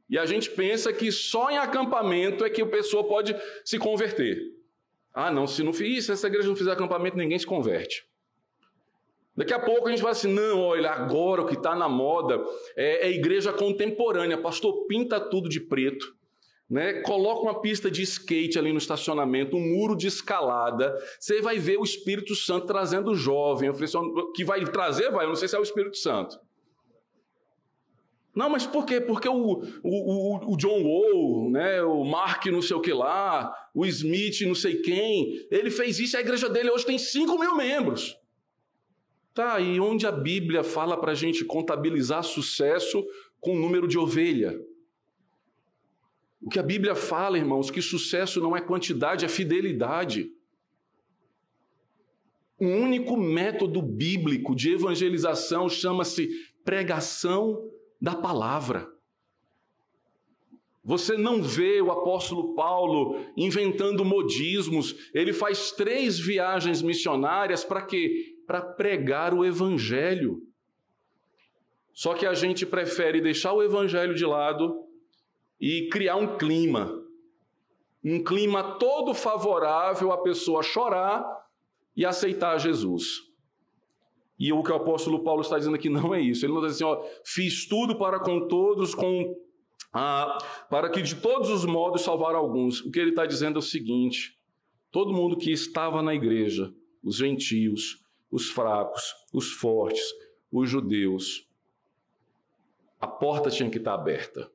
E 0.08 0.18
a 0.18 0.26
gente 0.26 0.50
pensa 0.50 0.92
que 0.92 1.10
só 1.12 1.50
em 1.50 1.56
acampamento 1.56 2.44
é 2.44 2.50
que 2.50 2.60
a 2.60 2.66
pessoa 2.66 3.04
pode 3.04 3.34
se 3.64 3.78
converter. 3.78 4.38
Ah, 5.14 5.30
não, 5.30 5.46
se 5.46 5.62
não 5.62 5.72
fizer, 5.72 6.00
se 6.02 6.12
essa 6.12 6.26
igreja 6.26 6.48
não 6.48 6.56
fizer 6.56 6.72
acampamento, 6.72 7.16
ninguém 7.16 7.38
se 7.38 7.46
converte. 7.46 8.04
Daqui 9.36 9.54
a 9.54 9.58
pouco 9.58 9.88
a 9.88 9.90
gente 9.90 10.02
vai 10.02 10.12
assim, 10.12 10.32
não, 10.32 10.60
olha, 10.60 10.90
agora 10.90 11.42
o 11.42 11.46
que 11.46 11.54
está 11.54 11.74
na 11.74 11.88
moda 11.88 12.42
é, 12.76 13.08
é 13.08 13.10
igreja 13.10 13.52
contemporânea. 13.52 14.36
Pastor, 14.36 14.86
pinta 14.86 15.20
tudo 15.20 15.48
de 15.48 15.60
preto. 15.60 16.14
Né? 16.68 17.00
Coloca 17.02 17.42
uma 17.42 17.60
pista 17.60 17.90
de 17.90 18.02
skate 18.02 18.58
ali 18.58 18.70
no 18.70 18.78
estacionamento, 18.78 19.56
um 19.56 19.60
muro 19.60 19.96
de 19.96 20.06
escalada. 20.06 20.94
Você 21.18 21.40
vai 21.40 21.58
ver 21.58 21.78
o 21.78 21.84
Espírito 21.84 22.34
Santo 22.34 22.66
trazendo 22.66 23.10
o 23.10 23.16
jovem. 23.16 23.72
Que 24.34 24.44
vai 24.44 24.64
trazer, 24.64 25.10
vai, 25.10 25.24
eu 25.24 25.30
não 25.30 25.36
sei 25.36 25.48
se 25.48 25.56
é 25.56 25.58
o 25.58 25.64
Espírito 25.64 25.96
Santo. 25.96 26.38
Não, 28.34 28.48
mas 28.48 28.64
por 28.64 28.86
quê? 28.86 29.00
Porque 29.00 29.28
o, 29.28 29.62
o, 29.82 30.52
o, 30.52 30.56
John 30.56 30.82
Wall, 30.84 31.50
né, 31.50 31.82
o 31.82 32.04
Mark 32.04 32.46
não 32.46 32.62
sei 32.62 32.76
o 32.76 32.80
que 32.80 32.92
lá, 32.92 33.52
o 33.74 33.84
Smith 33.86 34.40
não 34.42 34.54
sei 34.54 34.76
quem, 34.76 35.46
ele 35.50 35.70
fez 35.70 35.98
isso 35.98 36.14
e 36.14 36.18
a 36.18 36.20
igreja 36.20 36.48
dele 36.48 36.70
hoje 36.70 36.86
tem 36.86 36.96
5 36.96 37.38
mil 37.38 37.56
membros. 37.56 38.16
Tá, 39.40 39.58
e 39.58 39.80
onde 39.80 40.06
a 40.06 40.12
Bíblia 40.12 40.62
fala 40.62 41.00
para 41.00 41.12
a 41.12 41.14
gente 41.14 41.46
contabilizar 41.46 42.22
sucesso 42.22 43.02
com 43.40 43.56
número 43.56 43.88
de 43.88 43.98
ovelha? 43.98 44.54
O 46.42 46.50
que 46.50 46.58
a 46.58 46.62
Bíblia 46.62 46.94
fala, 46.94 47.38
irmãos, 47.38 47.70
que 47.70 47.80
sucesso 47.80 48.38
não 48.38 48.54
é 48.54 48.60
quantidade, 48.60 49.24
é 49.24 49.28
fidelidade. 49.28 50.30
O 52.58 52.66
único 52.66 53.16
método 53.16 53.80
bíblico 53.80 54.54
de 54.54 54.72
evangelização 54.72 55.70
chama-se 55.70 56.28
pregação 56.62 57.66
da 57.98 58.14
palavra. 58.14 58.92
Você 60.84 61.16
não 61.16 61.42
vê 61.42 61.80
o 61.80 61.90
apóstolo 61.90 62.54
Paulo 62.54 63.24
inventando 63.38 64.04
modismos, 64.04 64.94
ele 65.14 65.32
faz 65.32 65.72
três 65.72 66.18
viagens 66.18 66.82
missionárias 66.82 67.64
para 67.64 67.80
quê? 67.80 68.29
Para 68.50 68.62
pregar 68.62 69.32
o 69.32 69.44
evangelho. 69.44 70.42
Só 71.92 72.14
que 72.14 72.26
a 72.26 72.34
gente 72.34 72.66
prefere 72.66 73.20
deixar 73.20 73.52
o 73.52 73.62
evangelho 73.62 74.12
de 74.12 74.26
lado 74.26 74.88
e 75.60 75.88
criar 75.88 76.16
um 76.16 76.36
clima. 76.36 77.00
Um 78.02 78.24
clima 78.24 78.76
todo 78.76 79.14
favorável 79.14 80.10
a 80.10 80.20
pessoa 80.20 80.64
chorar 80.64 81.24
e 81.96 82.04
aceitar 82.04 82.58
Jesus. 82.58 83.20
E 84.36 84.52
o 84.52 84.64
que 84.64 84.72
o 84.72 84.74
apóstolo 84.74 85.22
Paulo 85.22 85.42
está 85.42 85.56
dizendo 85.56 85.76
aqui 85.76 85.88
não 85.88 86.12
é 86.12 86.20
isso. 86.20 86.44
Ele 86.44 86.52
não 86.52 86.60
dizendo 86.60 86.90
assim, 86.90 87.02
ó, 87.02 87.08
fiz 87.24 87.68
tudo 87.68 87.96
para 87.96 88.18
com 88.18 88.48
todos, 88.48 88.96
com 88.96 89.32
ah, 89.92 90.38
para 90.68 90.90
que 90.90 91.02
de 91.02 91.14
todos 91.14 91.50
os 91.50 91.64
modos 91.64 92.02
salvar 92.02 92.34
alguns. 92.34 92.80
O 92.80 92.90
que 92.90 92.98
ele 92.98 93.10
está 93.10 93.26
dizendo 93.26 93.54
é 93.54 93.60
o 93.60 93.62
seguinte: 93.62 94.36
todo 94.90 95.14
mundo 95.14 95.36
que 95.36 95.52
estava 95.52 96.02
na 96.02 96.12
igreja, 96.16 96.74
os 97.00 97.14
gentios, 97.14 98.00
os 98.30 98.50
fracos, 98.50 99.14
os 99.32 99.52
fortes, 99.52 100.04
os 100.52 100.68
judeus. 100.68 101.46
A 103.00 103.06
porta 103.06 103.50
tinha 103.50 103.70
que 103.70 103.78
estar 103.78 103.94
aberta. 103.94 104.50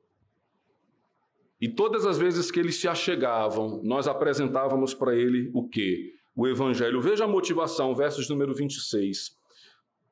E 1.60 1.68
todas 1.68 2.04
as 2.04 2.18
vezes 2.18 2.50
que 2.50 2.60
eles 2.60 2.76
se 2.76 2.86
achegavam, 2.86 3.80
nós 3.82 4.06
apresentávamos 4.06 4.94
para 4.94 5.14
ele 5.14 5.50
o 5.54 5.68
quê? 5.68 6.12
O 6.34 6.46
evangelho. 6.46 7.00
Veja 7.00 7.24
a 7.24 7.28
motivação, 7.28 7.94
versos 7.94 8.28
número 8.28 8.54
26. 8.54 9.36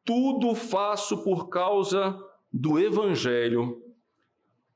Tudo 0.04 0.54
faço 0.54 1.22
por 1.22 1.48
causa 1.48 2.18
do 2.52 2.78
evangelho, 2.78 3.82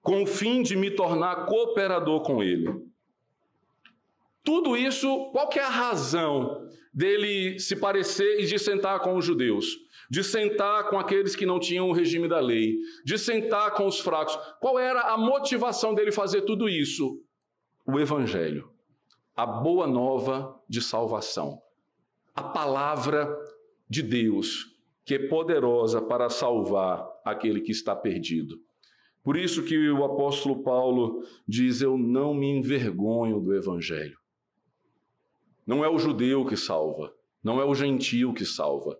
com 0.03 0.23
o 0.23 0.27
fim 0.27 0.63
de 0.63 0.77
me 0.77 0.91
tornar 0.91 1.47
cooperador 1.47 2.23
com 2.23 2.43
ele. 2.43 2.87
Tudo 4.45 4.77
isso, 4.77 5.31
qual 5.33 5.49
que 5.49 5.59
é 5.59 5.65
a 5.65 5.71
razão 5.71 6.68
dele 6.99 7.61
se 7.61 7.77
parecer 7.77 8.41
e 8.41 8.47
de 8.47 8.59
sentar 8.59 8.99
com 8.99 9.17
os 9.17 9.25
judeus? 9.25 9.79
De 10.11 10.25
sentar 10.25 10.91
com 10.91 10.99
aqueles 10.99 11.37
que 11.37 11.47
não 11.47 11.61
tinham 11.61 11.89
o 11.89 11.93
regime 11.93 12.27
da 12.27 12.41
lei, 12.41 12.77
de 13.05 13.17
sentar 13.17 13.73
com 13.75 13.87
os 13.87 14.01
fracos. 14.01 14.37
Qual 14.61 14.77
era 14.81 15.03
a 15.03 15.17
motivação 15.17 15.95
dele 15.95 16.11
fazer 16.11 16.43
tudo 16.43 16.69
isso? 16.69 17.23
O 17.87 18.01
evangelho, 18.01 18.69
a 19.37 19.47
boa 19.47 19.87
nova 19.87 20.61
de 20.69 20.83
salvação, 20.83 21.63
a 22.35 22.43
palavra 22.43 23.33
de 23.89 24.03
Deus, 24.03 24.67
que 25.05 25.15
é 25.15 25.29
poderosa 25.29 26.03
para 26.03 26.29
salvar 26.29 27.07
aquele 27.25 27.61
que 27.61 27.71
está 27.71 27.95
perdido. 27.95 28.59
Por 29.23 29.37
isso 29.37 29.63
que 29.63 29.89
o 29.89 30.05
apóstolo 30.05 30.65
Paulo 30.65 31.23
diz: 31.47 31.81
Eu 31.81 31.97
não 31.97 32.35
me 32.35 32.49
envergonho 32.49 33.39
do 33.39 33.55
evangelho. 33.55 34.19
Não 35.69 35.85
é 35.85 35.89
o 35.91 35.99
judeu 35.99 36.47
que 36.47 36.57
salva, 36.57 37.13
não 37.45 37.61
é 37.61 37.65
o 37.67 37.75
gentio 37.75 38.33
que 38.33 38.47
salva, 38.47 38.99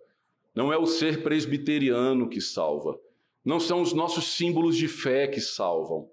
não 0.53 0.71
é 0.71 0.77
o 0.77 0.85
ser 0.85 1.23
presbiteriano 1.23 2.29
que 2.29 2.39
salva, 2.39 2.95
não 3.43 3.59
são 3.59 3.81
os 3.81 3.91
nossos 3.91 4.35
símbolos 4.35 4.77
de 4.77 4.87
fé 4.87 5.25
que 5.25 5.41
salvam, 5.41 6.07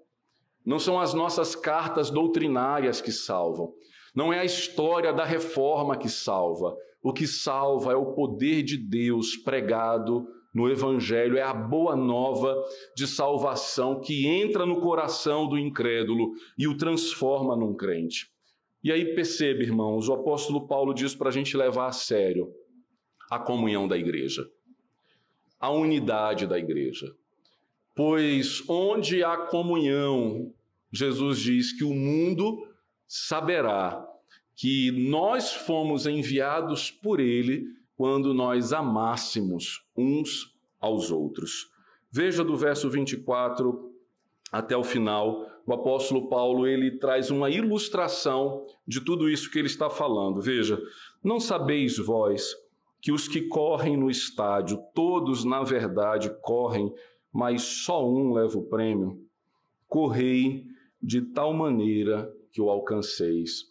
não 0.65 0.79
são 0.79 0.99
as 0.99 1.13
nossas 1.13 1.55
cartas 1.55 2.09
doutrinárias 2.09 2.99
que 2.99 3.11
salvam, 3.11 3.71
não 4.15 4.33
é 4.33 4.39
a 4.39 4.45
história 4.45 5.13
da 5.13 5.23
reforma 5.23 5.95
que 5.95 6.09
salva. 6.09 6.75
O 7.03 7.13
que 7.13 7.27
salva 7.27 7.91
é 7.91 7.95
o 7.95 8.13
poder 8.13 8.63
de 8.63 8.77
Deus 8.77 9.37
pregado 9.37 10.27
no 10.51 10.67
Evangelho, 10.71 11.37
é 11.37 11.43
a 11.43 11.53
boa 11.53 11.95
nova 11.95 12.65
de 12.95 13.05
salvação 13.05 14.01
que 14.01 14.25
entra 14.25 14.65
no 14.65 14.81
coração 14.81 15.47
do 15.47 15.55
incrédulo 15.55 16.31
e 16.57 16.67
o 16.67 16.75
transforma 16.75 17.55
num 17.55 17.75
crente. 17.75 18.35
E 18.87 18.91
aí 18.93 19.03
perceba, 19.13 19.61
irmãos, 19.61 20.07
o 20.07 20.13
apóstolo 20.13 20.65
Paulo 20.65 20.93
diz 20.93 21.13
para 21.13 21.27
a 21.27 21.31
gente 21.31 21.57
levar 21.57 21.87
a 21.87 21.91
sério 21.91 22.49
a 23.29 23.37
comunhão 23.37 23.85
da 23.85 23.97
igreja, 23.97 24.49
a 25.59 25.69
unidade 25.69 26.47
da 26.47 26.57
igreja. 26.57 27.13
Pois 27.93 28.63
onde 28.69 29.25
há 29.25 29.35
comunhão, 29.35 30.53
Jesus 30.89 31.39
diz 31.39 31.77
que 31.77 31.83
o 31.83 31.93
mundo 31.93 32.65
saberá 33.05 34.07
que 34.55 34.89
nós 35.09 35.51
fomos 35.51 36.07
enviados 36.07 36.89
por 36.89 37.19
Ele 37.19 37.65
quando 37.97 38.33
nós 38.33 38.71
amássemos 38.71 39.83
uns 39.97 40.55
aos 40.79 41.11
outros. 41.11 41.69
Veja 42.09 42.41
do 42.41 42.55
verso 42.55 42.89
24 42.89 43.91
até 44.49 44.77
o 44.77 44.83
final, 44.85 45.45
o 45.67 45.73
apóstolo 45.73 46.29
Paulo 46.29 46.65
ele 46.65 46.97
traz 46.97 47.29
uma 47.29 47.49
ilustração 47.49 48.65
de 48.87 49.01
tudo 49.01 49.29
isso 49.29 49.51
que 49.51 49.59
ele 49.59 49.67
está 49.67 49.89
falando. 49.89 50.41
Veja, 50.41 50.81
não 51.21 51.41
sabeis 51.41 51.97
vós 51.97 52.55
que 53.01 53.11
os 53.11 53.27
que 53.27 53.41
correm 53.41 53.97
no 53.97 54.09
estádio, 54.09 54.81
todos 54.95 55.43
na 55.43 55.61
verdade 55.63 56.31
correm, 56.41 56.89
mas 57.33 57.63
só 57.63 58.09
um 58.09 58.31
leva 58.31 58.57
o 58.57 58.65
prêmio? 58.65 59.21
Correi 59.89 60.65
de 61.03 61.21
tal 61.21 61.53
maneira 61.53 62.33
que 62.49 62.61
o 62.61 62.69
alcanceis. 62.69 63.65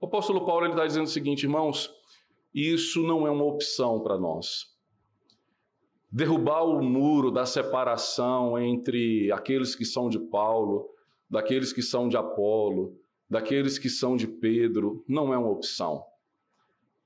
O 0.00 0.06
apóstolo 0.06 0.46
Paulo 0.46 0.66
está 0.66 0.86
dizendo 0.86 1.06
o 1.06 1.10
seguinte, 1.10 1.42
irmãos, 1.42 1.92
isso 2.54 3.02
não 3.02 3.26
é 3.26 3.30
uma 3.30 3.44
opção 3.44 4.00
para 4.00 4.16
nós. 4.16 4.66
Derrubar 6.12 6.64
o 6.64 6.80
muro 6.80 7.32
da 7.32 7.44
separação 7.44 8.56
entre 8.56 9.32
aqueles 9.32 9.74
que 9.74 9.84
são 9.84 10.08
de 10.08 10.18
Paulo, 10.18 10.88
daqueles 11.30 11.72
que 11.72 11.82
são 11.82 12.08
de 12.08 12.16
Apolo, 12.16 12.98
daqueles 13.28 13.78
que 13.78 13.88
são 13.88 14.16
de 14.16 14.26
Pedro, 14.26 15.04
não 15.06 15.32
é 15.32 15.38
uma 15.38 15.50
opção. 15.50 16.02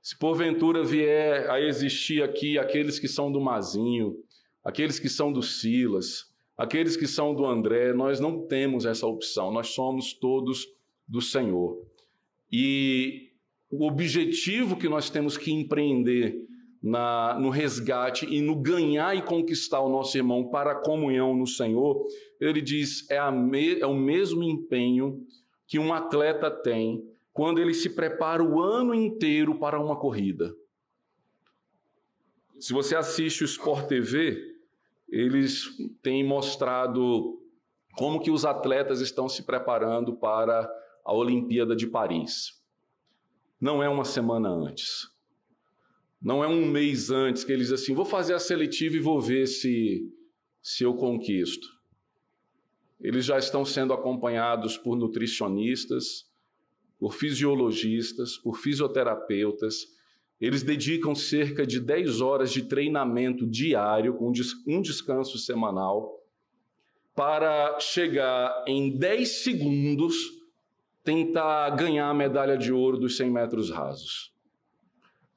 Se 0.00 0.18
porventura 0.18 0.82
vier 0.82 1.48
a 1.50 1.60
existir 1.60 2.22
aqui 2.22 2.58
aqueles 2.58 2.98
que 2.98 3.08
são 3.08 3.30
do 3.30 3.40
Mazinho, 3.40 4.16
aqueles 4.64 4.98
que 4.98 5.08
são 5.08 5.32
do 5.32 5.42
Silas, 5.42 6.32
aqueles 6.56 6.96
que 6.96 7.06
são 7.06 7.34
do 7.34 7.44
André, 7.44 7.92
nós 7.92 8.20
não 8.20 8.46
temos 8.46 8.86
essa 8.86 9.06
opção, 9.06 9.52
nós 9.52 9.68
somos 9.68 10.14
todos 10.14 10.66
do 11.06 11.20
Senhor. 11.20 11.86
E 12.50 13.32
o 13.70 13.86
objetivo 13.86 14.76
que 14.76 14.88
nós 14.88 15.10
temos 15.10 15.36
que 15.36 15.52
empreender 15.52 16.38
na, 16.84 17.38
no 17.40 17.48
resgate 17.48 18.26
e 18.26 18.42
no 18.42 18.54
ganhar 18.54 19.16
e 19.16 19.22
conquistar 19.22 19.80
o 19.80 19.88
nosso 19.88 20.18
irmão 20.18 20.50
para 20.50 20.72
a 20.72 20.74
comunhão 20.74 21.34
no 21.34 21.46
Senhor, 21.46 22.06
ele 22.38 22.60
diz, 22.60 23.10
é, 23.10 23.30
me, 23.30 23.80
é 23.80 23.86
o 23.86 23.94
mesmo 23.94 24.42
empenho 24.42 25.26
que 25.66 25.78
um 25.78 25.94
atleta 25.94 26.50
tem 26.50 27.02
quando 27.32 27.58
ele 27.58 27.72
se 27.72 27.88
prepara 27.88 28.44
o 28.44 28.60
ano 28.60 28.94
inteiro 28.94 29.58
para 29.58 29.80
uma 29.80 29.96
corrida. 29.96 30.54
Se 32.60 32.74
você 32.74 32.94
assiste 32.94 33.42
o 33.42 33.46
Sport 33.46 33.86
TV, 33.86 34.54
eles 35.08 35.64
têm 36.02 36.22
mostrado 36.22 37.40
como 37.96 38.20
que 38.20 38.30
os 38.30 38.44
atletas 38.44 39.00
estão 39.00 39.26
se 39.26 39.42
preparando 39.42 40.16
para 40.16 40.70
a 41.02 41.14
Olimpíada 41.14 41.74
de 41.74 41.86
Paris. 41.86 42.62
Não 43.58 43.82
é 43.82 43.88
uma 43.88 44.04
semana 44.04 44.50
antes. 44.50 45.13
Não 46.24 46.42
é 46.42 46.48
um 46.48 46.64
mês 46.64 47.10
antes 47.10 47.44
que 47.44 47.52
eles 47.52 47.70
assim, 47.70 47.92
vou 47.92 48.06
fazer 48.06 48.32
a 48.32 48.38
seletiva 48.38 48.96
e 48.96 49.00
vou 49.00 49.20
ver 49.20 49.46
se, 49.46 50.10
se 50.62 50.82
eu 50.82 50.94
conquisto. 50.94 51.68
Eles 52.98 53.26
já 53.26 53.38
estão 53.38 53.62
sendo 53.62 53.92
acompanhados 53.92 54.78
por 54.78 54.96
nutricionistas, 54.96 56.26
por 56.98 57.12
fisiologistas, 57.12 58.38
por 58.38 58.56
fisioterapeutas. 58.56 59.86
Eles 60.40 60.62
dedicam 60.62 61.14
cerca 61.14 61.66
de 61.66 61.78
10 61.78 62.22
horas 62.22 62.50
de 62.50 62.62
treinamento 62.62 63.46
diário, 63.46 64.14
com 64.14 64.32
um 64.66 64.80
descanso 64.80 65.36
semanal, 65.36 66.10
para 67.14 67.78
chegar 67.78 68.64
em 68.66 68.96
10 68.96 69.28
segundos 69.28 70.16
tentar 71.04 71.68
ganhar 71.76 72.08
a 72.08 72.14
medalha 72.14 72.56
de 72.56 72.72
ouro 72.72 72.96
dos 72.96 73.18
100 73.18 73.30
metros 73.30 73.70
rasos. 73.70 74.33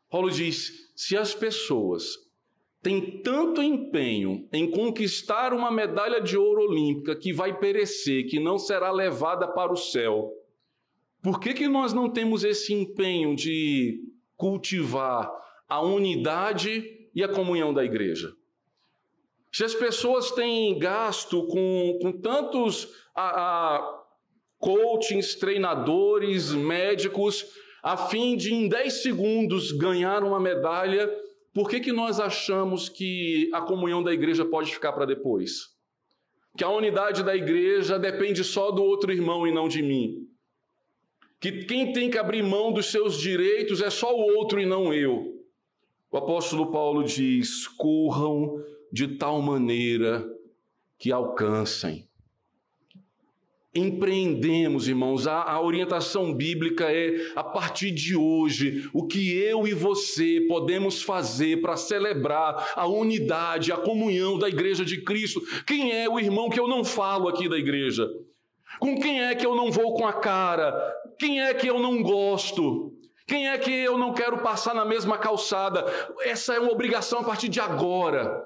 Paulo 0.10 0.30
diz: 0.32 0.92
se 0.96 1.18
as 1.18 1.34
pessoas 1.34 2.16
têm 2.82 3.22
tanto 3.22 3.62
empenho 3.62 4.48
em 4.54 4.70
conquistar 4.70 5.54
uma 5.54 5.72
medalha 5.72 6.22
de 6.22 6.38
ouro 6.38 6.64
olímpica 6.64 7.16
que 7.16 7.34
vai 7.34 7.58
perecer, 7.58 8.28
que 8.28 8.40
não 8.40 8.58
será 8.58 8.92
levada 8.92 9.48
para 9.48 9.74
o 9.74 9.78
céu, 9.78 10.32
por 11.22 11.40
que, 11.40 11.54
que 11.54 11.68
nós 11.68 11.94
não 11.94 12.10
temos 12.10 12.44
esse 12.44 12.74
empenho 12.74 13.36
de 13.36 14.02
cultivar 14.36 15.30
a 15.68 15.82
unidade 15.82 17.10
e 17.14 17.24
a 17.24 17.28
comunhão 17.28 17.74
da 17.74 17.84
igreja? 17.84 18.34
Se 19.52 19.64
as 19.64 19.74
pessoas 19.74 20.32
têm 20.32 20.78
gasto 20.78 21.48
com, 21.48 21.98
com 22.02 22.12
tantos 22.12 22.88
a, 23.16 23.76
a, 23.76 24.04
coachings, 24.60 25.36
treinadores, 25.36 26.52
médicos, 26.52 27.46
a 27.88 27.96
fim 27.96 28.36
de 28.36 28.54
em 28.54 28.68
10 28.68 29.02
segundos 29.02 29.72
ganhar 29.72 30.22
uma 30.22 30.42
medalha, 30.42 31.10
por 31.54 31.70
que, 31.70 31.80
que 31.80 31.94
nós 31.94 32.20
achamos 32.20 32.90
que 32.90 33.50
a 33.54 33.62
comunhão 33.62 34.04
da 34.04 34.14
igreja 34.14 34.44
pode 34.44 34.74
ficar 34.74 34.92
para 34.92 35.06
depois? 35.06 35.70
Que 36.58 36.66
a 36.66 36.70
unidade 36.70 37.24
da 37.24 37.34
igreja 37.34 37.98
depende 37.98 38.44
só 38.44 38.72
do 38.72 38.84
outro 38.84 39.10
irmão 39.10 39.48
e 39.48 39.54
não 39.54 39.70
de 39.70 39.82
mim? 39.82 40.28
Que 41.40 41.64
quem 41.64 41.94
tem 41.94 42.10
que 42.10 42.18
abrir 42.18 42.44
mão 42.44 42.74
dos 42.74 42.88
seus 42.88 43.18
direitos 43.18 43.82
é 43.82 43.90
só 43.90 44.14
o 44.14 44.36
outro 44.36 44.60
e 44.60 44.66
não 44.66 44.94
eu? 44.94 45.42
O 46.12 46.18
apóstolo 46.18 46.70
Paulo 46.70 47.06
diz: 47.06 47.70
corram 47.70 48.62
de 48.92 49.16
tal 49.16 49.42
maneira 49.42 50.30
que 51.00 51.10
alcancem 51.10 52.07
empreendemos, 53.78 54.88
irmãos. 54.88 55.28
A, 55.28 55.44
a, 55.44 55.62
orientação 55.62 56.34
bíblica 56.34 56.92
é, 56.92 57.32
a 57.36 57.44
partir 57.44 57.92
de 57.92 58.16
hoje, 58.16 58.90
o 58.94 59.06
que 59.06 59.38
eu 59.38 59.68
e 59.68 59.74
você 59.74 60.46
podemos 60.48 61.02
fazer 61.02 61.62
para 61.62 61.78
celebrar 61.78 62.74
a 62.76 62.88
unidade, 62.88 63.72
a 63.72 63.78
comunhão 63.78 64.38
da 64.38 64.50
igreja 64.50 64.84
de 64.84 65.02
Cristo. 65.02 65.42
Quem 65.66 65.92
é 65.92 66.10
o 66.10 66.20
irmão 66.20 66.50
que 66.50 66.60
eu 66.60 66.68
não 66.68 66.84
falo 66.84 67.28
aqui 67.28 67.48
da 67.48 67.58
igreja? 67.58 68.10
Com 68.80 69.00
quem 69.00 69.24
é 69.24 69.34
que 69.34 69.46
eu 69.46 69.56
não 69.56 69.72
vou 69.72 69.94
com 69.94 70.06
a 70.06 70.14
cara? 70.14 70.74
Quem 71.18 71.42
é 71.42 71.54
que 71.54 71.68
eu 71.68 71.80
não 71.80 72.02
gosto? 72.02 72.94
Quem 73.28 73.50
é 73.50 73.58
que 73.58 73.72
eu 73.72 73.98
não 73.98 74.14
quero 74.14 74.38
passar 74.40 74.74
na 74.74 74.86
mesma 74.86 75.18
calçada? 75.18 75.86
Essa 76.22 76.54
é 76.54 76.60
uma 76.60 76.72
obrigação 76.72 77.20
a 77.20 77.24
partir 77.24 77.50
de 77.50 77.60
agora. 77.60 78.42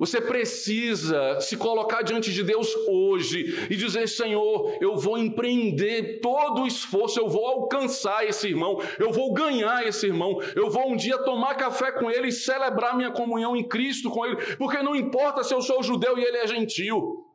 Você 0.00 0.18
precisa 0.18 1.38
se 1.40 1.58
colocar 1.58 2.00
diante 2.00 2.32
de 2.32 2.42
Deus 2.42 2.74
hoje 2.88 3.66
e 3.68 3.76
dizer: 3.76 4.08
Senhor, 4.08 4.78
eu 4.80 4.96
vou 4.96 5.18
empreender 5.18 6.20
todo 6.22 6.62
o 6.62 6.66
esforço, 6.66 7.20
eu 7.20 7.28
vou 7.28 7.44
alcançar 7.44 8.26
esse 8.26 8.48
irmão, 8.48 8.80
eu 8.98 9.12
vou 9.12 9.34
ganhar 9.34 9.86
esse 9.86 10.06
irmão, 10.06 10.40
eu 10.56 10.70
vou 10.70 10.90
um 10.90 10.96
dia 10.96 11.18
tomar 11.18 11.54
café 11.54 11.92
com 11.92 12.10
ele 12.10 12.28
e 12.28 12.32
celebrar 12.32 12.96
minha 12.96 13.10
comunhão 13.10 13.54
em 13.54 13.68
Cristo 13.68 14.08
com 14.08 14.24
ele, 14.24 14.36
porque 14.56 14.82
não 14.82 14.96
importa 14.96 15.44
se 15.44 15.52
eu 15.52 15.60
sou 15.60 15.82
judeu 15.82 16.16
e 16.16 16.24
ele 16.24 16.38
é 16.38 16.46
gentil, 16.46 17.26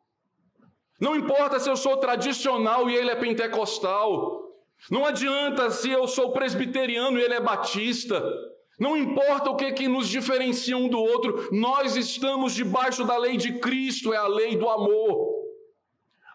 não 1.00 1.14
importa 1.14 1.60
se 1.60 1.70
eu 1.70 1.76
sou 1.76 1.96
tradicional 1.98 2.90
e 2.90 2.96
ele 2.96 3.10
é 3.10 3.14
pentecostal, 3.14 4.42
não 4.90 5.06
adianta 5.06 5.70
se 5.70 5.88
eu 5.88 6.08
sou 6.08 6.32
presbiteriano 6.32 7.16
e 7.16 7.22
ele 7.22 7.34
é 7.34 7.40
batista. 7.40 8.20
Não 8.78 8.96
importa 8.96 9.50
o 9.50 9.56
que, 9.56 9.72
que 9.72 9.88
nos 9.88 10.08
diferencia 10.08 10.76
um 10.76 10.88
do 10.88 10.98
outro, 10.98 11.48
nós 11.50 11.96
estamos 11.96 12.54
debaixo 12.54 13.04
da 13.04 13.16
lei 13.16 13.36
de 13.36 13.54
Cristo, 13.54 14.12
é 14.12 14.18
a 14.18 14.26
lei 14.26 14.56
do 14.56 14.68
amor. 14.68 15.34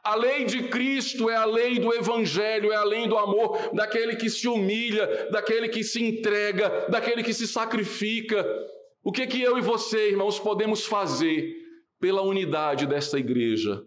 A 0.04 0.16
lei 0.16 0.46
de 0.46 0.64
Cristo 0.64 1.30
é 1.30 1.36
a 1.36 1.46
lei 1.46 1.78
do 1.78 1.94
Evangelho, 1.94 2.72
é 2.72 2.76
a 2.76 2.84
lei 2.84 3.08
do 3.08 3.16
amor, 3.16 3.70
daquele 3.74 4.16
que 4.16 4.32
se 4.32 4.48
humilha, 4.48 5.30
daquele 5.32 5.70
que 5.70 5.84
se 5.84 6.04
entrega, 6.04 6.88
daquele 6.90 7.22
que 7.22 7.34
se 7.34 7.48
sacrifica. 7.48 8.44
O 9.04 9.12
que, 9.12 9.28
que 9.28 9.40
eu 9.40 9.60
e 9.60 9.62
você, 9.62 10.10
irmãos, 10.10 10.40
podemos 10.40 10.86
fazer 10.86 11.56
pela 12.00 12.24
unidade 12.24 12.88
desta 12.88 13.20
igreja, 13.20 13.86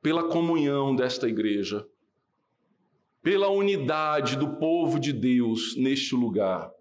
pela 0.00 0.24
comunhão 0.24 0.96
desta 0.96 1.28
igreja, 1.28 1.86
pela 3.22 3.50
unidade 3.50 4.36
do 4.36 4.56
povo 4.56 4.98
de 4.98 5.12
Deus 5.12 5.76
neste 5.76 6.14
lugar? 6.14 6.75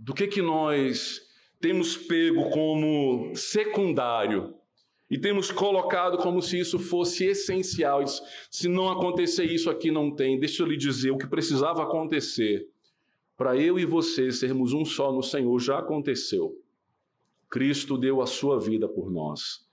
Do 0.00 0.14
que, 0.14 0.26
que 0.26 0.40
nós 0.40 1.20
temos 1.60 1.94
pego 1.94 2.48
como 2.48 3.36
secundário 3.36 4.54
e 5.10 5.18
temos 5.18 5.50
colocado 5.50 6.16
como 6.16 6.40
se 6.40 6.58
isso 6.58 6.78
fosse 6.78 7.26
essencial. 7.26 8.02
Se 8.50 8.66
não 8.66 8.88
acontecer 8.88 9.44
isso 9.44 9.68
aqui, 9.68 9.90
não 9.90 10.10
tem. 10.10 10.40
Deixa 10.40 10.62
eu 10.62 10.66
lhe 10.66 10.76
dizer: 10.76 11.10
o 11.10 11.18
que 11.18 11.26
precisava 11.26 11.82
acontecer 11.82 12.66
para 13.36 13.56
eu 13.56 13.78
e 13.78 13.84
você 13.84 14.32
sermos 14.32 14.72
um 14.72 14.84
só 14.84 15.12
no 15.12 15.22
Senhor 15.22 15.58
já 15.58 15.78
aconteceu. 15.78 16.58
Cristo 17.50 17.98
deu 17.98 18.22
a 18.22 18.26
sua 18.26 18.58
vida 18.58 18.88
por 18.88 19.10
nós 19.10 19.66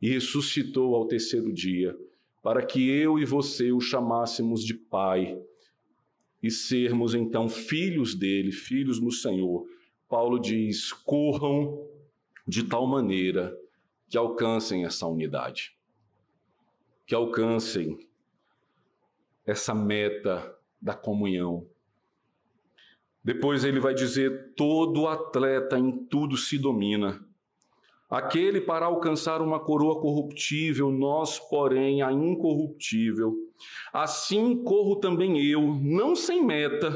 e 0.00 0.10
ressuscitou 0.10 0.94
ao 0.94 1.06
terceiro 1.06 1.52
dia, 1.52 1.96
para 2.42 2.64
que 2.64 2.88
eu 2.90 3.18
e 3.18 3.24
você 3.24 3.72
o 3.72 3.80
chamássemos 3.80 4.62
de 4.62 4.74
Pai 4.74 5.40
e 6.44 6.50
sermos 6.50 7.14
então 7.14 7.48
filhos 7.48 8.14
dele, 8.14 8.52
filhos 8.52 9.00
no 9.00 9.10
Senhor. 9.10 9.66
Paulo 10.06 10.38
diz: 10.38 10.92
corram 10.92 11.88
de 12.46 12.64
tal 12.64 12.86
maneira 12.86 13.56
que 14.10 14.18
alcancem 14.18 14.84
essa 14.84 15.06
unidade, 15.06 15.74
que 17.06 17.14
alcancem 17.14 17.98
essa 19.46 19.74
meta 19.74 20.54
da 20.78 20.92
comunhão. 20.92 21.66
Depois 23.24 23.64
ele 23.64 23.80
vai 23.80 23.94
dizer: 23.94 24.52
todo 24.54 25.08
atleta 25.08 25.78
em 25.78 26.04
tudo 26.04 26.36
se 26.36 26.58
domina. 26.58 27.26
Aquele 28.10 28.60
para 28.60 28.86
alcançar 28.86 29.40
uma 29.40 29.58
coroa 29.58 30.00
corruptível, 30.00 30.90
nós, 30.90 31.38
porém, 31.38 32.02
a 32.02 32.12
incorruptível. 32.12 33.34
Assim 33.92 34.62
corro 34.62 34.96
também 34.96 35.40
eu, 35.40 35.62
não 35.62 36.14
sem 36.14 36.44
meta, 36.44 36.94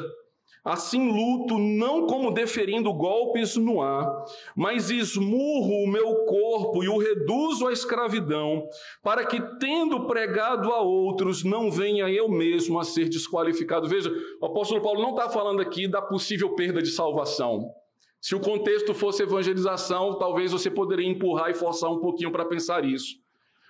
Assim 0.69 1.11
luto 1.11 1.59
não 1.59 2.07
como 2.07 2.31
deferindo 2.31 2.93
golpes 2.93 3.57
no 3.57 3.81
ar, 3.81 4.07
mas 4.55 4.91
esmurro 4.91 5.85
o 5.85 5.89
meu 5.89 6.27
corpo 6.27 6.85
e 6.85 6.89
o 6.91 6.99
reduzo 6.99 7.67
à 7.67 7.73
escravidão, 7.73 8.69
para 9.03 9.25
que, 9.25 9.41
tendo 9.59 10.07
pregado 10.07 10.71
a 10.71 10.83
outros, 10.83 11.43
não 11.43 11.71
venha 11.71 12.11
eu 12.11 12.29
mesmo 12.29 12.79
a 12.79 12.85
ser 12.85 13.09
desqualificado. 13.09 13.89
Veja, 13.89 14.13
o 14.43 14.45
apóstolo 14.45 14.83
Paulo 14.83 15.01
não 15.01 15.17
está 15.17 15.31
falando 15.31 15.63
aqui 15.63 15.89
da 15.89 16.03
possível 16.03 16.55
perda 16.55 16.83
de 16.83 16.91
salvação. 16.91 17.73
Se 18.21 18.35
o 18.35 18.41
contexto 18.41 18.93
fosse 18.95 19.23
evangelização, 19.23 20.19
talvez 20.19 20.53
você 20.53 20.71
poderia 20.71 21.09
empurrar 21.09 21.51
e 21.51 21.55
forçar 21.55 21.91
um 21.91 22.01
pouquinho 22.01 22.33
para 22.33 22.45
pensar 22.45 22.85
isso. 22.85 23.17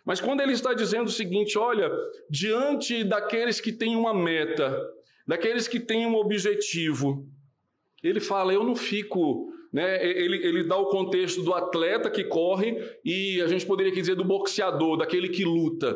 Mas 0.05 0.21
quando 0.21 0.41
ele 0.41 0.53
está 0.53 0.73
dizendo 0.73 1.09
o 1.09 1.13
seguinte, 1.13 1.59
olha, 1.59 1.91
diante 2.31 3.05
daqueles 3.05 3.61
que 3.61 3.73
têm 3.73 3.95
uma 3.95 4.15
meta, 4.15 4.75
daqueles 5.27 5.69
que 5.69 5.79
têm 5.79 6.07
um 6.07 6.17
objetivo. 6.17 7.27
Ele 8.03 8.19
fala: 8.19 8.55
Eu 8.55 8.65
não 8.65 8.75
fico. 8.75 9.53
Né? 9.71 10.03
Ele, 10.03 10.39
ele 10.39 10.65
dá 10.65 10.79
o 10.79 10.87
contexto 10.87 11.43
do 11.43 11.53
atleta 11.53 12.11
que 12.11 12.25
corre 12.25 12.75
e 13.05 13.39
a 13.43 13.47
gente 13.47 13.67
poderia 13.67 13.93
dizer 13.93 14.15
do 14.15 14.25
boxeador, 14.25 14.97
daquele 14.97 15.29
que 15.29 15.45
luta. 15.45 15.95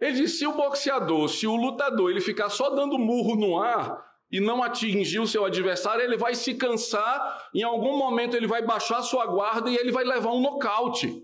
Ele 0.00 0.12
diz: 0.12 0.38
se 0.38 0.46
o 0.46 0.52
boxeador, 0.52 1.28
se 1.28 1.46
o 1.46 1.56
lutador, 1.56 2.10
ele 2.10 2.20
ficar 2.20 2.48
só 2.48 2.70
dando 2.70 2.96
murro 2.96 3.34
no 3.34 3.58
ar 3.58 4.11
e 4.32 4.40
não 4.40 4.62
atingir 4.62 5.20
o 5.20 5.26
seu 5.26 5.44
adversário, 5.44 6.02
ele 6.02 6.16
vai 6.16 6.34
se 6.34 6.54
cansar, 6.54 7.50
em 7.54 7.62
algum 7.62 7.98
momento 7.98 8.34
ele 8.34 8.46
vai 8.46 8.62
baixar 8.62 9.02
sua 9.02 9.26
guarda 9.26 9.70
e 9.70 9.76
ele 9.76 9.92
vai 9.92 10.04
levar 10.04 10.32
um 10.32 10.40
nocaute. 10.40 11.22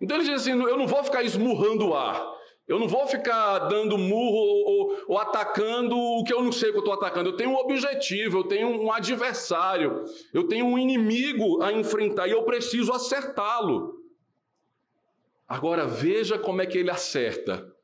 Então 0.00 0.16
ele 0.16 0.24
diz 0.24 0.40
assim: 0.40 0.52
eu 0.52 0.78
não 0.78 0.86
vou 0.86 1.04
ficar 1.04 1.22
esmurrando 1.22 1.88
o 1.88 1.94
ar. 1.94 2.40
Eu 2.66 2.78
não 2.78 2.86
vou 2.86 3.04
ficar 3.06 3.58
dando 3.66 3.98
murro 3.98 4.36
ou, 4.36 4.68
ou, 4.68 5.04
ou 5.08 5.18
atacando 5.18 5.98
o 5.98 6.22
que 6.22 6.32
eu 6.32 6.40
não 6.40 6.52
sei 6.52 6.70
que 6.70 6.76
eu 6.76 6.80
estou 6.80 6.94
atacando. 6.94 7.30
Eu 7.30 7.36
tenho 7.36 7.50
um 7.50 7.56
objetivo, 7.56 8.38
eu 8.38 8.44
tenho 8.44 8.68
um 8.68 8.92
adversário, 8.92 10.04
eu 10.32 10.46
tenho 10.46 10.64
um 10.66 10.78
inimigo 10.78 11.60
a 11.62 11.72
enfrentar 11.72 12.28
e 12.28 12.30
eu 12.30 12.44
preciso 12.44 12.92
acertá-lo. 12.92 14.00
Agora 15.48 15.84
veja 15.84 16.38
como 16.38 16.62
é 16.62 16.66
que 16.66 16.78
ele 16.78 16.90
acerta. 16.90 17.74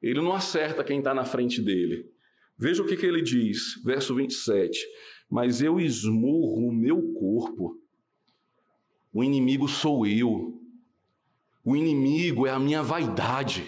Ele 0.00 0.20
não 0.20 0.32
acerta 0.32 0.84
quem 0.84 0.98
está 0.98 1.12
na 1.12 1.24
frente 1.24 1.60
dele. 1.60 2.08
Veja 2.60 2.82
o 2.82 2.86
que, 2.86 2.94
que 2.94 3.06
ele 3.06 3.22
diz, 3.22 3.82
verso 3.82 4.14
27. 4.14 4.78
Mas 5.30 5.62
eu 5.62 5.80
esmurro 5.80 6.68
o 6.68 6.72
meu 6.72 7.14
corpo. 7.14 7.80
O 9.14 9.24
inimigo 9.24 9.66
sou 9.66 10.06
eu. 10.06 10.60
O 11.64 11.74
inimigo 11.74 12.46
é 12.46 12.50
a 12.50 12.58
minha 12.58 12.82
vaidade. 12.82 13.64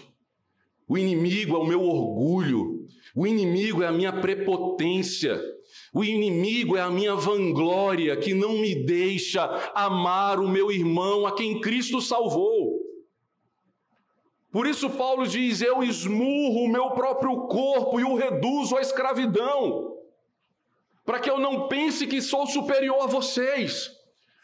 O 0.86 0.98
inimigo 0.98 1.56
é 1.56 1.58
o 1.58 1.66
meu 1.66 1.82
orgulho, 1.82 2.86
o 3.16 3.26
inimigo 3.26 3.82
é 3.82 3.86
a 3.86 3.92
minha 3.92 4.12
prepotência, 4.12 5.40
o 5.94 6.04
inimigo 6.04 6.76
é 6.76 6.82
a 6.82 6.90
minha 6.90 7.14
vanglória 7.14 8.14
que 8.16 8.34
não 8.34 8.58
me 8.58 8.74
deixa 8.84 9.42
amar 9.74 10.38
o 10.38 10.46
meu 10.46 10.70
irmão 10.70 11.26
a 11.26 11.34
quem 11.34 11.62
Cristo 11.62 11.98
salvou. 12.02 12.61
Por 14.52 14.66
isso, 14.66 14.90
Paulo 14.90 15.26
diz: 15.26 15.62
Eu 15.62 15.82
esmurro 15.82 16.64
o 16.64 16.68
meu 16.68 16.90
próprio 16.90 17.48
corpo 17.48 17.98
e 17.98 18.04
o 18.04 18.14
reduzo 18.14 18.76
à 18.76 18.82
escravidão, 18.82 19.96
para 21.06 21.18
que 21.18 21.30
eu 21.30 21.38
não 21.40 21.68
pense 21.68 22.06
que 22.06 22.20
sou 22.20 22.46
superior 22.46 23.02
a 23.02 23.06
vocês, 23.06 23.90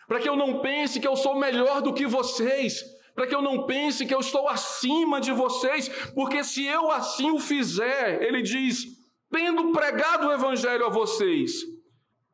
para 0.09 0.19
que 0.19 0.29
eu 0.29 0.35
não 0.35 0.61
pense 0.61 0.99
que 0.99 1.07
eu 1.07 1.15
sou 1.15 1.39
melhor 1.39 1.83
do 1.83 1.93
que 1.93 2.07
vocês, 2.07 2.83
para 3.15 3.27
que 3.27 3.35
eu 3.35 3.43
não 3.43 3.67
pense 3.67 4.07
que 4.07 4.15
eu 4.15 4.21
estou 4.21 4.49
acima 4.49 5.21
de 5.21 5.31
vocês, 5.31 5.89
porque 6.15 6.43
se 6.43 6.65
eu 6.65 6.91
assim 6.91 7.31
o 7.31 7.39
fizer, 7.39 8.23
ele 8.23 8.41
diz, 8.41 8.87
tendo 9.31 9.73
pregado 9.73 10.27
o 10.27 10.33
evangelho 10.33 10.87
a 10.87 10.89
vocês, 10.89 11.65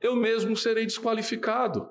eu 0.00 0.14
mesmo 0.14 0.56
serei 0.56 0.86
desqualificado. 0.86 1.90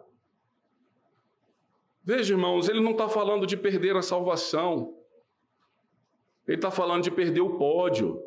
Veja, 2.06 2.34
irmãos, 2.34 2.70
ele 2.70 2.80
não 2.80 2.92
está 2.92 3.10
falando 3.10 3.46
de 3.46 3.58
perder 3.58 3.98
a 3.98 4.02
salvação, 4.02 5.03
ele 6.48 6.58
está 6.58 6.70
falando 6.70 7.04
de 7.04 7.12
perder 7.12 7.42
o 7.42 7.58
pódio, 7.58 8.22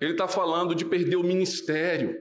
ele 0.00 0.12
está 0.12 0.26
falando 0.26 0.74
de 0.74 0.84
perder 0.84 1.16
o 1.16 1.22
ministério. 1.22 2.16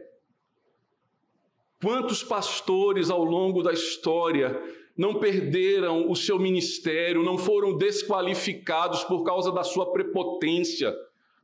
Quantos 1.81 2.21
pastores 2.21 3.09
ao 3.09 3.23
longo 3.23 3.63
da 3.63 3.71
história 3.71 4.61
não 4.97 5.15
perderam 5.15 6.11
o 6.11 6.15
seu 6.15 6.37
ministério, 6.37 7.23
não 7.23 7.37
foram 7.37 7.77
desqualificados 7.77 9.03
por 9.05 9.23
causa 9.23 9.49
da 9.49 9.63
sua 9.63 9.93
prepotência, 9.93 10.93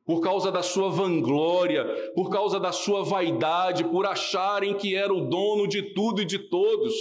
por 0.06 0.20
causa 0.20 0.52
da 0.52 0.62
sua 0.62 0.90
vanglória, 0.90 2.12
por 2.14 2.30
causa 2.30 2.60
da 2.60 2.74
sua 2.74 3.02
vaidade, 3.02 3.86
por 3.86 4.06
acharem 4.06 4.76
que 4.76 4.94
era 4.94 5.14
o 5.14 5.30
dono 5.30 5.68
de 5.68 5.94
tudo 5.94 6.22
e 6.22 6.26
de 6.26 6.38
todos, 6.38 6.94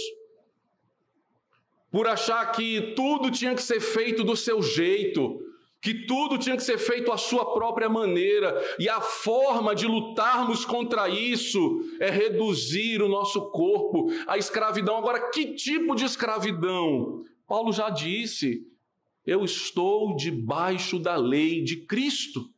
por 1.91 2.07
achar 2.07 2.51
que 2.53 2.93
tudo 2.95 3.29
tinha 3.29 3.53
que 3.53 3.61
ser 3.61 3.81
feito 3.81 4.23
do 4.23 4.35
seu 4.35 4.61
jeito, 4.61 5.44
que 5.85 5.93
tudo 5.93 6.39
tinha 6.39 6.57
que 6.57 6.63
ser 6.63 6.79
feito 6.79 7.11
à 7.11 7.17
sua 7.17 7.53
própria 7.53 7.87
maneira, 7.87 8.59
e 8.79 8.89
a 8.89 8.99
forma 8.99 9.75
de 9.75 9.85
lutarmos 9.85 10.65
contra 10.65 11.07
isso 11.07 11.79
é 11.99 12.09
reduzir 12.09 13.03
o 13.03 13.07
nosso 13.07 13.51
corpo 13.51 14.11
à 14.25 14.35
escravidão. 14.35 14.97
Agora, 14.97 15.29
que 15.29 15.53
tipo 15.53 15.93
de 15.93 16.03
escravidão? 16.03 17.23
Paulo 17.47 17.71
já 17.71 17.91
disse: 17.91 18.65
eu 19.27 19.45
estou 19.45 20.15
debaixo 20.15 20.97
da 20.97 21.15
lei 21.17 21.61
de 21.61 21.75
Cristo. 21.85 22.49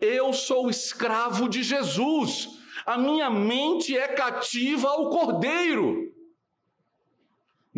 Eu 0.00 0.32
sou 0.32 0.68
escravo 0.68 1.48
de 1.48 1.62
Jesus. 1.62 2.48
A 2.84 2.98
minha 2.98 3.30
mente 3.30 3.96
é 3.96 4.08
cativa 4.08 4.88
ao 4.88 5.10
Cordeiro. 5.10 6.12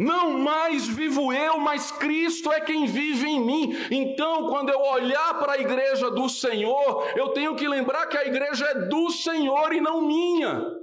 Não 0.00 0.38
mais 0.38 0.88
vivo 0.88 1.30
eu, 1.30 1.58
mas 1.58 1.92
Cristo 1.92 2.50
é 2.50 2.58
quem 2.58 2.86
vive 2.86 3.28
em 3.28 3.38
mim. 3.38 3.76
Então, 3.90 4.48
quando 4.48 4.70
eu 4.70 4.80
olhar 4.80 5.38
para 5.38 5.52
a 5.52 5.60
igreja 5.60 6.10
do 6.10 6.26
Senhor, 6.26 7.06
eu 7.14 7.28
tenho 7.34 7.54
que 7.54 7.68
lembrar 7.68 8.06
que 8.06 8.16
a 8.16 8.26
igreja 8.26 8.64
é 8.64 8.74
do 8.86 9.10
Senhor 9.10 9.74
e 9.74 9.80
não 9.82 10.00
minha. 10.00 10.74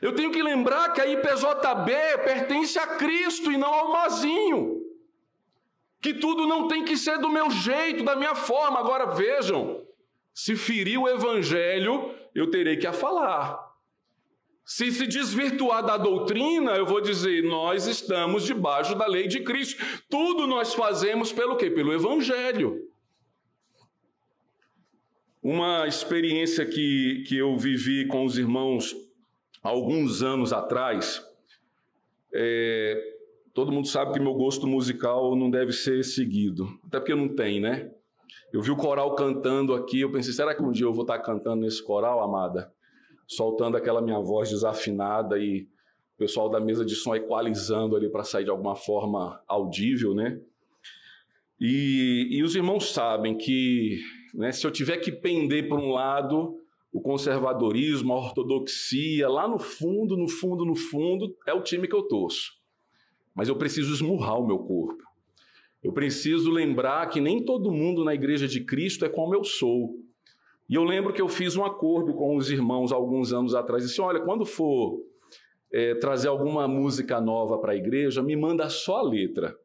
Eu 0.00 0.14
tenho 0.14 0.30
que 0.30 0.42
lembrar 0.42 0.94
que 0.94 1.00
a 1.02 1.06
IPJB 1.06 1.92
pertence 2.24 2.78
a 2.78 2.86
Cristo 2.86 3.52
e 3.52 3.58
não 3.58 3.68
ao 3.68 3.92
Mazinho. 3.92 4.80
Que 6.00 6.14
tudo 6.14 6.46
não 6.46 6.68
tem 6.68 6.82
que 6.82 6.96
ser 6.96 7.18
do 7.18 7.28
meu 7.28 7.50
jeito, 7.50 8.02
da 8.02 8.16
minha 8.16 8.34
forma. 8.34 8.78
Agora 8.78 9.12
vejam, 9.12 9.84
se 10.32 10.56
ferir 10.56 10.98
o 10.98 11.06
evangelho, 11.06 12.14
eu 12.34 12.50
terei 12.50 12.78
que 12.78 12.86
a 12.86 12.94
falar. 12.94 13.69
Se 14.70 14.92
se 14.92 15.04
desvirtuar 15.04 15.84
da 15.84 15.96
doutrina, 15.96 16.76
eu 16.76 16.86
vou 16.86 17.00
dizer, 17.00 17.42
nós 17.42 17.88
estamos 17.88 18.44
debaixo 18.44 18.94
da 18.94 19.04
lei 19.04 19.26
de 19.26 19.40
Cristo. 19.40 19.84
Tudo 20.08 20.46
nós 20.46 20.74
fazemos 20.74 21.32
pelo 21.32 21.56
quê? 21.56 21.68
Pelo 21.68 21.92
Evangelho. 21.92 22.88
Uma 25.42 25.88
experiência 25.88 26.64
que, 26.64 27.24
que 27.26 27.36
eu 27.36 27.58
vivi 27.58 28.06
com 28.06 28.24
os 28.24 28.38
irmãos 28.38 28.94
alguns 29.60 30.22
anos 30.22 30.52
atrás, 30.52 31.20
é, 32.32 32.96
todo 33.52 33.72
mundo 33.72 33.88
sabe 33.88 34.12
que 34.12 34.20
meu 34.20 34.34
gosto 34.34 34.68
musical 34.68 35.34
não 35.34 35.50
deve 35.50 35.72
ser 35.72 36.04
seguido, 36.04 36.78
até 36.86 37.00
porque 37.00 37.16
não 37.16 37.34
tem, 37.34 37.58
né? 37.58 37.90
Eu 38.52 38.62
vi 38.62 38.70
o 38.70 38.76
coral 38.76 39.16
cantando 39.16 39.74
aqui, 39.74 40.00
eu 40.00 40.12
pensei, 40.12 40.32
será 40.32 40.54
que 40.54 40.62
um 40.62 40.70
dia 40.70 40.86
eu 40.86 40.94
vou 40.94 41.02
estar 41.02 41.18
cantando 41.18 41.62
nesse 41.62 41.82
coral, 41.82 42.22
amada? 42.22 42.72
Soltando 43.30 43.76
aquela 43.76 44.02
minha 44.02 44.18
voz 44.18 44.50
desafinada 44.50 45.38
e 45.38 45.62
o 46.16 46.18
pessoal 46.18 46.48
da 46.48 46.58
mesa 46.58 46.84
de 46.84 46.96
som 46.96 47.14
equalizando 47.14 47.94
ali 47.94 48.10
para 48.10 48.24
sair 48.24 48.42
de 48.42 48.50
alguma 48.50 48.74
forma 48.74 49.40
audível, 49.46 50.14
né? 50.14 50.40
E, 51.60 52.26
e 52.32 52.42
os 52.42 52.56
irmãos 52.56 52.92
sabem 52.92 53.36
que 53.36 54.00
né, 54.34 54.50
se 54.50 54.66
eu 54.66 54.70
tiver 54.70 54.96
que 54.96 55.12
pender 55.12 55.68
para 55.68 55.78
um 55.78 55.92
lado, 55.92 56.56
o 56.92 57.00
conservadorismo, 57.00 58.12
a 58.12 58.16
ortodoxia, 58.16 59.28
lá 59.28 59.46
no 59.46 59.60
fundo, 59.60 60.16
no 60.16 60.28
fundo, 60.28 60.64
no 60.64 60.74
fundo, 60.74 61.36
é 61.46 61.54
o 61.54 61.62
time 61.62 61.86
que 61.86 61.94
eu 61.94 62.02
torço. 62.02 62.58
Mas 63.32 63.48
eu 63.48 63.54
preciso 63.54 63.94
esmurrar 63.94 64.40
o 64.40 64.46
meu 64.46 64.58
corpo. 64.58 65.04
Eu 65.84 65.92
preciso 65.92 66.50
lembrar 66.50 67.06
que 67.08 67.20
nem 67.20 67.44
todo 67.44 67.70
mundo 67.70 68.04
na 68.04 68.12
igreja 68.12 68.48
de 68.48 68.64
Cristo 68.64 69.04
é 69.04 69.08
como 69.08 69.36
eu 69.36 69.44
sou. 69.44 69.94
E 70.70 70.76
eu 70.76 70.84
lembro 70.84 71.12
que 71.12 71.20
eu 71.20 71.28
fiz 71.28 71.56
um 71.56 71.64
acordo 71.64 72.14
com 72.14 72.36
os 72.36 72.48
irmãos 72.48 72.92
alguns 72.92 73.32
anos 73.32 73.56
atrás. 73.56 73.82
Disse: 73.82 74.00
olha, 74.00 74.20
quando 74.20 74.46
for 74.46 75.04
é, 75.72 75.96
trazer 75.96 76.28
alguma 76.28 76.68
música 76.68 77.20
nova 77.20 77.58
para 77.58 77.72
a 77.72 77.76
igreja, 77.76 78.22
me 78.22 78.36
manda 78.36 78.70
só 78.70 78.98
a 78.98 79.02
letra. 79.02 79.58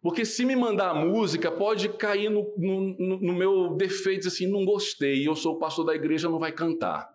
Porque 0.00 0.24
se 0.24 0.44
me 0.44 0.54
mandar 0.54 0.90
a 0.90 0.94
música, 0.94 1.50
pode 1.50 1.88
cair 1.88 2.30
no, 2.30 2.54
no, 2.56 3.18
no 3.18 3.32
meu 3.32 3.74
defeito, 3.74 4.28
assim, 4.28 4.46
não 4.46 4.64
gostei, 4.64 5.26
eu 5.26 5.34
sou 5.34 5.56
o 5.56 5.58
pastor 5.58 5.84
da 5.84 5.94
igreja, 5.94 6.28
não 6.28 6.38
vai 6.38 6.52
cantar. 6.52 7.12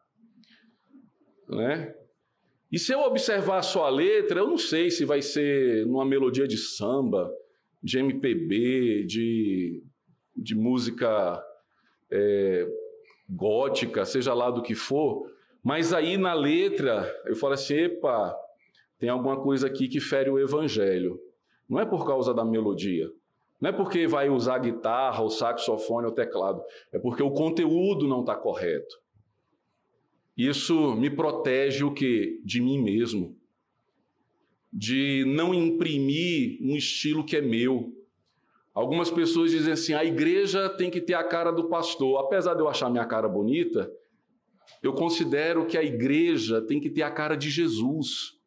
Né? 1.48 1.96
E 2.70 2.78
se 2.78 2.92
eu 2.92 3.00
observar 3.02 3.62
só 3.62 3.86
a 3.86 3.90
letra, 3.90 4.42
eu 4.42 4.48
não 4.48 4.58
sei 4.58 4.90
se 4.90 5.06
vai 5.06 5.22
ser 5.22 5.86
numa 5.86 6.04
melodia 6.04 6.48
de 6.48 6.58
samba, 6.58 7.32
de 7.82 8.00
MPB, 8.00 9.06
de, 9.06 9.84
de 10.36 10.56
música 10.56 11.42
é, 12.12 12.68
gótica, 13.30 14.06
seja 14.06 14.34
lá 14.34 14.50
do 14.50 14.62
que 14.62 14.76
for, 14.76 15.30
mas 15.64 15.94
aí 15.94 16.18
na 16.18 16.34
letra 16.34 17.12
eu 17.26 17.36
falo 17.36 17.54
assim: 17.54 17.76
epa, 17.76 18.36
tem 18.98 19.10
alguma 19.10 19.42
coisa 19.42 19.68
aqui 19.68 19.88
que 19.88 20.00
fere 20.00 20.30
o 20.30 20.40
evangelho. 20.40 21.20
Não 21.68 21.80
é 21.80 21.86
por 21.86 22.06
causa 22.06 22.34
da 22.34 22.44
melodia. 22.44 23.10
Não 23.62 23.70
é 23.70 23.74
porque 23.74 24.08
vai 24.08 24.30
usar 24.30 24.58
guitarra, 24.60 25.22
o 25.22 25.30
saxofone 25.30 26.08
ou 26.08 26.14
teclado. 26.14 26.62
É 26.92 26.98
porque 26.98 27.22
o 27.22 27.32
conteúdo 27.32 28.08
não 28.08 28.22
está 28.22 28.36
correto. 28.36 29.00
Isso 30.36 30.96
me 30.96 31.10
protege 31.10 31.84
o 31.84 31.94
que? 31.94 32.42
De 32.44 32.62
mim 32.62 32.82
mesmo. 32.82 33.38
De 34.72 35.26
não 35.28 35.54
imprimir 35.54 36.58
um 36.62 36.76
estilo 36.76 37.26
que 37.26 37.36
é 37.36 37.42
meu. 37.42 37.94
Algumas 38.74 39.10
pessoas 39.10 39.52
dizem 39.52 39.74
assim: 39.74 39.94
a 39.94 40.04
igreja 40.04 40.70
tem 40.70 40.90
que 40.90 41.02
ter 41.02 41.14
a 41.14 41.24
cara 41.24 41.52
do 41.52 41.70
pastor. 41.70 42.20
Apesar 42.20 42.54
de 42.54 42.62
eu 42.62 42.70
achar 42.70 42.90
minha 42.90 43.06
cara 43.06 43.28
bonita, 43.28 43.92
eu 44.82 44.94
considero 44.94 45.66
que 45.66 45.78
a 45.78 45.84
igreja 45.84 46.62
tem 46.62 46.80
que 46.80 46.90
ter 46.90 47.02
a 47.02 47.12
cara 47.12 47.36
de 47.36 47.50
Jesus. 47.50 48.38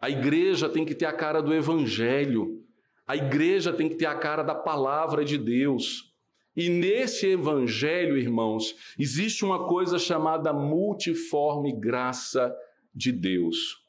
A 0.00 0.10
igreja 0.10 0.68
tem 0.68 0.84
que 0.84 0.94
ter 0.94 1.06
a 1.06 1.12
cara 1.12 1.40
do 1.40 1.54
Evangelho. 1.54 2.62
A 3.06 3.16
igreja 3.16 3.72
tem 3.72 3.88
que 3.88 3.94
ter 3.94 4.06
a 4.06 4.14
cara 4.14 4.42
da 4.42 4.54
palavra 4.54 5.24
de 5.24 5.38
Deus. 5.38 6.12
E 6.56 6.68
nesse 6.68 7.28
Evangelho, 7.28 8.16
irmãos, 8.16 8.74
existe 8.98 9.44
uma 9.44 9.66
coisa 9.66 9.98
chamada 9.98 10.52
multiforme 10.52 11.72
graça 11.72 12.54
de 12.94 13.12
Deus. 13.12 13.85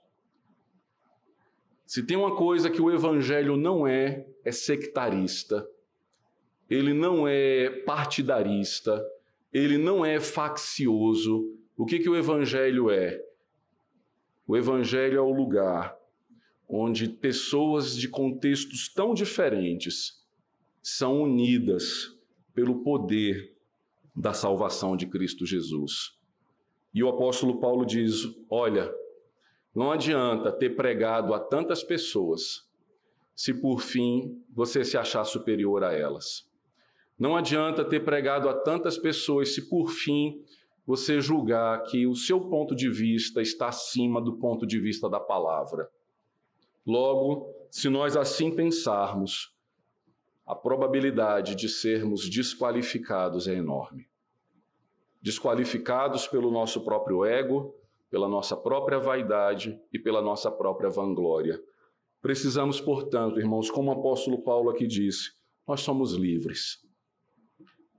Se 1.88 2.04
tem 2.04 2.18
uma 2.18 2.36
coisa 2.36 2.70
que 2.70 2.82
o 2.82 2.92
Evangelho 2.92 3.56
não 3.56 3.88
é, 3.88 4.28
é 4.44 4.52
sectarista. 4.52 5.66
Ele 6.70 6.94
não 6.94 7.26
é 7.26 7.70
partidarista. 7.86 9.02
Ele 9.54 9.78
não 9.78 10.06
é 10.06 10.20
faccioso. 10.20 11.58
O 11.78 11.86
que, 11.86 12.00
que 12.00 12.10
o 12.10 12.16
Evangelho 12.18 12.92
é? 12.92 13.24
O 14.46 14.58
Evangelho 14.58 15.18
é 15.18 15.22
o 15.22 15.32
lugar 15.32 15.98
onde 16.68 17.08
pessoas 17.08 17.96
de 17.96 18.10
contextos 18.10 18.90
tão 18.90 19.14
diferentes 19.14 20.22
são 20.84 21.22
unidas 21.22 22.14
pelo 22.54 22.84
poder 22.84 23.56
da 24.14 24.34
salvação 24.34 24.98
de 24.98 25.08
Cristo 25.08 25.46
Jesus. 25.46 26.18
E 26.94 27.02
o 27.02 27.08
apóstolo 27.08 27.62
Paulo 27.62 27.86
diz: 27.86 28.28
Olha, 28.50 28.94
não 29.78 29.91
adianta 29.91 30.51
ter 30.51 30.75
pregado 30.75 31.36
a 31.36 31.39
tantas 31.39 31.84
pessoas 31.84 32.67
se 33.36 33.53
por 33.53 33.80
fim 33.80 34.43
você 34.49 34.84
se 34.84 34.97
achar 34.97 35.23
superior 35.23 35.84
a 35.84 35.93
elas. 35.93 36.49
Não 37.15 37.38
adianta 37.38 37.86
ter 37.86 37.99
pregado 37.99 38.49
a 38.49 38.55
tantas 38.55 38.97
pessoas 38.97 39.53
se 39.53 39.69
por 39.69 39.91
fim 39.91 40.43
você 40.84 41.21
julgar 41.21 41.84
que 41.84 42.07
o 42.07 42.15
seu 42.15 42.41
ponto 42.41 42.75
de 42.75 42.89
vista 42.89 43.39
está 43.39 43.67
acima 43.67 44.19
do 44.19 44.38
ponto 44.38 44.65
de 44.65 44.80
vista 44.80 45.07
da 45.07 45.19
palavra. 45.19 45.88
Logo, 46.84 47.53
se 47.69 47.88
nós 47.88 48.17
assim 48.17 48.55
pensarmos, 48.55 49.55
a 50.43 50.55
probabilidade 50.55 51.53
de 51.53 51.69
sermos 51.69 52.28
desqualificados 52.28 53.47
é 53.47 53.53
enorme. 53.53 54.09
Desqualificados 55.21 56.28
pelo 56.28 56.49
nosso 56.49 56.84
próprio 56.84 57.23
ego, 57.23 57.76
pela 58.10 58.28
nossa 58.28 58.55
própria 58.55 58.99
vaidade 58.99 59.80
e 59.91 59.99
pela 59.99 60.22
nossa 60.22 60.51
própria 60.51 60.89
vanglória. 60.89 61.62
Precisamos, 62.22 62.82
portanto, 62.82 63.39
irmãos, 63.39 63.70
como 63.70 63.89
o 63.89 63.93
apóstolo 63.93 64.41
Paulo 64.41 64.70
aqui 64.70 64.88
disse, 64.88 65.32
nós 65.68 65.82
somos 65.82 66.14
livres 66.14 66.86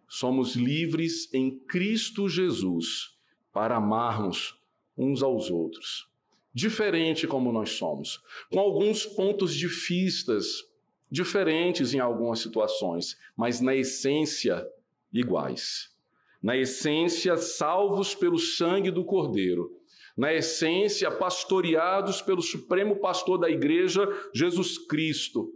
somos 0.08 0.56
livres 0.56 1.32
em 1.34 1.50
Cristo 1.50 2.28
Jesus 2.28 3.14
para 3.52 3.76
amarmos 3.76 4.58
uns 4.96 5.22
aos 5.22 5.50
outros. 5.50 6.08
Diferente 6.52 7.26
como 7.26 7.52
nós 7.52 7.72
somos, 7.72 8.20
com 8.50 8.58
alguns 8.58 9.04
pontos 9.04 9.54
de 9.54 9.68
vistas 9.68 10.64
diferentes 11.10 11.94
em 11.94 12.00
algumas 12.00 12.40
situações, 12.40 13.16
mas 13.36 13.60
na 13.60 13.76
essência 13.76 14.66
iguais. 15.12 15.94
Na 16.42 16.56
essência, 16.56 17.36
salvos 17.36 18.14
pelo 18.14 18.38
sangue 18.38 18.90
do 18.90 19.04
Cordeiro. 19.04 19.70
Na 20.18 20.34
essência, 20.34 21.12
pastoreados 21.12 22.20
pelo 22.20 22.42
Supremo 22.42 22.96
Pastor 22.96 23.38
da 23.38 23.48
Igreja, 23.48 24.04
Jesus 24.34 24.76
Cristo. 24.76 25.54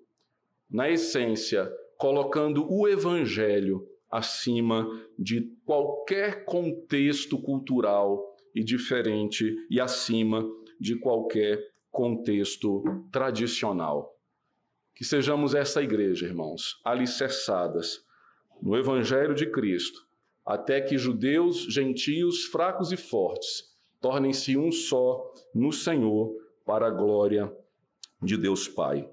Na 0.70 0.88
essência, 0.88 1.68
colocando 1.98 2.64
o 2.72 2.86
Evangelho 2.86 3.84
acima 4.08 4.86
de 5.18 5.52
qualquer 5.66 6.44
contexto 6.44 7.42
cultural 7.42 8.24
e 8.54 8.62
diferente 8.62 9.52
e 9.68 9.80
acima 9.80 10.48
de 10.78 10.94
qualquer 10.94 11.60
contexto 11.90 12.84
tradicional. 13.10 14.16
Que 14.94 15.04
sejamos 15.04 15.56
essa 15.56 15.82
igreja, 15.82 16.24
irmãos, 16.24 16.80
alicerçadas 16.84 17.98
no 18.62 18.76
Evangelho 18.76 19.34
de 19.34 19.50
Cristo, 19.50 20.06
até 20.46 20.80
que 20.80 20.96
judeus, 20.96 21.64
gentios, 21.64 22.44
fracos 22.44 22.92
e 22.92 22.96
fortes 22.96 23.71
tornem-se 24.03 24.59
um 24.59 24.70
só 24.70 25.32
no 25.55 25.72
Senhor, 25.72 26.36
para 26.64 26.88
a 26.88 26.90
glória 26.90 27.50
de 28.20 28.36
Deus 28.36 28.68
Pai. 28.68 29.09